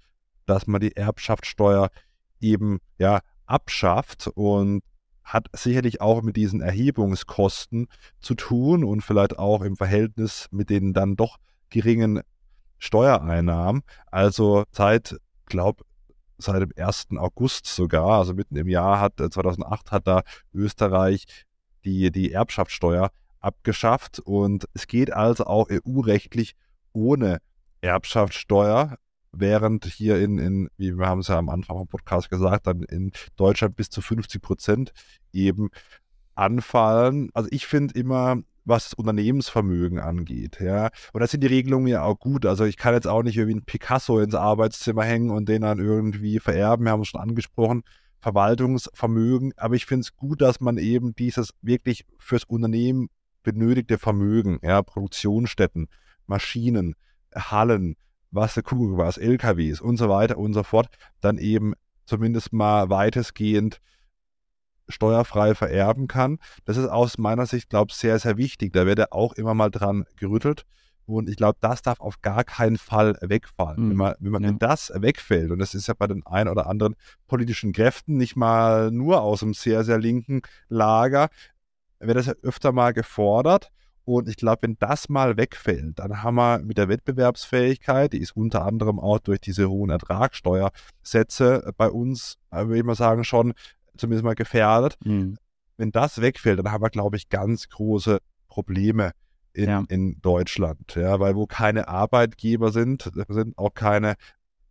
dass 0.47 0.67
man 0.67 0.81
die 0.81 0.97
Erbschaftssteuer 0.97 1.91
eben 2.41 2.81
ja 2.99 3.21
abschafft 3.47 4.29
und 4.35 4.83
hat 5.25 5.47
sicherlich 5.53 6.01
auch 6.01 6.23
mit 6.23 6.37
diesen 6.37 6.61
Erhebungskosten 6.61 7.87
zu 8.21 8.35
tun 8.35 8.85
und 8.85 9.03
vielleicht 9.03 9.39
auch 9.39 9.63
im 9.63 9.77
Verhältnis 9.77 10.49
mit 10.51 10.69
den 10.69 10.93
dann 10.93 11.17
doch 11.17 11.39
geringen 11.71 12.23
Steuereinnahmen. 12.79 13.83
Also 14.11 14.65
seit, 14.73 15.17
glaube 15.47 15.85
seit 16.39 16.61
dem 16.61 16.73
1. 16.77 17.09
August 17.17 17.67
sogar, 17.67 18.19
also 18.19 18.35
mitten 18.35 18.57
im 18.57 18.69
Jahr 18.69 19.01
hat 19.01 19.15
2008 19.19 19.87
äh, 19.87 19.91
hat 19.93 20.07
da 20.07 20.23
Österreich 20.53 21.25
die, 21.85 22.11
die 22.11 22.33
Erbschaftssteuer 22.33 23.11
abgeschafft 23.43 24.21
und 24.21 24.67
es 24.75 24.87
geht 24.87 25.13
also 25.13 25.45
auch 25.45 25.69
EU-rechtlich 25.71 26.55
ohne 26.93 27.39
Erbschaftssteuer, 27.81 28.97
während 29.33 29.87
hier 29.87 30.21
in, 30.21 30.39
in, 30.39 30.69
wie 30.77 30.97
wir 30.97 31.07
haben 31.07 31.21
es 31.21 31.29
ja 31.29 31.39
am 31.39 31.49
Anfang 31.49 31.79
vom 31.79 31.89
Podcast 31.89 32.31
gesagt, 32.31 32.67
dann 32.67 32.83
in 32.83 33.13
Deutschland 33.37 33.77
bis 33.77 33.91
zu 33.91 34.01
50 34.01 34.41
Prozent 34.43 34.93
eben 35.33 35.71
anfallen. 36.35 37.31
Also 37.35 37.49
ich 37.51 37.67
finde 37.67 37.99
immer, 37.99 38.37
was 38.65 38.85
das 38.85 38.95
Unternehmensvermögen 38.95 39.99
angeht, 39.99 40.61
ja. 40.61 40.91
Und 41.13 41.21
da 41.21 41.27
sind 41.27 41.43
die 41.43 41.49
Regelungen 41.49 41.89
ja 41.89 42.03
auch 42.05 42.19
gut. 42.19 42.47
Also 42.47 42.65
ich 42.65 42.77
kann 42.77 42.95
jetzt 42.95 43.09
auch 43.09 43.23
nicht 43.23 43.37
irgendwie 43.37 43.59
ein 43.59 43.65
Picasso 43.65 44.21
ins 44.21 44.35
Arbeitszimmer 44.35 45.03
hängen 45.03 45.31
und 45.31 45.49
den 45.49 45.63
dann 45.63 45.81
irgendwie 45.81 46.39
vererben. 46.39 46.87
Wir 46.87 46.93
haben 46.93 47.03
es 47.03 47.09
schon 47.09 47.21
angesprochen. 47.21 47.83
Verwaltungsvermögen. 48.21 49.53
Aber 49.57 49.75
ich 49.75 49.87
finde 49.87 50.03
es 50.03 50.15
gut, 50.15 50.41
dass 50.41 50.61
man 50.61 50.79
eben 50.79 51.15
dieses 51.17 51.55
wirklich 51.61 52.05
fürs 52.19 52.45
Unternehmen 52.45 53.09
benötigte 53.43 53.99
Vermögen, 53.99 54.59
ja, 54.63 54.83
Produktionsstätten, 54.83 55.89
Maschinen, 56.27 56.95
Hallen, 57.35 57.97
was 58.31 58.57
LKWs 58.57 59.81
und 59.81 59.97
so 59.97 60.09
weiter 60.09 60.39
und 60.39 60.55
so 60.55 60.63
fort, 60.63 60.89
dann 61.21 61.39
eben 61.39 61.75
zumindest 62.05 62.53
mal 62.53 62.91
weitestgehend 62.91 63.81
steuerfrei 64.89 65.55
vererben 65.55 66.09
kann. 66.09 66.39
Das 66.65 66.77
ist 66.77 66.89
aus 66.89 67.19
meiner 67.19 67.47
Sicht, 67.47 67.71
glaube 67.71 67.91
ich, 67.91 67.97
sehr, 67.97 68.19
sehr 68.19 68.37
wichtig. 68.37 68.73
Da 68.73 68.87
wird 68.87 68.99
er 68.99 69.13
auch 69.13 69.35
immer 69.35 69.55
mal 69.55 69.71
dran 69.71 70.05
gerüttelt. 70.17 70.65
Und 71.05 71.29
ich 71.29 71.37
glaube, 71.37 71.59
das 71.61 71.83
darf 71.83 72.01
auf 72.01 72.23
gar 72.23 72.45
keinen 72.45 72.79
Fall 72.79 73.17
wegfallen. 73.21 73.87
Mhm. 73.87 73.91
Wenn, 73.91 73.97
man, 73.97 74.15
wenn, 74.21 74.33
man, 74.33 74.43
ja. 74.43 74.49
wenn 74.49 74.59
das 74.59 74.93
wegfällt, 74.95 75.51
und 75.51 75.59
das 75.59 75.75
ist 75.75 75.89
ja 75.89 75.95
bei 75.97 76.07
den 76.07 76.25
ein 76.27 76.49
oder 76.49 76.67
anderen 76.69 76.95
politischen 77.27 77.73
Kräften 77.73 78.17
nicht 78.17 78.37
mal 78.37 78.91
nur 78.91 79.21
aus 79.23 79.43
einem 79.43 79.55
sehr, 79.55 79.85
sehr 79.85 79.99
linken 79.99 80.43
Lager, 80.69 81.29
wird 82.03 82.17
das 82.17 82.27
ja 82.27 82.35
öfter 82.43 82.73
mal 82.73 82.93
gefordert. 82.93 83.71
Und 84.05 84.29
ich 84.29 84.37
glaube, 84.37 84.63
wenn 84.63 84.77
das 84.81 85.09
mal 85.09 85.37
wegfällt, 85.37 86.01
dann 86.01 86.23
haben 86.23 86.35
wir 86.35 86.59
mit 86.59 86.77
der 86.77 86.89
Wettbewerbsfähigkeit, 86.89 88.13
die 88.13 88.19
ist 88.19 88.37
unter 88.37 88.65
anderem 88.65 88.99
auch 88.99 89.21
durch 89.21 89.41
diese 89.41 89.71
hohen 89.71 89.91
Ertragssteuersätze 89.91 91.73
bei 91.77 91.89
uns, 91.89 92.39
äh, 92.51 92.67
würde 92.67 92.79
ich 92.79 92.85
mal 92.85 92.97
sagen, 92.97 93.23
schon 93.23 93.55
zumindest 93.97 94.25
mal 94.25 94.35
gefährdet. 94.35 94.97
Mhm. 95.05 95.37
Wenn 95.77 95.93
das 95.93 96.21
wegfällt, 96.21 96.59
dann 96.59 96.73
haben 96.73 96.83
wir, 96.83 96.91
glaube 96.91 97.17
ich, 97.17 97.29
ganz 97.29 97.69
große 97.69 98.19
Probleme 98.49 99.13
in, 99.53 99.69
ja. 99.69 99.85
in 99.89 100.21
Deutschland. 100.21 100.95
Ja, 100.97 101.21
weil 101.21 101.37
wo 101.37 101.47
keine 101.47 101.89
Arbeitgeber 101.89 102.73
sind, 102.73 103.11
sind 103.29 103.57
auch 103.57 103.75
keine 103.75 104.15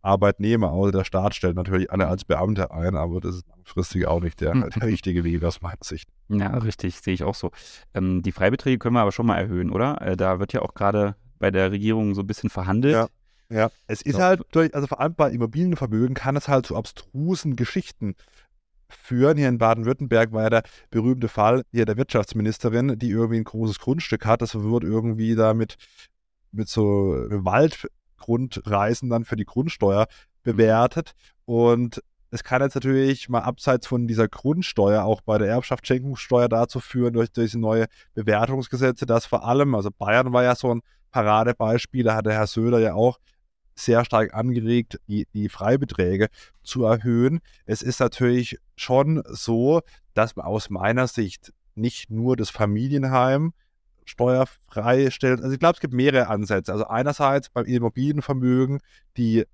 Arbeitnehmer, 0.02 0.72
außer 0.72 0.92
der 0.92 1.04
Staat 1.04 1.34
stellt 1.34 1.56
natürlich 1.56 1.90
alle 1.90 2.08
als 2.08 2.24
Beamte 2.24 2.70
ein, 2.72 2.96
aber 2.96 3.20
das 3.20 3.36
ist 3.36 3.48
langfristig 3.48 4.06
auch 4.06 4.20
nicht 4.20 4.40
der, 4.40 4.54
der 4.54 4.82
richtige 4.82 5.24
Weg 5.24 5.42
aus 5.44 5.62
meiner 5.62 5.78
Sicht. 5.82 6.08
Ja, 6.28 6.58
richtig, 6.58 7.00
sehe 7.00 7.14
ich 7.14 7.22
auch 7.22 7.36
so. 7.36 7.50
Ähm, 7.94 8.22
die 8.22 8.32
Freibeträge 8.32 8.78
können 8.78 8.96
wir 8.96 9.00
aber 9.00 9.12
schon 9.12 9.26
mal 9.26 9.38
erhöhen, 9.38 9.70
oder? 9.70 10.00
Äh, 10.02 10.16
da 10.16 10.40
wird 10.40 10.52
ja 10.52 10.62
auch 10.62 10.74
gerade 10.74 11.14
bei 11.38 11.50
der 11.50 11.70
Regierung 11.70 12.14
so 12.14 12.22
ein 12.22 12.26
bisschen 12.26 12.50
verhandelt. 12.50 12.94
Ja. 12.94 13.08
Ja, 13.50 13.70
es 13.86 14.00
ist 14.00 14.16
so. 14.16 14.22
halt 14.22 14.42
durch, 14.52 14.74
also 14.74 14.86
vor 14.86 14.98
allem 14.98 15.14
bei 15.14 15.30
Immobilienvermögen 15.30 16.14
kann 16.14 16.36
es 16.36 16.48
halt 16.48 16.64
zu 16.64 16.74
abstrusen 16.74 17.54
Geschichten 17.54 18.14
führen. 18.88 19.36
Hier 19.36 19.48
in 19.48 19.58
Baden-Württemberg 19.58 20.32
war 20.32 20.44
ja 20.44 20.50
der 20.50 20.62
berühmte 20.90 21.28
Fall 21.28 21.62
hier 21.70 21.84
der 21.84 21.98
Wirtschaftsministerin, 21.98 22.98
die 22.98 23.10
irgendwie 23.10 23.36
ein 23.36 23.44
großes 23.44 23.78
Grundstück 23.78 24.24
hat. 24.24 24.40
Das 24.40 24.54
wird 24.54 24.84
irgendwie 24.84 25.34
da 25.34 25.52
mit, 25.52 25.76
mit 26.50 26.68
so 26.68 27.14
Wald 27.28 27.88
Grundreisen 28.22 29.10
dann 29.10 29.24
für 29.24 29.36
die 29.36 29.44
Grundsteuer 29.44 30.06
bewertet. 30.42 31.12
Und 31.44 32.02
es 32.30 32.42
kann 32.44 32.62
jetzt 32.62 32.74
natürlich 32.74 33.28
mal 33.28 33.40
abseits 33.40 33.86
von 33.86 34.06
dieser 34.06 34.28
Grundsteuer 34.28 35.04
auch 35.04 35.20
bei 35.20 35.38
der 35.38 35.48
Erbschaftsschenkungssteuer 35.48 36.48
dazu 36.48 36.80
führen, 36.80 37.12
durch 37.12 37.30
diese 37.30 37.58
neue 37.58 37.86
Bewertungsgesetze, 38.14 39.04
dass 39.04 39.26
vor 39.26 39.44
allem, 39.44 39.74
also 39.74 39.90
Bayern 39.90 40.32
war 40.32 40.42
ja 40.42 40.54
so 40.54 40.74
ein 40.74 40.80
Paradebeispiel, 41.10 42.04
da 42.04 42.14
hat 42.14 42.26
der 42.26 42.32
Herr 42.32 42.46
Söder 42.46 42.78
ja 42.78 42.94
auch 42.94 43.18
sehr 43.74 44.04
stark 44.04 44.34
angeregt, 44.34 44.98
die, 45.08 45.26
die 45.34 45.48
Freibeträge 45.48 46.28
zu 46.62 46.84
erhöhen. 46.84 47.40
Es 47.66 47.82
ist 47.82 48.00
natürlich 48.00 48.58
schon 48.76 49.22
so, 49.28 49.82
dass 50.14 50.36
aus 50.36 50.70
meiner 50.70 51.08
Sicht 51.08 51.52
nicht 51.74 52.10
nur 52.10 52.36
das 52.36 52.50
Familienheim 52.50 53.52
steuerfrei 54.04 55.10
stellt. 55.10 55.40
Also 55.40 55.52
ich 55.52 55.58
glaube, 55.58 55.74
es 55.74 55.80
gibt 55.80 55.94
mehrere 55.94 56.28
Ansätze. 56.28 56.72
Also 56.72 56.86
einerseits 56.86 57.48
beim 57.48 57.64
Immobilienvermögen 57.64 58.80
die, 59.16 59.44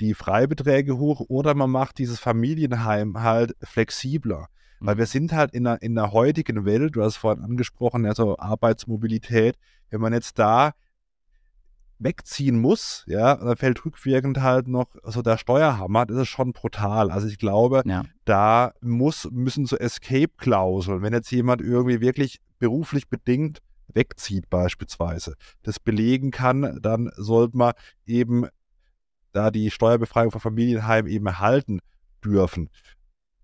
die 0.00 0.14
Freibeträge 0.14 0.98
hoch 0.98 1.20
oder 1.28 1.54
man 1.54 1.70
macht 1.70 1.98
dieses 1.98 2.18
Familienheim 2.18 3.20
halt 3.22 3.56
flexibler. 3.62 4.48
Weil 4.80 4.96
wir 4.96 5.04
mhm. 5.04 5.08
sind 5.08 5.32
halt 5.32 5.52
in 5.52 5.64
der, 5.64 5.82
in 5.82 5.94
der 5.94 6.12
heutigen 6.12 6.64
Welt, 6.64 6.96
du 6.96 7.02
hast 7.02 7.14
es 7.14 7.16
vorhin 7.16 7.44
angesprochen, 7.44 8.06
also 8.06 8.38
Arbeitsmobilität, 8.38 9.56
wenn 9.90 10.00
man 10.00 10.12
jetzt 10.12 10.38
da 10.38 10.72
wegziehen 11.98 12.58
muss, 12.58 13.04
ja, 13.06 13.36
dann 13.36 13.56
fällt 13.56 13.84
rückwirkend 13.84 14.40
halt 14.40 14.68
noch 14.68 14.88
so 15.04 15.20
der 15.20 15.36
Steuerhammer, 15.36 16.06
das 16.06 16.16
ist 16.16 16.28
schon 16.28 16.52
brutal. 16.52 17.10
Also 17.10 17.28
ich 17.28 17.38
glaube, 17.38 17.82
ja. 17.84 18.04
da 18.24 18.72
muss, 18.80 19.28
müssen 19.30 19.66
so 19.66 19.76
Escape-Klauseln, 19.76 21.02
wenn 21.02 21.12
jetzt 21.12 21.30
jemand 21.30 21.60
irgendwie 21.60 22.00
wirklich 22.00 22.40
beruflich 22.58 23.08
bedingt 23.08 23.58
wegzieht 23.94 24.50
beispielsweise, 24.50 25.34
das 25.62 25.80
belegen 25.80 26.30
kann, 26.30 26.78
dann 26.82 27.10
sollte 27.16 27.56
man 27.56 27.72
eben 28.06 28.46
da 29.32 29.50
die 29.50 29.70
Steuerbefreiung 29.70 30.30
von 30.30 30.40
Familienheim 30.40 31.06
eben 31.06 31.26
erhalten 31.26 31.80
dürfen. 32.24 32.68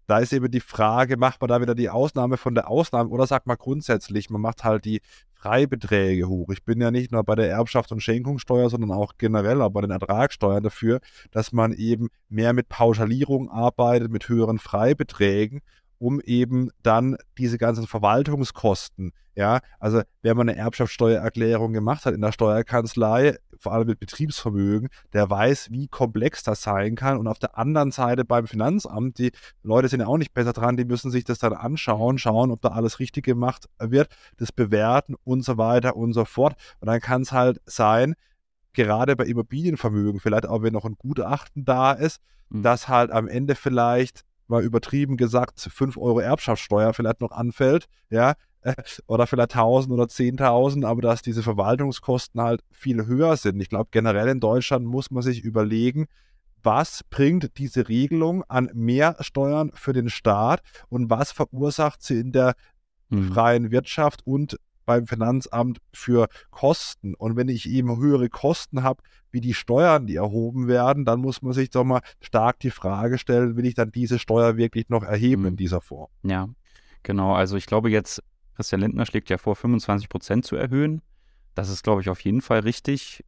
Da 0.07 0.19
ist 0.19 0.33
eben 0.33 0.51
die 0.51 0.61
Frage, 0.61 1.17
macht 1.17 1.41
man 1.41 1.49
da 1.49 1.61
wieder 1.61 1.75
die 1.75 1.91
Ausnahme 1.91 2.37
von 2.37 2.55
der 2.55 2.69
Ausnahme 2.69 3.11
oder 3.11 3.27
sagt 3.27 3.47
man 3.47 3.57
grundsätzlich, 3.57 4.31
man 4.31 4.41
macht 4.41 4.63
halt 4.63 4.85
die 4.85 5.01
Freibeträge 5.35 6.29
hoch. 6.29 6.49
Ich 6.51 6.65
bin 6.65 6.81
ja 6.81 6.91
nicht 6.91 7.13
nur 7.13 7.25
bei 7.25 7.35
der 7.35 7.51
Erbschaft- 7.51 7.93
und 7.93 8.01
Schenkungssteuer, 8.01 8.71
sondern 8.71 8.93
auch 8.93 9.15
generell 9.19 9.61
auch 9.63 9.71
bei 9.71 9.81
den 9.81 9.91
Ertragssteuern 9.91 10.63
dafür, 10.63 11.01
dass 11.33 11.53
man 11.53 11.73
eben 11.73 12.09
mehr 12.29 12.53
mit 12.53 12.69
Pauschalierung 12.69 13.51
arbeitet, 13.51 14.11
mit 14.11 14.29
höheren 14.29 14.59
Freibeträgen 14.59 15.61
um 15.99 16.21
eben 16.21 16.71
dann 16.83 17.17
diese 17.39 17.59
ganzen 17.59 17.87
Verwaltungskosten, 17.87 19.13
ja, 19.37 19.61
also 19.79 20.01
wenn 20.23 20.37
man 20.37 20.49
eine 20.49 20.59
Erbschaftssteuererklärung 20.59 21.75
gemacht 21.75 22.07
hat 22.07 22.15
in 22.15 22.23
der 22.23 22.33
Steuerkanzlei, 22.33 23.37
vor 23.59 23.73
allem 23.73 23.87
mit 23.87 24.01
Betriebsvermögen, 24.01 24.89
der 25.13 25.29
weiß, 25.29 25.71
wie 25.71 25.89
komplex 25.89 26.43
das 26.43 26.63
sein 26.63 26.95
kann. 26.95 27.19
Und 27.19 27.27
auf 27.27 27.39
der 27.39 27.59
anderen 27.59 27.91
Seite 27.91 28.25
beim 28.25 28.47
Finanzamt, 28.47 29.19
die 29.19 29.33
Leute 29.63 29.89
sind 29.89 30.01
ja 30.01 30.07
auch 30.07 30.17
nicht 30.17 30.33
besser 30.33 30.55
dran, 30.55 30.79
die 30.79 30.87
müssen 30.87 31.11
sich 31.11 31.25
das 31.25 31.39
dann 31.39 31.53
anschauen, 31.53 32.19
schauen, 32.19 32.51
ob 32.51 32.63
da 32.63 32.69
alles 32.69 32.99
richtig 32.99 33.25
gemacht 33.25 33.69
wird, 33.79 34.09
das 34.39 34.53
bewerten 34.53 35.17
und 35.25 35.45
so 35.45 35.59
weiter 35.59 35.97
und 35.97 36.15
so 36.15 36.25
fort. 36.25 36.57
Und 36.81 36.87
dann 36.87 37.01
kann 37.01 37.23
es 37.23 37.33
halt 37.33 37.61
sein, 37.67 38.15
gerade 38.73 39.17
bei 39.17 39.25
Immobilienvermögen, 39.25 40.21
vielleicht 40.21 40.47
auch 40.47 40.63
wenn 40.63 40.73
noch 40.73 40.85
ein 40.87 40.97
Gutachten 40.97 41.67
da 41.67 41.93
ist, 41.93 42.21
mhm. 42.49 42.63
dass 42.63 42.89
halt 42.89 43.11
am 43.11 43.29
Ende 43.29 43.55
vielleicht 43.55 44.25
mal 44.49 44.63
übertrieben 44.63 45.17
gesagt 45.17 45.61
5 45.61 45.97
Euro 45.97 46.21
Erbschaftssteuer 46.21 46.93
vielleicht 46.95 47.21
noch 47.21 47.33
anfällt, 47.33 47.87
ja, 48.11 48.35
oder 49.07 49.27
vielleicht 49.27 49.55
1000 49.55 49.93
oder 49.93 50.05
10.000, 50.05 50.87
aber 50.87 51.03
dass 51.03 51.23
diese 51.23 51.43
Verwaltungskosten 51.43 52.41
halt 52.41 52.63
viel 52.71 53.07
höher 53.07 53.37
sind. 53.37 53.61
Ich 53.61 53.69
glaube, 53.69 53.89
generell 53.91 54.29
in 54.29 54.41
Deutschland 54.41 54.87
muss 54.87 55.11
man 55.11 55.23
sich 55.23 55.43
überlegen, 55.43 56.07
was 56.63 57.05
bringt 57.11 57.59
diese 57.59 57.89
Regelung 57.89 58.43
an 58.49 58.71
mehr 58.75 59.17
Steuern 59.21 59.71
für 59.75 59.93
den 59.93 60.11
Staat 60.11 60.63
und 60.89 61.11
was 61.11 61.31
verursacht 61.31 62.03
sie 62.03 62.19
in 62.19 62.33
der 62.33 62.55
mhm. 63.09 63.33
freien 63.33 63.71
Wirtschaft 63.71 64.27
und 64.27 64.59
beim 64.87 65.07
Finanzamt 65.07 65.79
für 65.93 66.29
Kosten. 66.51 67.15
Und 67.15 67.37
wenn 67.37 67.49
ich 67.49 67.69
eben 67.69 67.99
höhere 67.99 68.29
Kosten 68.29 68.83
habe, 68.83 69.03
wie 69.31 69.41
die 69.41 69.55
Steuern, 69.55 70.07
die 70.07 70.17
erhoben 70.17 70.69
werden, 70.69 71.05
dann 71.05 71.21
muss 71.21 71.43
man 71.43 71.53
sich 71.53 71.69
doch 71.71 71.85
mal 71.85 72.01
stark 72.21 72.61
die 72.61 72.71
Frage 72.71 73.19
stellen, 73.19 73.57
will 73.57 73.67
ich 73.67 73.75
dann 73.75 73.93
diese 73.93 74.19
Steuer 74.19 74.57
wirklich 74.57 74.89
noch 74.89 75.03
erheben 75.03 75.43
mhm. 75.43 75.49
in 75.49 75.57
dieser 75.57 75.83
Form? 75.83 76.09
Ja, 76.23 76.49
genau. 77.03 77.35
Also 77.35 77.57
ich 77.57 77.67
glaube 77.67 77.91
jetzt, 77.91 78.23
Christian 78.55 78.81
Lindner 78.81 79.05
schlägt 79.05 79.29
ja 79.29 79.37
vor, 79.37 79.57
25 79.57 80.09
Prozent 80.09 80.47
zu 80.47 80.57
erhöhen. 80.57 81.03
Das 81.55 81.69
ist, 81.69 81.83
glaube 81.83 82.01
ich, 82.01 82.09
auf 82.09 82.21
jeden 82.21 82.41
Fall 82.41 82.61
richtig. 82.61 83.25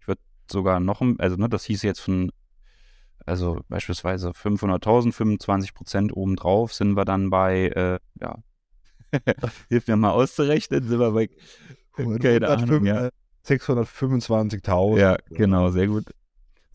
Ich 0.00 0.08
würde 0.08 0.20
sogar 0.50 0.80
noch, 0.80 1.02
also 1.18 1.36
ne, 1.36 1.48
das 1.48 1.64
hieß 1.64 1.82
jetzt 1.82 2.00
von, 2.00 2.32
also 3.24 3.60
beispielsweise 3.68 4.30
500.000, 4.30 5.12
25 5.12 5.74
Prozent 5.74 6.16
obendrauf 6.16 6.72
sind 6.72 6.96
wir 6.96 7.04
dann 7.04 7.30
bei, 7.30 7.68
äh, 7.68 7.98
ja, 8.20 8.38
Hilf 9.68 9.86
mir 9.86 9.96
mal 9.96 10.10
auszurechnen, 10.10 10.82
sind 10.86 10.98
wir 10.98 11.10
bei, 11.12 11.28
keine 12.18 12.48
Ahnung, 12.48 12.84
ja. 12.84 13.10
625.000. 13.46 14.98
Ja, 14.98 15.16
genau, 15.30 15.70
sehr 15.70 15.86
gut. 15.86 16.04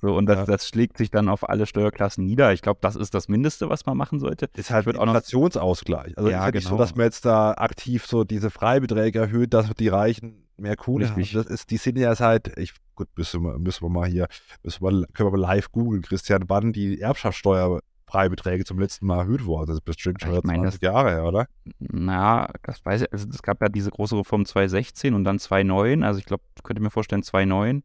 So, 0.03 0.17
und 0.17 0.25
das, 0.25 0.39
ja. 0.39 0.45
das 0.45 0.67
schlägt 0.67 0.97
sich 0.97 1.11
dann 1.11 1.29
auf 1.29 1.47
alle 1.47 1.65
Steuerklassen 1.65 2.25
nieder. 2.25 2.51
Ich 2.51 2.61
glaube, 2.61 2.79
das 2.81 2.97
ist 2.97 3.13
das 3.13 3.29
Mindeste, 3.29 3.69
was 3.69 3.85
man 3.85 3.95
machen 3.95 4.19
sollte. 4.19 4.49
Ist 4.53 4.69
halt 4.69 4.85
ein 4.85 4.95
Inflationsausgleich. 4.95 6.17
Also 6.17 6.29
ja, 6.29 6.45
ist 6.47 6.51
genau. 6.51 6.69
so, 6.71 6.77
dass 6.77 6.95
man 6.95 7.05
jetzt 7.05 7.23
da 7.23 7.53
aktiv 7.53 8.05
so 8.05 8.25
diese 8.25 8.49
Freibeträge 8.49 9.19
erhöht, 9.19 9.53
dass 9.53 9.69
die 9.75 9.87
Reichen 9.87 10.43
mehr 10.57 10.75
Kohle 10.75 11.09
haben. 11.09 11.25
Das 11.33 11.45
ist, 11.45 11.71
die 11.71 11.77
sind 11.77 11.97
ja 11.97 12.13
seit, 12.15 12.57
ich, 12.57 12.73
gut, 12.95 13.07
müssen 13.15 13.43
wir, 13.43 13.57
müssen 13.59 13.85
wir 13.85 13.89
mal 13.89 14.09
hier, 14.09 14.27
müssen 14.61 14.83
wir, 14.83 15.07
können 15.13 15.31
wir 15.31 15.37
mal 15.37 15.39
live 15.39 15.71
googeln, 15.71 16.01
Christian, 16.01 16.43
wann 16.47 16.73
die 16.73 16.99
Erbschaftssteuer 16.99 17.79
Freibeträge 18.13 18.63
zum 18.63 18.77
letzten 18.77 19.07
Mal 19.07 19.21
erhöht 19.21 19.47
worden. 19.47 19.67
Das 19.67 19.77
ist 19.77 19.85
bestimmt 19.85 20.21
schon 20.21 20.35
ich 20.35 20.43
meine, 20.43 20.61
20 20.61 20.79
das, 20.79 20.87
Jahre 20.87 21.09
her, 21.09 21.25
oder? 21.25 21.47
Na, 21.79 22.47
das 22.61 22.85
weiß 22.85 23.01
ich. 23.01 23.11
Also 23.11 23.27
es 23.27 23.41
gab 23.41 23.59
ja 23.59 23.69
diese 23.69 23.89
große 23.89 24.15
Reform 24.15 24.45
2016 24.45 25.15
und 25.15 25.23
dann 25.23 25.39
2009. 25.39 26.03
Also 26.03 26.19
ich 26.19 26.25
glaube, 26.25 26.43
könnte 26.63 26.83
mir 26.83 26.91
vorstellen 26.91 27.23
2009. 27.23 27.81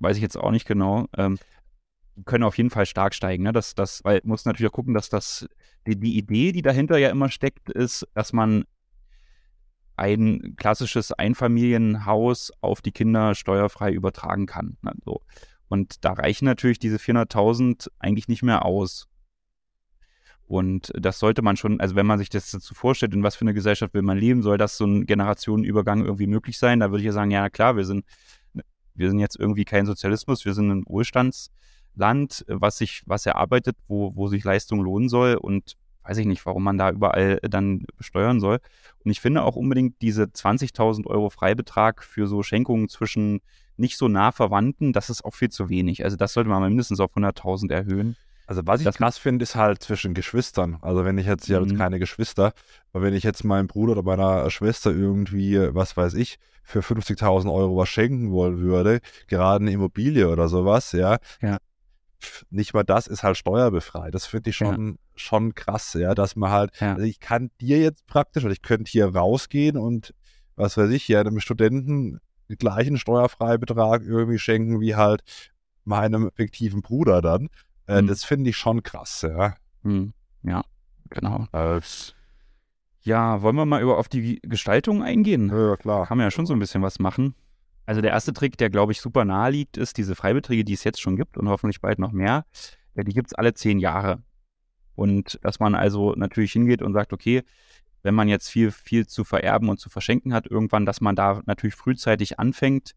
Weiß 0.00 0.16
ich 0.16 0.22
jetzt 0.22 0.36
auch 0.36 0.50
nicht 0.50 0.66
genau. 0.66 1.06
Ähm, 1.16 1.38
können 2.26 2.44
auf 2.44 2.58
jeden 2.58 2.68
Fall 2.68 2.84
stark 2.84 3.14
steigen. 3.14 3.44
Ne? 3.44 3.52
Das, 3.52 3.74
das, 3.74 4.04
weil 4.04 4.20
muss 4.24 4.44
natürlich 4.44 4.70
auch 4.70 4.76
gucken, 4.76 4.92
dass 4.92 5.08
das 5.08 5.48
die, 5.86 5.98
die 5.98 6.18
Idee, 6.18 6.52
die 6.52 6.60
dahinter 6.60 6.98
ja 6.98 7.08
immer 7.08 7.30
steckt, 7.30 7.70
ist, 7.70 8.06
dass 8.12 8.34
man 8.34 8.64
ein 9.96 10.56
klassisches 10.56 11.10
Einfamilienhaus 11.10 12.52
auf 12.60 12.82
die 12.82 12.92
Kinder 12.92 13.34
steuerfrei 13.34 13.92
übertragen 13.92 14.44
kann. 14.44 14.76
Ne? 14.82 14.92
So. 15.06 15.22
Und 15.68 16.04
da 16.04 16.12
reichen 16.12 16.44
natürlich 16.44 16.78
diese 16.78 16.98
400.000 16.98 17.88
eigentlich 17.98 18.28
nicht 18.28 18.42
mehr 18.42 18.66
aus. 18.66 19.08
Und 20.52 20.92
das 20.94 21.18
sollte 21.18 21.40
man 21.40 21.56
schon, 21.56 21.80
also 21.80 21.94
wenn 21.94 22.04
man 22.04 22.18
sich 22.18 22.28
das 22.28 22.50
dazu 22.50 22.74
vorstellt, 22.74 23.14
in 23.14 23.22
was 23.22 23.36
für 23.36 23.40
eine 23.40 23.54
Gesellschaft 23.54 23.94
will 23.94 24.02
man 24.02 24.18
leben, 24.18 24.42
soll 24.42 24.58
das 24.58 24.76
so 24.76 24.84
ein 24.84 25.06
Generationenübergang 25.06 26.04
irgendwie 26.04 26.26
möglich 26.26 26.58
sein? 26.58 26.80
Da 26.80 26.90
würde 26.90 26.98
ich 26.98 27.06
ja 27.06 27.12
sagen, 27.12 27.30
ja 27.30 27.48
klar, 27.48 27.74
wir 27.78 27.86
sind, 27.86 28.04
wir 28.92 29.08
sind 29.08 29.18
jetzt 29.18 29.40
irgendwie 29.40 29.64
kein 29.64 29.86
Sozialismus, 29.86 30.44
wir 30.44 30.52
sind 30.52 30.70
ein 30.70 30.84
Wohlstandsland, 30.84 32.44
was 32.48 32.76
sich, 32.76 33.02
was 33.06 33.24
erarbeitet, 33.24 33.78
wo, 33.88 34.14
wo 34.14 34.28
sich 34.28 34.44
Leistung 34.44 34.82
lohnen 34.82 35.08
soll 35.08 35.36
und 35.36 35.78
weiß 36.02 36.18
ich 36.18 36.26
nicht, 36.26 36.44
warum 36.44 36.64
man 36.64 36.76
da 36.76 36.90
überall 36.90 37.38
dann 37.48 37.86
besteuern 37.96 38.38
soll. 38.38 38.58
Und 39.06 39.10
ich 39.10 39.22
finde 39.22 39.44
auch 39.44 39.56
unbedingt 39.56 40.02
diese 40.02 40.24
20.000 40.24 41.06
Euro 41.06 41.30
Freibetrag 41.30 42.04
für 42.04 42.26
so 42.26 42.42
Schenkungen 42.42 42.90
zwischen 42.90 43.40
nicht 43.78 43.96
so 43.96 44.06
nah 44.06 44.32
Verwandten, 44.32 44.92
das 44.92 45.08
ist 45.08 45.24
auch 45.24 45.34
viel 45.34 45.48
zu 45.48 45.70
wenig. 45.70 46.04
Also 46.04 46.18
das 46.18 46.34
sollte 46.34 46.50
man 46.50 46.62
mindestens 46.62 47.00
auf 47.00 47.16
100.000 47.16 47.72
erhöhen. 47.72 48.16
Also 48.46 48.62
was 48.64 48.80
ich 48.80 48.84
das 48.84 48.96
krass 48.96 49.18
finde, 49.18 49.42
ist 49.42 49.54
halt 49.54 49.82
zwischen 49.82 50.14
Geschwistern. 50.14 50.78
Also 50.82 51.04
wenn 51.04 51.18
ich 51.18 51.26
jetzt, 51.26 51.48
ich 51.48 51.54
habe 51.54 51.64
jetzt 51.64 51.74
mhm. 51.74 51.78
keine 51.78 51.98
Geschwister, 51.98 52.52
aber 52.92 53.04
wenn 53.04 53.14
ich 53.14 53.22
jetzt 53.22 53.44
meinem 53.44 53.66
Bruder 53.66 53.92
oder 53.92 54.02
meiner 54.02 54.50
Schwester 54.50 54.90
irgendwie, 54.90 55.58
was 55.74 55.96
weiß 55.96 56.14
ich, 56.14 56.38
für 56.62 56.80
50.000 56.80 57.52
Euro 57.52 57.76
was 57.76 57.88
schenken 57.88 58.30
wollen 58.32 58.58
würde, 58.58 59.00
gerade 59.28 59.62
eine 59.62 59.72
Immobilie 59.72 60.28
oder 60.28 60.48
sowas, 60.48 60.92
ja, 60.92 61.18
ja. 61.40 61.58
nicht 62.50 62.74
mal 62.74 62.84
das 62.84 63.06
ist 63.06 63.22
halt 63.22 63.36
steuerbefreit. 63.36 64.14
Das 64.14 64.26
finde 64.26 64.50
ich 64.50 64.56
schon, 64.56 64.88
ja. 64.88 64.94
schon 65.14 65.54
krass, 65.54 65.94
ja, 65.94 66.14
dass 66.14 66.36
man 66.36 66.50
halt, 66.50 66.70
ja. 66.80 66.94
also 66.94 67.04
ich 67.04 67.20
kann 67.20 67.50
dir 67.60 67.78
jetzt 67.80 68.06
praktisch, 68.06 68.44
oder 68.44 68.52
ich 68.52 68.62
könnte 68.62 68.90
hier 68.90 69.14
rausgehen 69.14 69.76
und 69.76 70.14
was 70.56 70.76
weiß 70.76 70.90
ich, 70.90 71.08
ja, 71.08 71.20
einem 71.20 71.40
Studenten 71.40 72.20
den 72.48 72.58
gleichen 72.58 72.98
Steuerfreibetrag 72.98 74.02
irgendwie 74.02 74.38
schenken 74.38 74.80
wie 74.80 74.94
halt 74.94 75.22
meinem 75.84 76.30
fiktiven 76.34 76.82
Bruder 76.82 77.22
dann. 77.22 77.48
Äh, 77.86 77.98
hm. 77.98 78.06
Das 78.06 78.24
finde 78.24 78.50
ich 78.50 78.56
schon 78.56 78.82
krass, 78.82 79.22
ja. 79.22 79.54
Hm. 79.82 80.12
Ja, 80.42 80.64
genau. 81.10 81.46
Als 81.52 82.14
ja, 83.04 83.42
wollen 83.42 83.56
wir 83.56 83.66
mal 83.66 83.82
über 83.82 83.98
auf 83.98 84.08
die 84.08 84.40
Gestaltung 84.42 85.02
eingehen? 85.02 85.50
Ja, 85.52 85.76
klar. 85.76 86.06
Kann 86.06 86.18
man 86.18 86.26
ja 86.26 86.30
schon 86.30 86.46
so 86.46 86.52
ein 86.52 86.60
bisschen 86.60 86.82
was 86.82 87.00
machen. 87.00 87.34
Also 87.84 88.00
der 88.00 88.12
erste 88.12 88.32
Trick, 88.32 88.56
der 88.58 88.70
glaube 88.70 88.92
ich 88.92 89.00
super 89.00 89.24
nahe 89.24 89.50
liegt, 89.50 89.76
ist 89.76 89.98
diese 89.98 90.14
Freibeträge, 90.14 90.64
die 90.64 90.74
es 90.74 90.84
jetzt 90.84 91.00
schon 91.00 91.16
gibt 91.16 91.36
und 91.36 91.48
hoffentlich 91.48 91.80
bald 91.80 91.98
noch 91.98 92.12
mehr. 92.12 92.44
Die 92.94 93.12
gibt 93.12 93.28
es 93.28 93.34
alle 93.34 93.54
zehn 93.54 93.80
Jahre. 93.80 94.22
Und 94.94 95.40
dass 95.42 95.58
man 95.58 95.74
also 95.74 96.14
natürlich 96.14 96.52
hingeht 96.52 96.80
und 96.80 96.92
sagt, 96.92 97.12
okay, 97.12 97.42
wenn 98.02 98.14
man 98.14 98.28
jetzt 98.28 98.48
viel, 98.48 98.70
viel 98.70 99.06
zu 99.06 99.24
vererben 99.24 99.68
und 99.68 99.80
zu 99.80 99.88
verschenken 99.88 100.32
hat, 100.32 100.46
irgendwann, 100.46 100.86
dass 100.86 101.00
man 101.00 101.16
da 101.16 101.40
natürlich 101.46 101.74
frühzeitig 101.74 102.38
anfängt, 102.38 102.92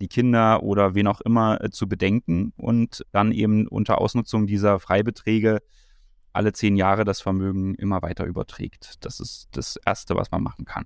die 0.00 0.08
Kinder 0.08 0.62
oder 0.62 0.94
wen 0.94 1.06
auch 1.06 1.20
immer 1.20 1.62
äh, 1.62 1.70
zu 1.70 1.88
bedenken 1.88 2.52
und 2.56 3.04
dann 3.12 3.32
eben 3.32 3.66
unter 3.68 4.00
Ausnutzung 4.00 4.46
dieser 4.46 4.80
Freibeträge 4.80 5.60
alle 6.32 6.52
zehn 6.52 6.76
Jahre 6.76 7.04
das 7.04 7.20
Vermögen 7.20 7.74
immer 7.76 8.02
weiter 8.02 8.24
überträgt. 8.24 9.04
Das 9.04 9.20
ist 9.20 9.48
das 9.52 9.76
Erste, 9.76 10.16
was 10.16 10.30
man 10.32 10.42
machen 10.42 10.64
kann. 10.64 10.84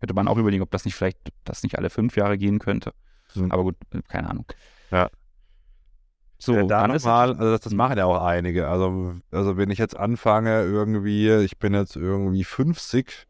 Könnte 0.00 0.14
man 0.14 0.28
auch 0.28 0.36
überlegen, 0.36 0.62
ob 0.62 0.70
das 0.70 0.84
nicht 0.84 0.94
vielleicht, 0.94 1.18
das 1.44 1.62
nicht 1.62 1.78
alle 1.78 1.90
fünf 1.90 2.16
Jahre 2.16 2.36
gehen 2.36 2.58
könnte. 2.58 2.92
Mhm. 3.34 3.50
Aber 3.52 3.62
gut, 3.62 3.76
äh, 3.90 4.02
keine 4.06 4.28
Ahnung. 4.28 4.46
Ja. 4.90 5.10
So, 6.38 6.54
ja, 6.54 6.62
da 6.64 6.88
nochmal, 6.88 7.30
also 7.30 7.50
das, 7.50 7.60
das, 7.60 7.74
machen 7.74 7.98
ja 7.98 8.06
auch 8.06 8.22
einige. 8.22 8.68
Also, 8.68 9.14
also 9.30 9.58
wenn 9.58 9.70
ich 9.70 9.78
jetzt 9.78 9.96
anfange, 9.96 10.62
irgendwie, 10.62 11.30
ich 11.30 11.58
bin 11.58 11.74
jetzt 11.74 11.96
irgendwie 11.96 12.44
50 12.44 13.26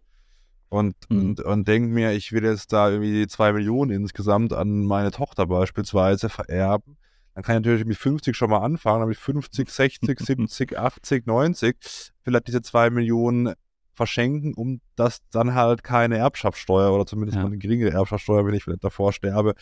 und, 0.71 0.95
mhm. 1.11 1.21
und, 1.21 1.41
und 1.41 1.69
denke 1.69 1.93
mir, 1.93 2.13
ich 2.13 2.33
will 2.33 2.45
jetzt 2.45 2.73
da 2.73 2.91
irgendwie 2.91 3.27
zwei 3.27 3.53
Millionen 3.53 3.91
insgesamt 3.91 4.53
an 4.53 4.87
meine 4.87 5.11
Tochter 5.11 5.47
beispielsweise 5.47 6.29
vererben, 6.31 6.97
dann 7.35 7.45
kann 7.45 7.57
ich 7.57 7.67
natürlich 7.67 7.85
mit 7.85 7.97
50 7.97 8.37
schon 8.37 8.51
mal 8.51 8.61
anfangen, 8.61 9.01
dann 9.01 9.09
mit 9.09 9.19
50, 9.19 9.69
60, 9.69 10.19
70, 10.19 10.79
80, 10.79 11.27
90 11.27 11.77
vielleicht 12.23 12.49
diese 12.49 12.63
zwei 12.63 12.89
Millionen 12.91 13.55
verschenken, 13.93 14.55
um 14.55 14.81
dass 14.95 15.21
dann 15.31 15.55
halt 15.55 15.83
keine 15.83 16.17
Erbschaftssteuer 16.19 16.93
oder 16.93 17.05
zumindest 17.05 17.37
ja. 17.37 17.43
mal 17.43 17.49
eine 17.49 17.59
geringere 17.59 17.91
Erbschaftssteuer, 17.91 18.47
wenn 18.47 18.55
ich 18.55 18.65
vielleicht 18.65 18.85
davor 18.85 19.13
sterbe, 19.13 19.55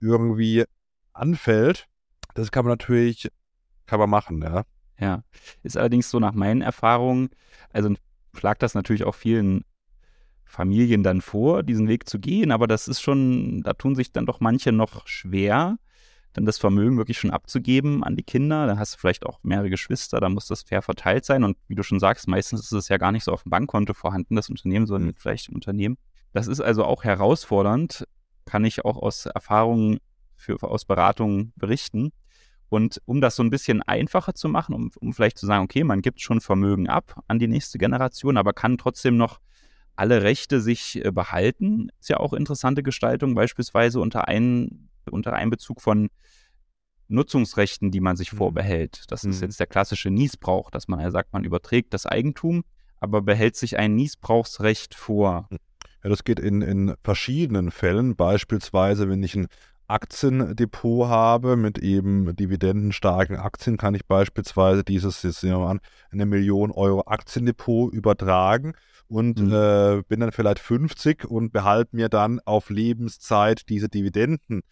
irgendwie 0.00 0.64
anfällt. 1.12 1.86
Das 2.34 2.50
kann 2.50 2.64
man 2.64 2.72
natürlich, 2.72 3.28
kann 3.86 4.00
man 4.00 4.10
machen, 4.10 4.42
ja. 4.42 4.64
Ja, 4.98 5.22
ist 5.62 5.76
allerdings 5.76 6.10
so 6.10 6.18
nach 6.18 6.34
meinen 6.34 6.62
Erfahrungen, 6.62 7.30
also 7.72 7.94
schlagt 8.34 8.62
das 8.62 8.74
natürlich 8.74 9.04
auch 9.04 9.14
vielen 9.14 9.64
Familien 10.50 11.04
dann 11.04 11.20
vor, 11.20 11.62
diesen 11.62 11.86
Weg 11.86 12.08
zu 12.08 12.18
gehen, 12.18 12.50
aber 12.50 12.66
das 12.66 12.88
ist 12.88 13.00
schon, 13.00 13.62
da 13.62 13.72
tun 13.72 13.94
sich 13.94 14.12
dann 14.12 14.26
doch 14.26 14.40
manche 14.40 14.72
noch 14.72 15.06
schwer, 15.06 15.78
dann 16.32 16.44
das 16.44 16.58
Vermögen 16.58 16.96
wirklich 16.96 17.18
schon 17.18 17.30
abzugeben 17.30 18.02
an 18.02 18.16
die 18.16 18.24
Kinder. 18.24 18.66
Da 18.66 18.76
hast 18.76 18.94
du 18.94 18.98
vielleicht 18.98 19.26
auch 19.26 19.38
mehrere 19.42 19.70
Geschwister, 19.70 20.20
da 20.20 20.28
muss 20.28 20.46
das 20.46 20.62
fair 20.62 20.82
verteilt 20.82 21.24
sein. 21.24 21.44
Und 21.44 21.56
wie 21.68 21.76
du 21.76 21.82
schon 21.82 22.00
sagst, 22.00 22.26
meistens 22.26 22.62
ist 22.62 22.72
es 22.72 22.88
ja 22.88 22.98
gar 22.98 23.12
nicht 23.12 23.24
so 23.24 23.32
auf 23.32 23.44
dem 23.44 23.50
Bankkonto 23.50 23.94
vorhanden, 23.94 24.36
das 24.36 24.50
Unternehmen, 24.50 24.86
sondern 24.86 25.10
mhm. 25.10 25.16
vielleicht 25.16 25.48
im 25.48 25.54
Unternehmen. 25.54 25.98
Das 26.32 26.48
ist 26.48 26.60
also 26.60 26.84
auch 26.84 27.04
herausfordernd, 27.04 28.06
kann 28.44 28.64
ich 28.64 28.84
auch 28.84 28.96
aus 28.96 29.26
Erfahrungen 29.26 29.98
für, 30.34 30.60
aus 30.62 30.84
Beratungen 30.84 31.52
berichten. 31.56 32.12
Und 32.68 33.00
um 33.04 33.20
das 33.20 33.36
so 33.36 33.42
ein 33.42 33.50
bisschen 33.50 33.82
einfacher 33.82 34.34
zu 34.34 34.48
machen, 34.48 34.74
um, 34.74 34.90
um 35.00 35.12
vielleicht 35.12 35.38
zu 35.38 35.46
sagen, 35.46 35.64
okay, 35.64 35.84
man 35.84 36.02
gibt 36.02 36.20
schon 36.20 36.40
Vermögen 36.40 36.88
ab 36.88 37.20
an 37.28 37.38
die 37.38 37.48
nächste 37.48 37.78
Generation, 37.78 38.36
aber 38.36 38.52
kann 38.52 38.78
trotzdem 38.78 39.16
noch 39.16 39.40
alle 39.96 40.22
Rechte 40.22 40.60
sich 40.60 41.04
äh, 41.04 41.10
behalten, 41.10 41.88
ist 42.00 42.08
ja 42.08 42.18
auch 42.18 42.32
interessante 42.32 42.82
Gestaltung, 42.82 43.34
beispielsweise 43.34 44.00
unter 44.00 44.28
einen 44.28 44.88
unter 45.10 45.32
Einbezug 45.32 45.80
von 45.80 46.08
Nutzungsrechten, 47.08 47.90
die 47.90 48.00
man 48.00 48.16
sich 48.16 48.32
mhm. 48.32 48.38
vorbehält. 48.38 49.04
Das 49.08 49.24
mhm. 49.24 49.30
ist 49.30 49.42
jetzt 49.42 49.60
der 49.60 49.66
klassische 49.66 50.10
Niesbrauch, 50.10 50.70
dass 50.70 50.88
man 50.88 51.00
ja 51.00 51.10
sagt, 51.10 51.32
man 51.32 51.44
überträgt 51.44 51.92
das 51.92 52.06
Eigentum, 52.06 52.62
aber 53.00 53.22
behält 53.22 53.56
sich 53.56 53.78
ein 53.78 53.94
Niesbrauchsrecht 53.94 54.94
vor. 54.94 55.48
Ja, 56.02 56.08
das 56.08 56.24
geht 56.24 56.38
in, 56.38 56.62
in 56.62 56.94
verschiedenen 57.02 57.70
Fällen. 57.70 58.16
Beispielsweise, 58.16 59.08
wenn 59.08 59.22
ich 59.22 59.34
ein 59.34 59.48
Aktiendepot 59.86 61.08
habe 61.08 61.56
mit 61.56 61.78
eben 61.78 62.36
dividendenstarken 62.36 63.36
Aktien, 63.36 63.76
kann 63.76 63.94
ich 63.94 64.06
beispielsweise 64.06 64.84
dieses, 64.84 65.22
jetzt 65.24 65.42
nehmen 65.42 65.58
wir 65.58 65.68
an, 65.68 65.80
eine 66.12 66.26
Million 66.26 66.70
Euro 66.70 67.02
Aktiendepot 67.06 67.92
übertragen 67.92 68.74
und 69.10 69.40
mhm. 69.40 69.52
äh, 69.52 70.02
bin 70.08 70.20
dann 70.20 70.30
vielleicht 70.30 70.60
50 70.60 71.24
und 71.24 71.52
behalte 71.52 71.96
mir 71.96 72.08
dann 72.08 72.38
auf 72.44 72.70
Lebenszeit 72.70 73.68
diese 73.68 73.88
Dividenden 73.88 74.62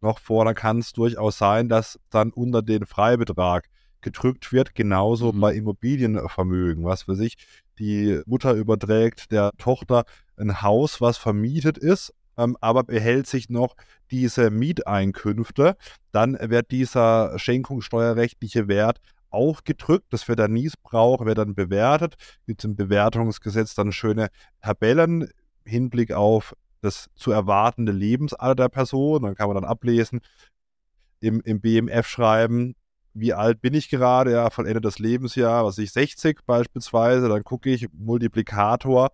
noch 0.00 0.20
vor, 0.20 0.44
dann 0.44 0.54
kann 0.54 0.78
es 0.78 0.92
durchaus 0.92 1.38
sein, 1.38 1.68
dass 1.68 1.98
dann 2.10 2.30
unter 2.30 2.62
den 2.62 2.86
Freibetrag 2.86 3.68
gedrückt 4.00 4.52
wird, 4.52 4.74
genauso 4.76 5.32
mhm. 5.32 5.40
bei 5.40 5.54
Immobilienvermögen. 5.54 6.84
Was 6.84 7.02
für 7.02 7.16
sich, 7.16 7.36
die 7.80 8.20
Mutter 8.26 8.52
überträgt 8.52 9.32
der 9.32 9.50
Tochter 9.58 10.04
ein 10.36 10.62
Haus, 10.62 11.00
was 11.00 11.16
vermietet 11.16 11.76
ist, 11.76 12.14
ähm, 12.36 12.56
aber 12.60 12.84
behält 12.84 13.26
sich 13.26 13.50
noch 13.50 13.74
diese 14.12 14.50
Mieteinkünfte, 14.50 15.76
dann 16.12 16.38
wird 16.40 16.70
dieser 16.70 17.36
schenkungssteuerrechtliche 17.38 18.68
Wert 18.68 19.00
auch 19.34 19.64
gedrückt. 19.64 20.06
Das 20.10 20.28
wird 20.28 20.38
der 20.38 20.48
Niesbrauch, 20.48 21.24
wird 21.24 21.38
dann 21.38 21.54
bewertet. 21.54 22.16
Gibt 22.46 22.60
es 22.60 22.64
im 22.64 22.76
Bewertungsgesetz 22.76 23.74
dann 23.74 23.92
schöne 23.92 24.28
Tabellen 24.62 25.28
Hinblick 25.64 26.12
auf 26.12 26.54
das 26.80 27.08
zu 27.14 27.32
erwartende 27.32 27.92
Lebensalter 27.92 28.54
der 28.54 28.68
Person. 28.68 29.22
Dann 29.22 29.34
kann 29.34 29.48
man 29.48 29.56
dann 29.56 29.64
ablesen, 29.64 30.20
im, 31.20 31.40
im 31.40 31.60
BMF 31.60 32.06
schreiben, 32.06 32.76
wie 33.14 33.32
alt 33.32 33.60
bin 33.60 33.74
ich 33.74 33.88
gerade, 33.88 34.32
ja, 34.32 34.50
von 34.50 34.66
Ende 34.66 34.80
des 34.80 34.98
Lebensjahr, 34.98 35.64
was 35.64 35.78
ich 35.78 35.92
60 35.92 36.40
beispielsweise, 36.44 37.28
dann 37.28 37.44
gucke 37.44 37.70
ich 37.70 37.88
Multiplikator, 37.92 39.10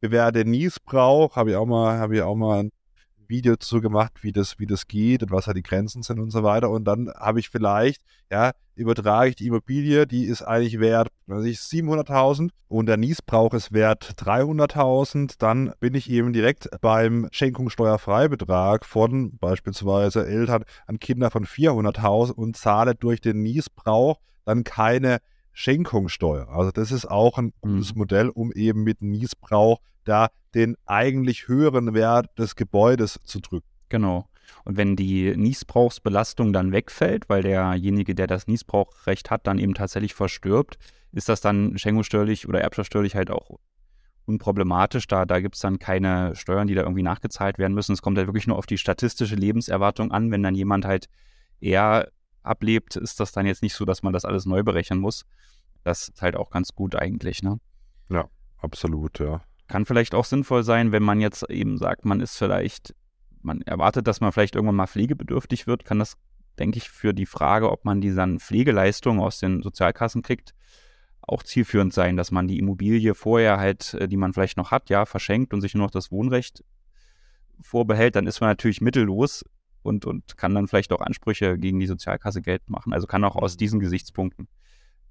bewerte 0.00 0.44
Niesbrauch, 0.44 1.34
habe 1.34 1.50
ich 1.50 1.56
auch 1.56 1.66
mal, 1.66 1.98
habe 1.98 2.16
ich 2.16 2.22
auch 2.22 2.36
mal 2.36 2.60
ein 2.60 2.70
Video 3.28 3.54
dazu 3.54 3.80
gemacht, 3.80 4.22
wie 4.22 4.32
das, 4.32 4.58
wie 4.58 4.66
das 4.66 4.86
geht 4.86 5.22
und 5.22 5.30
was 5.30 5.44
da 5.44 5.52
die 5.52 5.62
Grenzen 5.62 6.02
sind 6.02 6.18
und 6.20 6.30
so 6.30 6.42
weiter. 6.42 6.70
Und 6.70 6.84
dann 6.84 7.12
habe 7.14 7.40
ich 7.40 7.48
vielleicht, 7.48 8.02
ja, 8.30 8.52
übertrage 8.74 9.30
ich 9.30 9.36
die 9.36 9.46
Immobilie, 9.48 10.06
die 10.06 10.24
ist 10.24 10.42
eigentlich 10.42 10.80
wert, 10.80 11.08
weiß 11.26 11.44
ich, 11.44 11.58
700.000 11.58 12.50
und 12.68 12.86
der 12.86 12.96
Niesbrauch 12.96 13.52
ist 13.54 13.72
wert 13.72 14.14
300.000, 14.18 15.34
dann 15.38 15.72
bin 15.80 15.94
ich 15.94 16.10
eben 16.10 16.32
direkt 16.32 16.68
beim 16.80 17.28
Schenkungssteuerfreibetrag 17.32 18.84
von 18.84 19.36
beispielsweise 19.38 20.26
Eltern 20.26 20.64
an 20.86 20.98
Kinder 20.98 21.30
von 21.30 21.44
400.000 21.44 22.32
und 22.32 22.56
zahle 22.56 22.94
durch 22.94 23.20
den 23.20 23.42
Niesbrauch 23.42 24.20
dann 24.44 24.64
keine 24.64 25.18
Schenkungssteuer. 25.52 26.48
Also 26.48 26.70
das 26.70 26.92
ist 26.92 27.10
auch 27.10 27.36
ein 27.36 27.52
gutes 27.60 27.94
mhm. 27.94 27.98
Modell, 27.98 28.28
um 28.28 28.52
eben 28.52 28.84
mit 28.84 29.02
Niesbrauch 29.02 29.80
da 30.04 30.28
den 30.58 30.76
eigentlich 30.86 31.48
höheren 31.48 31.94
Wert 31.94 32.38
des 32.38 32.56
Gebäudes 32.56 33.20
zu 33.24 33.40
drücken. 33.40 33.68
Genau. 33.88 34.28
Und 34.64 34.76
wenn 34.76 34.96
die 34.96 35.36
Niesbrauchsbelastung 35.36 36.52
dann 36.52 36.72
wegfällt, 36.72 37.28
weil 37.28 37.42
derjenige, 37.42 38.14
der 38.14 38.26
das 38.26 38.46
Niesbrauchrecht 38.46 39.30
hat, 39.30 39.46
dann 39.46 39.58
eben 39.58 39.74
tatsächlich 39.74 40.14
verstirbt, 40.14 40.78
ist 41.12 41.28
das 41.28 41.40
dann 41.40 41.78
schenkungssteuerlich 41.78 42.48
oder 42.48 42.60
erbschaftssteuerlich 42.60 43.14
halt 43.14 43.30
auch 43.30 43.58
unproblematisch. 44.26 45.06
Da, 45.06 45.24
da 45.24 45.40
gibt 45.40 45.54
es 45.54 45.60
dann 45.60 45.78
keine 45.78 46.34
Steuern, 46.34 46.66
die 46.66 46.74
da 46.74 46.82
irgendwie 46.82 47.02
nachgezahlt 47.02 47.58
werden 47.58 47.72
müssen. 47.74 47.92
Es 47.92 48.02
kommt 48.02 48.18
halt 48.18 48.26
wirklich 48.26 48.46
nur 48.46 48.58
auf 48.58 48.66
die 48.66 48.78
statistische 48.78 49.36
Lebenserwartung 49.36 50.10
an. 50.10 50.30
Wenn 50.30 50.42
dann 50.42 50.54
jemand 50.54 50.84
halt 50.84 51.08
eher 51.60 52.10
ablebt, 52.42 52.96
ist 52.96 53.20
das 53.20 53.32
dann 53.32 53.46
jetzt 53.46 53.62
nicht 53.62 53.74
so, 53.74 53.84
dass 53.84 54.02
man 54.02 54.12
das 54.12 54.24
alles 54.24 54.44
neu 54.44 54.62
berechnen 54.62 54.98
muss. 54.98 55.24
Das 55.84 56.08
ist 56.08 56.20
halt 56.20 56.36
auch 56.36 56.50
ganz 56.50 56.74
gut 56.74 56.96
eigentlich, 56.96 57.42
ne? 57.42 57.58
Ja, 58.10 58.28
absolut, 58.58 59.18
ja. 59.18 59.40
Kann 59.68 59.84
vielleicht 59.84 60.14
auch 60.14 60.24
sinnvoll 60.24 60.64
sein, 60.64 60.92
wenn 60.92 61.02
man 61.02 61.20
jetzt 61.20 61.48
eben 61.50 61.78
sagt, 61.78 62.04
man 62.04 62.20
ist 62.20 62.36
vielleicht, 62.36 62.94
man 63.42 63.62
erwartet, 63.62 64.06
dass 64.06 64.20
man 64.20 64.32
vielleicht 64.32 64.54
irgendwann 64.54 64.76
mal 64.76 64.86
pflegebedürftig 64.86 65.66
wird, 65.66 65.84
kann 65.84 65.98
das, 65.98 66.16
denke 66.58 66.78
ich, 66.78 66.90
für 66.90 67.14
die 67.14 67.26
Frage, 67.26 67.70
ob 67.70 67.84
man 67.84 68.00
diese 68.00 68.26
Pflegeleistungen 68.38 69.20
aus 69.20 69.38
den 69.38 69.62
Sozialkassen 69.62 70.22
kriegt, 70.22 70.54
auch 71.20 71.42
zielführend 71.42 71.92
sein, 71.92 72.16
dass 72.16 72.30
man 72.30 72.48
die 72.48 72.58
Immobilie 72.58 73.14
vorher 73.14 73.58
halt, 73.58 73.94
äh, 73.94 74.08
die 74.08 74.16
man 74.16 74.32
vielleicht 74.32 74.56
noch 74.56 74.70
hat, 74.70 74.88
ja, 74.88 75.04
verschenkt 75.04 75.52
und 75.52 75.60
sich 75.60 75.74
nur 75.74 75.84
noch 75.84 75.90
das 75.90 76.10
Wohnrecht 76.10 76.64
vorbehält, 77.60 78.16
dann 78.16 78.26
ist 78.26 78.40
man 78.40 78.50
natürlich 78.50 78.80
mittellos 78.80 79.44
und, 79.82 80.06
und 80.06 80.36
kann 80.36 80.54
dann 80.54 80.68
vielleicht 80.68 80.92
auch 80.92 81.00
Ansprüche 81.00 81.58
gegen 81.58 81.80
die 81.80 81.86
Sozialkasse 81.86 82.40
geltend 82.40 82.70
machen. 82.70 82.92
Also 82.92 83.06
kann 83.06 83.24
auch 83.24 83.36
aus 83.36 83.56
diesen 83.56 83.80
Gesichtspunkten 83.80 84.48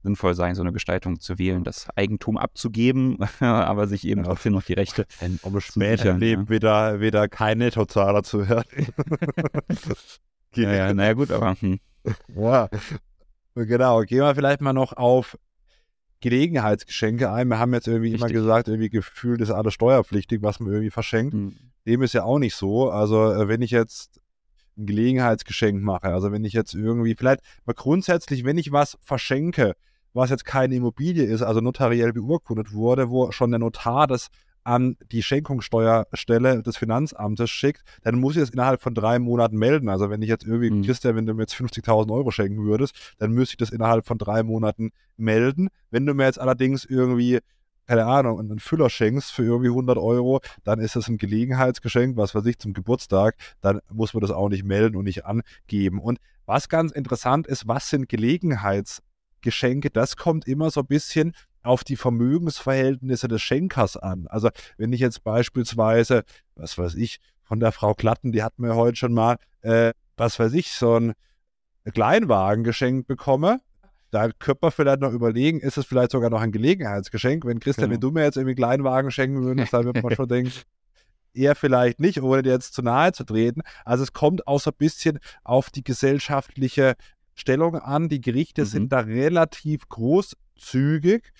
sinnvoll 0.03 0.35
sein, 0.35 0.55
so 0.55 0.61
eine 0.61 0.71
Gestaltung 0.71 1.19
zu 1.19 1.37
wählen, 1.37 1.63
das 1.63 1.87
Eigentum 1.95 2.37
abzugeben, 2.37 3.17
aber 3.39 3.87
sich 3.87 4.05
eben 4.07 4.21
ja. 4.21 4.27
trotzdem 4.27 4.53
noch 4.53 4.63
die 4.63 4.73
Rechte. 4.73 5.05
Um 5.41 5.59
später 5.59 6.11
im 6.11 6.19
Leben 6.19 6.43
ja. 6.43 6.49
wieder, 6.49 7.01
wieder 7.01 7.27
kein 7.27 7.57
Nettozahler 7.57 8.23
zu 8.23 8.47
werden. 8.47 8.87
ja, 10.55 10.73
ja, 10.73 10.93
naja, 10.93 11.13
gut, 11.13 11.31
aber. 11.31 11.55
Hm. 11.59 11.79
Ja, 12.35 12.69
genau. 13.55 14.01
Gehen 14.01 14.19
wir 14.19 14.35
vielleicht 14.35 14.61
mal 14.61 14.73
noch 14.73 14.93
auf 14.93 15.37
Gelegenheitsgeschenke 16.21 17.31
ein. 17.31 17.47
Wir 17.47 17.59
haben 17.59 17.73
jetzt 17.73 17.87
irgendwie 17.87 18.11
Richtig. 18.11 18.21
immer 18.21 18.31
gesagt, 18.31 18.67
irgendwie 18.67 18.89
gefühlt 18.89 19.41
ist 19.41 19.51
alles 19.51 19.73
steuerpflichtig, 19.73 20.41
was 20.41 20.59
man 20.59 20.71
irgendwie 20.71 20.91
verschenkt. 20.91 21.33
Hm. 21.33 21.55
Dem 21.85 22.01
ist 22.01 22.13
ja 22.13 22.23
auch 22.23 22.39
nicht 22.39 22.55
so. 22.55 22.89
Also, 22.89 23.31
äh, 23.31 23.47
wenn 23.47 23.61
ich 23.61 23.71
jetzt 23.71 24.19
ein 24.77 24.85
Gelegenheitsgeschenk 24.85 25.81
mache. 25.81 26.07
Also 26.07 26.31
wenn 26.31 26.45
ich 26.45 26.53
jetzt 26.53 26.73
irgendwie, 26.73 27.15
vielleicht 27.15 27.41
mal 27.65 27.73
grundsätzlich, 27.73 28.45
wenn 28.45 28.57
ich 28.57 28.71
was 28.71 28.97
verschenke, 29.01 29.75
was 30.13 30.29
jetzt 30.29 30.45
keine 30.45 30.75
Immobilie 30.75 31.23
ist, 31.23 31.41
also 31.41 31.61
notariell 31.61 32.13
beurkundet 32.13 32.73
wurde, 32.73 33.09
wo 33.09 33.31
schon 33.31 33.51
der 33.51 33.59
Notar 33.59 34.07
das 34.07 34.29
an 34.67 34.97
die 35.13 35.23
Schenkungssteuerstelle 35.23 36.61
des 36.61 36.75
Finanzamtes 36.75 37.49
schickt, 37.49 37.83
dann 38.03 38.19
muss 38.19 38.35
ich 38.35 38.41
das 38.41 38.49
innerhalb 38.49 38.81
von 38.81 38.93
drei 38.93 39.17
Monaten 39.17 39.55
melden. 39.57 39.87
Also 39.87 40.09
wenn 40.09 40.21
ich 40.21 40.27
jetzt 40.27 40.45
irgendwie, 40.45 40.69
mhm. 40.69 40.81
Christian, 40.83 41.15
wenn 41.15 41.25
du 41.25 41.33
mir 41.33 41.43
jetzt 41.43 41.55
50.000 41.55 42.11
Euro 42.11 42.31
schenken 42.31 42.65
würdest, 42.65 43.15
dann 43.17 43.31
müsste 43.31 43.53
ich 43.53 43.57
das 43.57 43.69
innerhalb 43.69 44.05
von 44.05 44.17
drei 44.17 44.43
Monaten 44.43 44.91
melden. 45.15 45.69
Wenn 45.89 46.05
du 46.05 46.13
mir 46.13 46.25
jetzt 46.25 46.39
allerdings 46.39 46.83
irgendwie 46.83 47.39
keine 47.87 48.05
Ahnung, 48.05 48.39
einen 48.39 48.59
Füller 48.59 48.89
schenkst 48.89 49.31
für 49.31 49.43
irgendwie 49.43 49.69
100 49.69 49.97
Euro, 49.97 50.41
dann 50.63 50.79
ist 50.79 50.95
das 50.95 51.07
ein 51.07 51.17
Gelegenheitsgeschenk, 51.17 52.17
was 52.17 52.35
weiß 52.35 52.45
ich, 52.45 52.59
zum 52.59 52.73
Geburtstag, 52.73 53.35
dann 53.61 53.79
muss 53.89 54.13
man 54.13 54.21
das 54.21 54.31
auch 54.31 54.49
nicht 54.49 54.65
melden 54.65 54.97
und 54.97 55.05
nicht 55.05 55.25
angeben. 55.25 55.99
Und 55.99 56.19
was 56.45 56.69
ganz 56.69 56.91
interessant 56.91 57.47
ist, 57.47 57.67
was 57.67 57.89
sind 57.89 58.09
Gelegenheitsgeschenke? 58.09 59.89
Das 59.89 60.17
kommt 60.17 60.47
immer 60.47 60.69
so 60.69 60.81
ein 60.81 60.87
bisschen 60.87 61.33
auf 61.63 61.83
die 61.83 61.95
Vermögensverhältnisse 61.95 63.27
des 63.27 63.41
Schenkers 63.41 63.97
an. 63.97 64.27
Also 64.27 64.49
wenn 64.77 64.93
ich 64.93 64.99
jetzt 64.99 65.23
beispielsweise, 65.23 66.23
was 66.55 66.77
weiß 66.77 66.95
ich, 66.95 67.19
von 67.43 67.59
der 67.59 67.71
Frau 67.71 67.93
Klatten, 67.93 68.31
die 68.31 68.43
hatten 68.43 68.63
wir 68.63 68.75
heute 68.75 68.97
schon 68.97 69.13
mal, 69.13 69.37
äh, 69.61 69.93
was 70.17 70.39
weiß 70.39 70.53
ich, 70.53 70.71
so 70.71 70.97
ein 70.97 71.13
Kleinwagen 71.93 72.63
geschenkt 72.65 73.07
bekomme, 73.07 73.59
da 74.17 74.31
könnte 74.39 74.59
man 74.63 74.71
vielleicht 74.71 75.01
noch 75.01 75.11
überlegen, 75.11 75.59
ist 75.59 75.77
es 75.77 75.85
vielleicht 75.85 76.09
sogar 76.09 76.31
noch 76.31 76.41
ein 76.41 76.51
Gelegenheitsgeschenk? 76.51 77.45
Wenn 77.45 77.59
Christian, 77.59 77.89
genau. 77.89 77.93
wenn 77.93 78.01
du 78.01 78.11
mir 78.11 78.23
jetzt 78.23 78.35
irgendwie 78.35 78.55
Kleinwagen 78.55 79.11
schenken 79.11 79.43
würdest, 79.43 79.71
dann 79.71 79.85
würde 79.85 80.01
man 80.01 80.11
schon 80.15 80.27
denken, 80.27 80.51
eher 81.35 81.53
vielleicht 81.53 81.99
nicht, 81.99 82.19
ohne 82.23 82.41
dir 82.41 82.53
jetzt 82.53 82.73
zu 82.73 82.81
nahe 82.81 83.11
zu 83.11 83.25
treten. 83.25 83.61
Also 83.85 84.01
es 84.01 84.13
kommt 84.13 84.47
auch 84.47 84.59
so 84.59 84.71
ein 84.71 84.77
bisschen 84.79 85.19
auf 85.43 85.69
die 85.69 85.83
gesellschaftliche 85.83 86.95
Stellung 87.35 87.75
an. 87.75 88.09
Die 88.09 88.19
Gerichte 88.19 88.61
mhm. 88.61 88.65
sind 88.65 88.91
da 88.91 89.01
relativ 89.01 89.87
großzügig. 89.87 91.31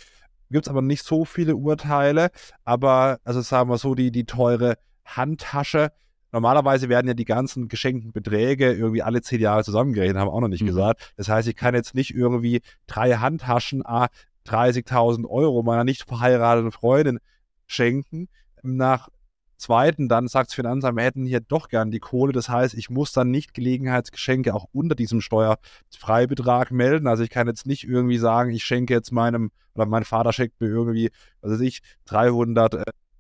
Gibt 0.52 0.68
es 0.68 0.70
aber 0.70 0.84
nicht 0.84 1.04
so 1.04 1.26
viele 1.26 1.56
Urteile. 1.56 2.30
Aber, 2.64 3.20
also 3.24 3.42
sagen 3.42 3.72
wir 3.72 3.80
so, 3.80 3.96
die, 3.96 4.12
die 4.12 4.26
teure 4.26 4.78
Handtasche. 5.04 5.92
Normalerweise 6.32 6.90
werden 6.90 7.08
ja 7.08 7.14
die 7.14 7.26
ganzen 7.26 7.68
geschenkten 7.68 8.12
Beträge 8.12 8.74
irgendwie 8.74 9.02
alle 9.02 9.22
zehn 9.22 9.40
Jahre 9.40 9.64
zusammengerechnet, 9.64 10.18
haben 10.18 10.28
wir 10.28 10.34
auch 10.34 10.42
noch 10.42 10.48
nicht 10.48 10.64
mhm. 10.64 10.68
gesagt. 10.68 11.14
Das 11.16 11.30
heißt, 11.30 11.48
ich 11.48 11.56
kann 11.56 11.74
jetzt 11.74 11.96
nicht 11.96 12.14
irgendwie 12.14 12.62
drei 12.86 13.14
Handtaschen, 13.14 13.86
a 13.86 14.08
30.000 14.48 15.28
Euro 15.28 15.64
meiner 15.64 15.84
nicht 15.84 16.04
verheirateten 16.04 16.72
Freundin 16.72 17.20
schenken. 17.66 18.30
Nach 18.64 19.10
zweiten, 19.58 20.08
dann 20.08 20.28
sagt 20.28 20.50
das 20.50 20.56
Finanzamt, 20.56 20.98
wir 20.98 21.04
hätten 21.04 21.26
hier 21.26 21.40
doch 21.40 21.68
gern 21.68 21.92
die 21.92 22.00
Kohle. 22.00 22.32
Das 22.32 22.50
heißt, 22.50 22.74
ich 22.76 22.90
muss 22.90 23.12
dann 23.12 23.32
nicht 23.32 23.54
Gelegenheitsgeschenke 23.54 24.54
auch 24.54 24.68
unter 24.72 24.96
diesem 24.96 25.22
Steuerfreibetrag 25.22 26.72
melden. 26.72 27.08
Also 27.08 27.24
ich 27.24 27.30
kann 27.30 27.48
jetzt 27.48 27.66
nicht 27.66 27.84
irgendwie 27.84 28.18
sagen, 28.18 28.52
ich 28.52 28.64
schenke 28.64 28.94
jetzt 28.94 29.12
meinem, 29.12 29.52
oder 29.76 29.86
mein 29.86 30.04
Vater 30.04 30.34
schenkt 30.34 30.60
mir 30.62 30.68
irgendwie, 30.68 31.12
was 31.42 31.54
weiß 31.54 31.62
ich, 31.62 31.82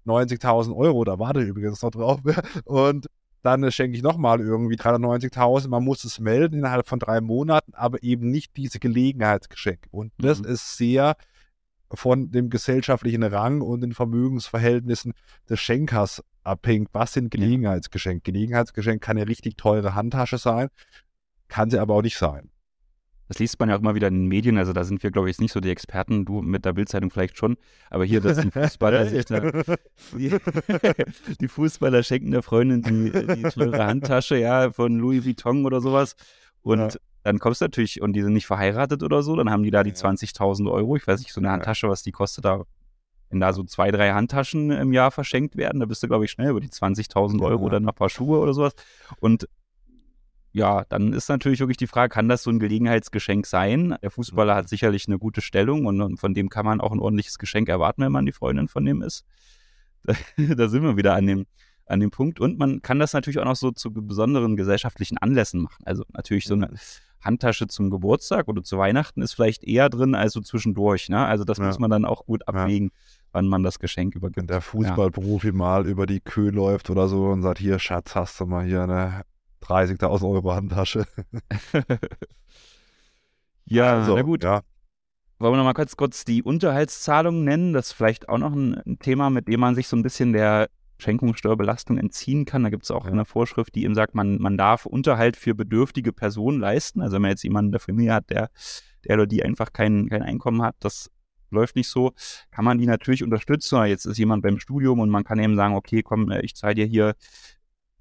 390.000 0.08 0.76
Euro, 0.76 1.04
da 1.04 1.20
warte 1.20 1.42
ich 1.42 1.50
übrigens 1.50 1.82
noch 1.82 1.92
drauf. 1.92 2.20
Und 2.66 3.08
dann 3.44 3.72
schenke 3.72 3.96
ich 3.96 4.04
nochmal 4.04 4.42
irgendwie 4.42 4.76
390.000. 4.76 5.70
Man 5.70 5.84
muss 5.84 6.04
es 6.04 6.20
melden 6.20 6.60
innerhalb 6.60 6.88
von 6.88 7.00
drei 7.00 7.22
Monaten, 7.22 7.74
aber 7.76 8.04
eben 8.04 8.30
nicht 8.30 8.58
diese 8.58 8.80
Gelegenheitsgeschenke. 8.80 9.88
Und 9.92 10.12
das 10.18 10.40
mhm. 10.40 10.50
ist 10.50 10.78
sehr 10.78 11.16
von 11.94 12.32
dem 12.32 12.50
gesellschaftlichen 12.50 13.24
Rang 13.24 13.62
und 13.62 13.82
den 13.82 13.94
Vermögensverhältnissen 13.94 15.14
des 15.50 15.60
Schenkers 15.60 16.24
abhängt. 16.44 16.90
Was 16.92 17.14
sind 17.14 17.32
Gelegenheitsgeschenke? 17.32 18.32
Gelegenheitsgeschenk 18.32 19.02
kann 19.02 19.18
eine 19.18 19.28
richtig 19.28 19.56
teure 19.56 19.96
Handtasche 19.96 20.38
sein, 20.38 20.68
kann 21.48 21.70
sie 21.70 21.80
aber 21.80 21.94
auch 21.96 22.02
nicht 22.02 22.18
sein. 22.18 22.50
Das 23.28 23.40
liest 23.40 23.60
man 23.60 23.70
ja 23.70 23.76
auch 23.76 23.80
immer 23.80 23.96
wieder 23.96 24.08
in 24.08 24.22
den 24.22 24.28
Medien, 24.28 24.58
also 24.58 24.74
da 24.74 24.84
sind 24.84 25.04
wir, 25.04 25.12
glaube 25.12 25.30
ich, 25.30 25.40
nicht 25.40 25.52
so 25.52 25.60
die 25.60 25.70
Experten, 25.70 26.26
du 26.26 26.42
mit 26.42 26.66
der 26.66 26.74
Bildzeitung 26.74 27.12
vielleicht 27.12 27.38
schon, 27.38 27.58
aber 27.90 28.06
hier, 28.06 28.22
dass 28.22 28.38
die 28.42 28.52
Fußballer 28.52 29.06
sich 29.08 29.26
die, 29.26 30.40
die, 31.42 31.48
Fußballer 31.48 32.04
schenken 32.04 32.32
der 32.32 32.44
Freundin 32.44 32.82
die, 32.82 33.12
die 33.12 33.44
teure 33.44 33.86
Handtasche, 33.86 34.38
ja, 34.38 34.72
von 34.72 34.98
Louis 34.98 35.26
Vuitton 35.26 35.66
oder 35.66 35.82
sowas 35.82 36.16
und 36.62 36.80
ja. 36.94 37.00
Dann 37.28 37.40
kommst 37.40 37.60
du 37.60 37.66
natürlich, 37.66 38.02
und 38.02 38.14
die 38.14 38.22
sind 38.22 38.32
nicht 38.32 38.48
verheiratet 38.48 39.04
oder 39.04 39.22
so, 39.22 39.36
dann 39.36 39.50
haben 39.52 39.62
die 39.62 39.70
da 39.70 39.84
die 39.84 39.92
20.000 39.92 40.72
Euro. 40.72 40.96
Ich 40.96 41.06
weiß 41.06 41.20
nicht, 41.20 41.34
so 41.34 41.42
eine 41.42 41.52
Handtasche, 41.52 41.90
was 41.90 42.02
die 42.02 42.14
kostet 42.14 42.46
da, 42.46 42.64
wenn 43.30 43.42
da 43.42 43.52
so 43.52 43.66
zwei, 43.66 43.92
drei 43.92 44.14
Handtaschen 44.14 44.72
im 44.72 44.94
Jahr 44.94 45.12
verschenkt 45.12 45.58
werden, 45.58 45.82
da 45.82 45.86
bist 45.86 46.02
du, 46.02 46.08
glaube 46.08 46.24
ich, 46.24 46.32
schnell 46.32 46.52
über 46.52 46.62
die 46.62 46.70
20.000 46.70 47.42
Euro 47.42 47.66
oder 47.66 47.82
noch 47.82 47.90
ein 47.90 47.96
paar 47.96 48.10
Schuhe 48.10 48.40
oder 48.40 48.54
sowas. 48.54 48.76
Und 49.20 49.50
ja, 50.52 50.86
dann 50.90 51.14
ist 51.14 51.30
natürlich 51.30 51.60
wirklich 51.60 51.78
die 51.78 51.88
Frage, 51.88 52.14
kann 52.14 52.30
das 52.30 52.44
so 52.44 52.50
ein 52.50 52.60
Gelegenheitsgeschenk 52.60 53.46
sein? 53.46 53.96
Der 54.02 54.12
Fußballer 54.12 54.56
hat 54.56 54.70
sicherlich 54.70 55.08
eine 55.08 55.20
gute 55.20 55.42
Stellung 55.42 55.86
und 55.86 56.18
von 56.18 56.34
dem 56.34 56.50
kann 56.50 56.66
man 56.66 56.82
auch 56.82 56.92
ein 56.92 57.00
ordentliches 57.00 57.38
Geschenk 57.38 57.70
erwarten, 57.70 58.02
wenn 58.02 58.12
man 58.12 58.26
die 58.26 58.32
Freundin 58.32 58.68
von 58.68 58.86
dem 58.86 59.02
ist. 59.02 59.26
da 60.38 60.70
sind 60.70 60.84
wir 60.84 60.98
wieder 60.98 61.14
an 61.16 61.28
dem, 61.28 61.46
an 61.86 62.00
dem 62.00 62.12
Punkt. 62.12 62.40
Und 62.40 62.58
man 62.58 62.82
kann 62.82 63.00
das 63.00 63.14
natürlich 63.14 63.40
auch 63.40 63.46
noch 63.46 63.56
so 63.56 63.72
zu 63.72 63.92
besonderen 63.92 64.56
gesellschaftlichen 64.56 65.18
Anlässen 65.18 65.62
machen. 65.62 65.84
Also 65.86 66.04
natürlich 66.14 66.46
so 66.46 66.54
eine 66.54 66.72
Handtasche 67.22 67.68
zum 67.68 67.90
Geburtstag 67.90 68.48
oder 68.48 68.64
zu 68.64 68.78
Weihnachten 68.78 69.22
ist 69.22 69.34
vielleicht 69.34 69.64
eher 69.64 69.90
drin 69.90 70.16
als 70.16 70.34
so 70.34 70.42
zwischendurch. 70.42 71.10
Ne? 71.10 71.26
Also 71.26 71.44
das 71.44 71.58
ja. 71.58 71.66
muss 71.66 71.80
man 71.80 71.90
dann 71.90 72.06
auch 72.06 72.26
gut 72.26 72.48
abwägen, 72.48 72.88
ja. 72.88 73.24
wann 73.34 73.48
man 73.48 73.64
das 73.64 73.80
Geschenk 73.80 74.16
übergibt. 74.16 74.38
Wenn 74.38 74.48
der 74.48 74.62
Fußballprofi 74.62 75.48
ja. 75.48 75.54
mal 75.54 75.88
über 75.88 76.06
die 76.06 76.20
Kühe 76.20 76.52
läuft 76.52 76.90
oder 76.90 77.08
so 77.08 77.26
und 77.28 77.42
sagt, 77.42 77.60
hier 77.60 77.80
Schatz, 77.80 78.16
hast 78.16 78.40
du 78.40 78.46
mal 78.46 78.66
hier 78.66 78.84
eine 78.84 79.24
30.000 79.64 80.30
Euro 80.30 80.54
Handtasche. 80.54 81.06
ja, 83.66 83.98
also, 83.98 84.16
na 84.16 84.22
gut. 84.22 84.44
Ja. 84.44 84.62
Wollen 85.40 85.54
wir 85.54 85.58
noch 85.58 85.66
mal 85.66 85.74
kurz, 85.74 85.96
kurz 85.96 86.26
die 86.26 86.42
Unterhaltszahlung 86.42 87.44
nennen? 87.44 87.74
Das 87.74 87.88
ist 87.88 87.94
vielleicht 87.94 88.28
auch 88.28 88.40
noch 88.40 88.54
ein 88.54 88.98
Thema, 89.00 89.30
mit 89.30 89.48
dem 89.48 89.60
man 89.60 89.76
sich 89.76 89.88
so 89.88 89.96
ein 89.96 90.02
bisschen 90.02 90.34
der 90.34 90.70
Schenkungssteuerbelastung 91.00 91.98
entziehen 91.98 92.46
kann. 92.46 92.64
Da 92.64 92.70
gibt 92.70 92.84
es 92.84 92.92
auch 92.92 93.06
ja. 93.06 93.12
eine 93.12 93.26
Vorschrift, 93.26 93.76
die 93.76 93.84
eben 93.84 93.94
sagt, 93.94 94.16
man, 94.16 94.42
man 94.42 94.58
darf 94.58 94.86
Unterhalt 94.86 95.38
für 95.38 95.54
bedürftige 95.54 96.12
Personen 96.12 96.60
leisten. 96.60 97.02
Also 97.02 97.16
wenn 97.16 97.22
man 97.22 97.32
jetzt 97.32 97.44
jemanden 97.44 97.68
in 97.68 97.74
der 97.74 97.82
Familie 97.82 98.14
hat, 98.14 98.30
der, 98.30 98.50
der 99.06 99.16
oder 99.16 99.28
die 99.28 99.44
einfach 99.44 99.74
kein, 99.74 100.10
kein 100.10 100.24
Einkommen 100.24 100.62
hat, 100.64 100.76
das 100.80 101.12
läuft 101.50 101.76
nicht 101.76 101.88
so, 101.88 102.14
kann 102.52 102.66
man 102.66 102.78
die 102.78 102.88
natürlich 102.88 103.24
unterstützen. 103.24 103.86
Jetzt 103.86 104.06
ist 104.06 104.18
jemand 104.18 104.44
beim 104.44 104.60
Studium 104.60 105.00
und 105.00 105.10
man 105.10 105.24
kann 105.24 105.40
eben 105.40 105.56
sagen, 105.56 105.76
okay, 105.76 106.02
komm, 106.04 106.32
äh, 106.32 106.42
ich 106.42 106.56
zahle 106.56 106.76
dir 106.76 106.86
hier 106.86 107.16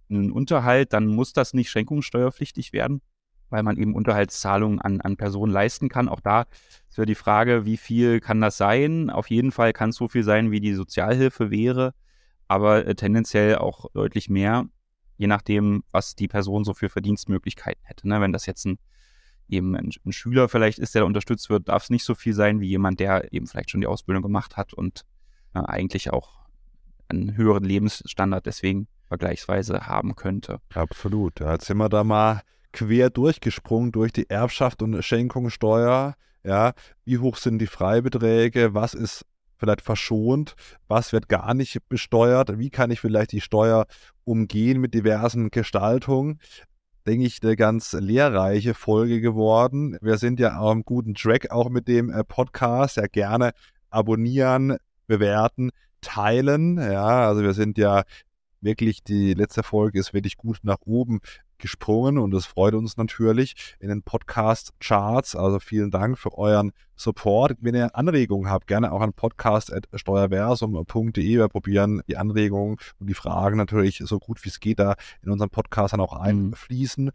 einen 0.08 0.30
Unterhalt, 0.30 0.92
dann 0.92 1.06
muss 1.06 1.32
das 1.32 1.54
nicht 1.54 1.70
schenkungssteuerpflichtig 1.70 2.72
werden, 2.72 3.02
weil 3.50 3.62
man 3.62 3.76
eben 3.76 3.94
Unterhaltszahlungen 3.94 4.80
an, 4.80 5.00
an 5.00 5.16
Personen 5.16 5.52
leisten 5.52 5.88
kann. 5.88 6.08
Auch 6.08 6.20
da 6.20 6.46
ist 6.88 6.98
ja 6.98 7.04
die 7.04 7.14
Frage, 7.14 7.64
wie 7.64 7.76
viel 7.76 8.20
kann 8.20 8.40
das 8.40 8.56
sein? 8.56 9.10
Auf 9.10 9.30
jeden 9.30 9.52
Fall 9.52 9.72
kann 9.72 9.90
es 9.90 9.96
so 9.96 10.08
viel 10.08 10.22
sein, 10.22 10.50
wie 10.50 10.60
die 10.60 10.74
Sozialhilfe 10.74 11.50
wäre 11.50 11.94
aber 12.48 12.86
äh, 12.86 12.94
tendenziell 12.94 13.56
auch 13.56 13.90
deutlich 13.92 14.28
mehr, 14.28 14.68
je 15.16 15.26
nachdem, 15.26 15.82
was 15.90 16.14
die 16.14 16.28
Person 16.28 16.64
so 16.64 16.74
für 16.74 16.88
Verdienstmöglichkeiten 16.88 17.84
hätte. 17.84 18.08
Ne? 18.08 18.20
Wenn 18.20 18.32
das 18.32 18.46
jetzt 18.46 18.66
ein, 18.66 18.78
eben 19.48 19.76
ein, 19.76 19.90
ein 20.04 20.12
Schüler 20.12 20.48
vielleicht 20.48 20.78
ist, 20.78 20.94
der 20.94 21.06
unterstützt 21.06 21.50
wird, 21.50 21.68
darf 21.68 21.84
es 21.84 21.90
nicht 21.90 22.04
so 22.04 22.14
viel 22.14 22.34
sein 22.34 22.60
wie 22.60 22.68
jemand, 22.68 23.00
der 23.00 23.32
eben 23.32 23.46
vielleicht 23.46 23.70
schon 23.70 23.80
die 23.80 23.86
Ausbildung 23.86 24.22
gemacht 24.22 24.56
hat 24.56 24.74
und 24.74 25.04
äh, 25.54 25.60
eigentlich 25.60 26.12
auch 26.12 26.35
einen 27.08 27.36
höheren 27.36 27.64
Lebensstandard 27.64 28.46
deswegen 28.46 28.88
vergleichsweise 29.08 29.86
haben 29.86 30.16
könnte. 30.16 30.60
Absolut. 30.74 31.40
Jetzt 31.40 31.66
sind 31.66 31.78
wir 31.78 31.88
da 31.88 32.04
mal 32.04 32.42
quer 32.72 33.10
durchgesprungen 33.10 33.92
durch 33.92 34.12
die 34.12 34.28
Erbschaft 34.28 34.82
und 34.82 35.02
Schenkungssteuer. 35.02 36.14
Ja, 36.44 36.72
wie 37.04 37.18
hoch 37.18 37.36
sind 37.36 37.58
die 37.58 37.66
Freibeträge? 37.66 38.74
Was 38.74 38.94
ist 38.94 39.24
vielleicht 39.58 39.82
verschont, 39.82 40.54
was 40.88 41.12
wird 41.12 41.28
gar 41.28 41.54
nicht 41.54 41.88
besteuert, 41.88 42.58
wie 42.58 42.70
kann 42.70 42.90
ich 42.90 43.00
vielleicht 43.00 43.32
die 43.32 43.40
Steuer 43.40 43.86
umgehen 44.24 44.80
mit 44.80 44.94
diversen 44.94 45.50
Gestaltungen. 45.50 46.40
Denke 47.06 47.26
ich, 47.26 47.42
eine 47.42 47.54
ganz 47.54 47.92
lehrreiche 47.92 48.74
Folge 48.74 49.20
geworden. 49.20 49.96
Wir 50.00 50.18
sind 50.18 50.40
ja 50.40 50.58
am 50.58 50.82
guten 50.82 51.14
Track 51.14 51.52
auch 51.52 51.70
mit 51.70 51.86
dem 51.86 52.10
äh, 52.10 52.24
Podcast. 52.24 52.96
Ja, 52.96 53.06
gerne 53.06 53.52
abonnieren, 53.90 54.76
bewerten, 55.06 55.70
teilen. 56.00 56.78
Ja, 56.78 57.28
also 57.28 57.42
wir 57.42 57.54
sind 57.54 57.78
ja 57.78 58.04
wirklich, 58.60 59.02
die 59.02 59.34
letzte 59.34 59.62
Folge 59.62 59.98
ist 59.98 60.14
wirklich 60.14 60.36
gut 60.36 60.58
nach 60.62 60.78
oben 60.84 61.20
gesprungen 61.58 62.18
und 62.18 62.32
das 62.32 62.44
freut 62.46 62.74
uns 62.74 62.96
natürlich 62.96 63.76
in 63.80 63.88
den 63.88 64.02
Podcast-Charts. 64.02 65.34
Also 65.36 65.58
vielen 65.58 65.90
Dank 65.90 66.18
für 66.18 66.36
euren 66.36 66.72
Support. 66.96 67.56
Wenn 67.60 67.74
ihr 67.74 67.96
Anregungen 67.96 68.50
habt, 68.50 68.66
gerne 68.66 68.92
auch 68.92 69.00
an 69.00 69.14
podcast.steuerversum.de. 69.14 71.38
Wir 71.38 71.48
probieren 71.48 72.02
die 72.08 72.16
Anregungen 72.16 72.78
und 72.98 73.08
die 73.08 73.14
Fragen 73.14 73.56
natürlich 73.56 74.02
so 74.04 74.18
gut 74.18 74.44
wie 74.44 74.48
es 74.48 74.58
geht 74.60 74.78
da 74.78 74.94
in 75.22 75.30
unserem 75.30 75.50
Podcast 75.50 75.92
dann 75.92 76.00
auch 76.00 76.14
mhm. 76.14 76.52
einfließen 76.52 77.10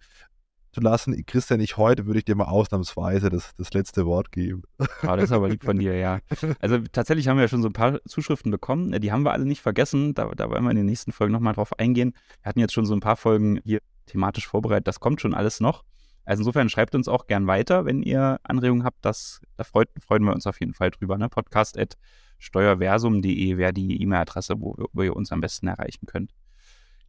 zu 0.72 0.82
lassen. 0.82 1.26
Christian, 1.26 1.60
ich 1.60 1.78
heute 1.78 2.06
würde 2.06 2.20
ich 2.20 2.26
dir 2.26 2.36
mal 2.36 2.46
ausnahmsweise 2.46 3.30
das, 3.30 3.54
das 3.58 3.74
letzte 3.74 4.06
Wort 4.06 4.32
geben. 4.32 4.64
Ja, 5.04 5.16
das 5.16 5.26
ist 5.26 5.32
aber 5.32 5.50
lieb 5.50 5.64
von 5.64 5.78
dir, 5.78 5.96
ja. 5.96 6.20
Also 6.60 6.80
tatsächlich 6.92 7.28
haben 7.28 7.38
wir 7.38 7.44
ja 7.44 7.48
schon 7.48 7.62
so 7.62 7.70
ein 7.70 7.74
paar 7.74 8.00
Zuschriften 8.06 8.52
bekommen. 8.52 8.92
Die 9.00 9.12
haben 9.12 9.24
wir 9.24 9.34
alle 9.34 9.46
nicht 9.46 9.62
vergessen. 9.62 10.14
Da, 10.14 10.30
da 10.36 10.50
wollen 10.50 10.64
wir 10.64 10.72
in 10.72 10.78
den 10.78 10.86
nächsten 10.86 11.12
Folgen 11.12 11.34
nochmal 11.34 11.54
drauf 11.54 11.78
eingehen. 11.80 12.14
Wir 12.42 12.50
hatten 12.50 12.60
jetzt 12.60 12.74
schon 12.74 12.86
so 12.86 12.94
ein 12.94 13.00
paar 13.00 13.18
Folgen 13.18 13.60
hier 13.64 13.80
thematisch 14.06 14.48
vorbereitet. 14.48 14.88
Das 14.88 15.00
kommt 15.00 15.22
schon 15.22 15.34
alles 15.34 15.60
noch. 15.60 15.84
Also 16.24 16.42
insofern 16.42 16.70
schreibt 16.70 16.96
uns 16.96 17.08
auch 17.08 17.28
gern 17.28 17.48
weiter, 17.48 17.86
wenn 17.86 18.04
ihr 18.04 18.40
Anregungen 18.44 18.84
habt. 18.84 19.04
Das, 19.04 19.42
da 19.58 19.64
freut, 19.64 19.90
freuen 20.00 20.24
wir 20.24 20.34
uns 20.34 20.48
auf 20.48 20.60
jeden 20.60 20.74
Fall 20.74 20.92
drüber. 20.92 21.18
Ne? 21.18 21.30
Podcast 21.30 21.78
at 21.78 21.98
steuerversum.de 22.38 23.58
wäre 23.58 23.74
die 23.74 24.02
E-Mail-Adresse, 24.02 24.60
wo, 24.60 24.76
wo 24.94 25.04
ihr 25.04 25.16
uns 25.16 25.32
am 25.32 25.42
besten 25.42 25.68
erreichen 25.68 26.06
könnt. 26.06 26.32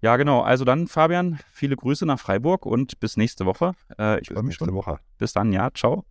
Ja, 0.02 0.16
genau. 0.16 0.40
Also 0.40 0.64
dann, 0.64 0.88
Fabian, 0.88 1.38
viele 1.52 1.76
Grüße 1.76 2.04
nach 2.04 2.18
Freiburg 2.18 2.66
und 2.66 2.98
bis 2.98 3.16
nächste 3.16 3.46
Woche. 3.46 3.72
Äh, 3.98 4.20
ich 4.20 4.28
freue 4.28 4.42
mich 4.42 4.50
nächste 4.50 4.66
schon. 4.66 4.74
Woche. 4.74 4.98
Bis 5.16 5.32
dann, 5.32 5.52
ja. 5.52 5.70
Ciao. 5.72 6.04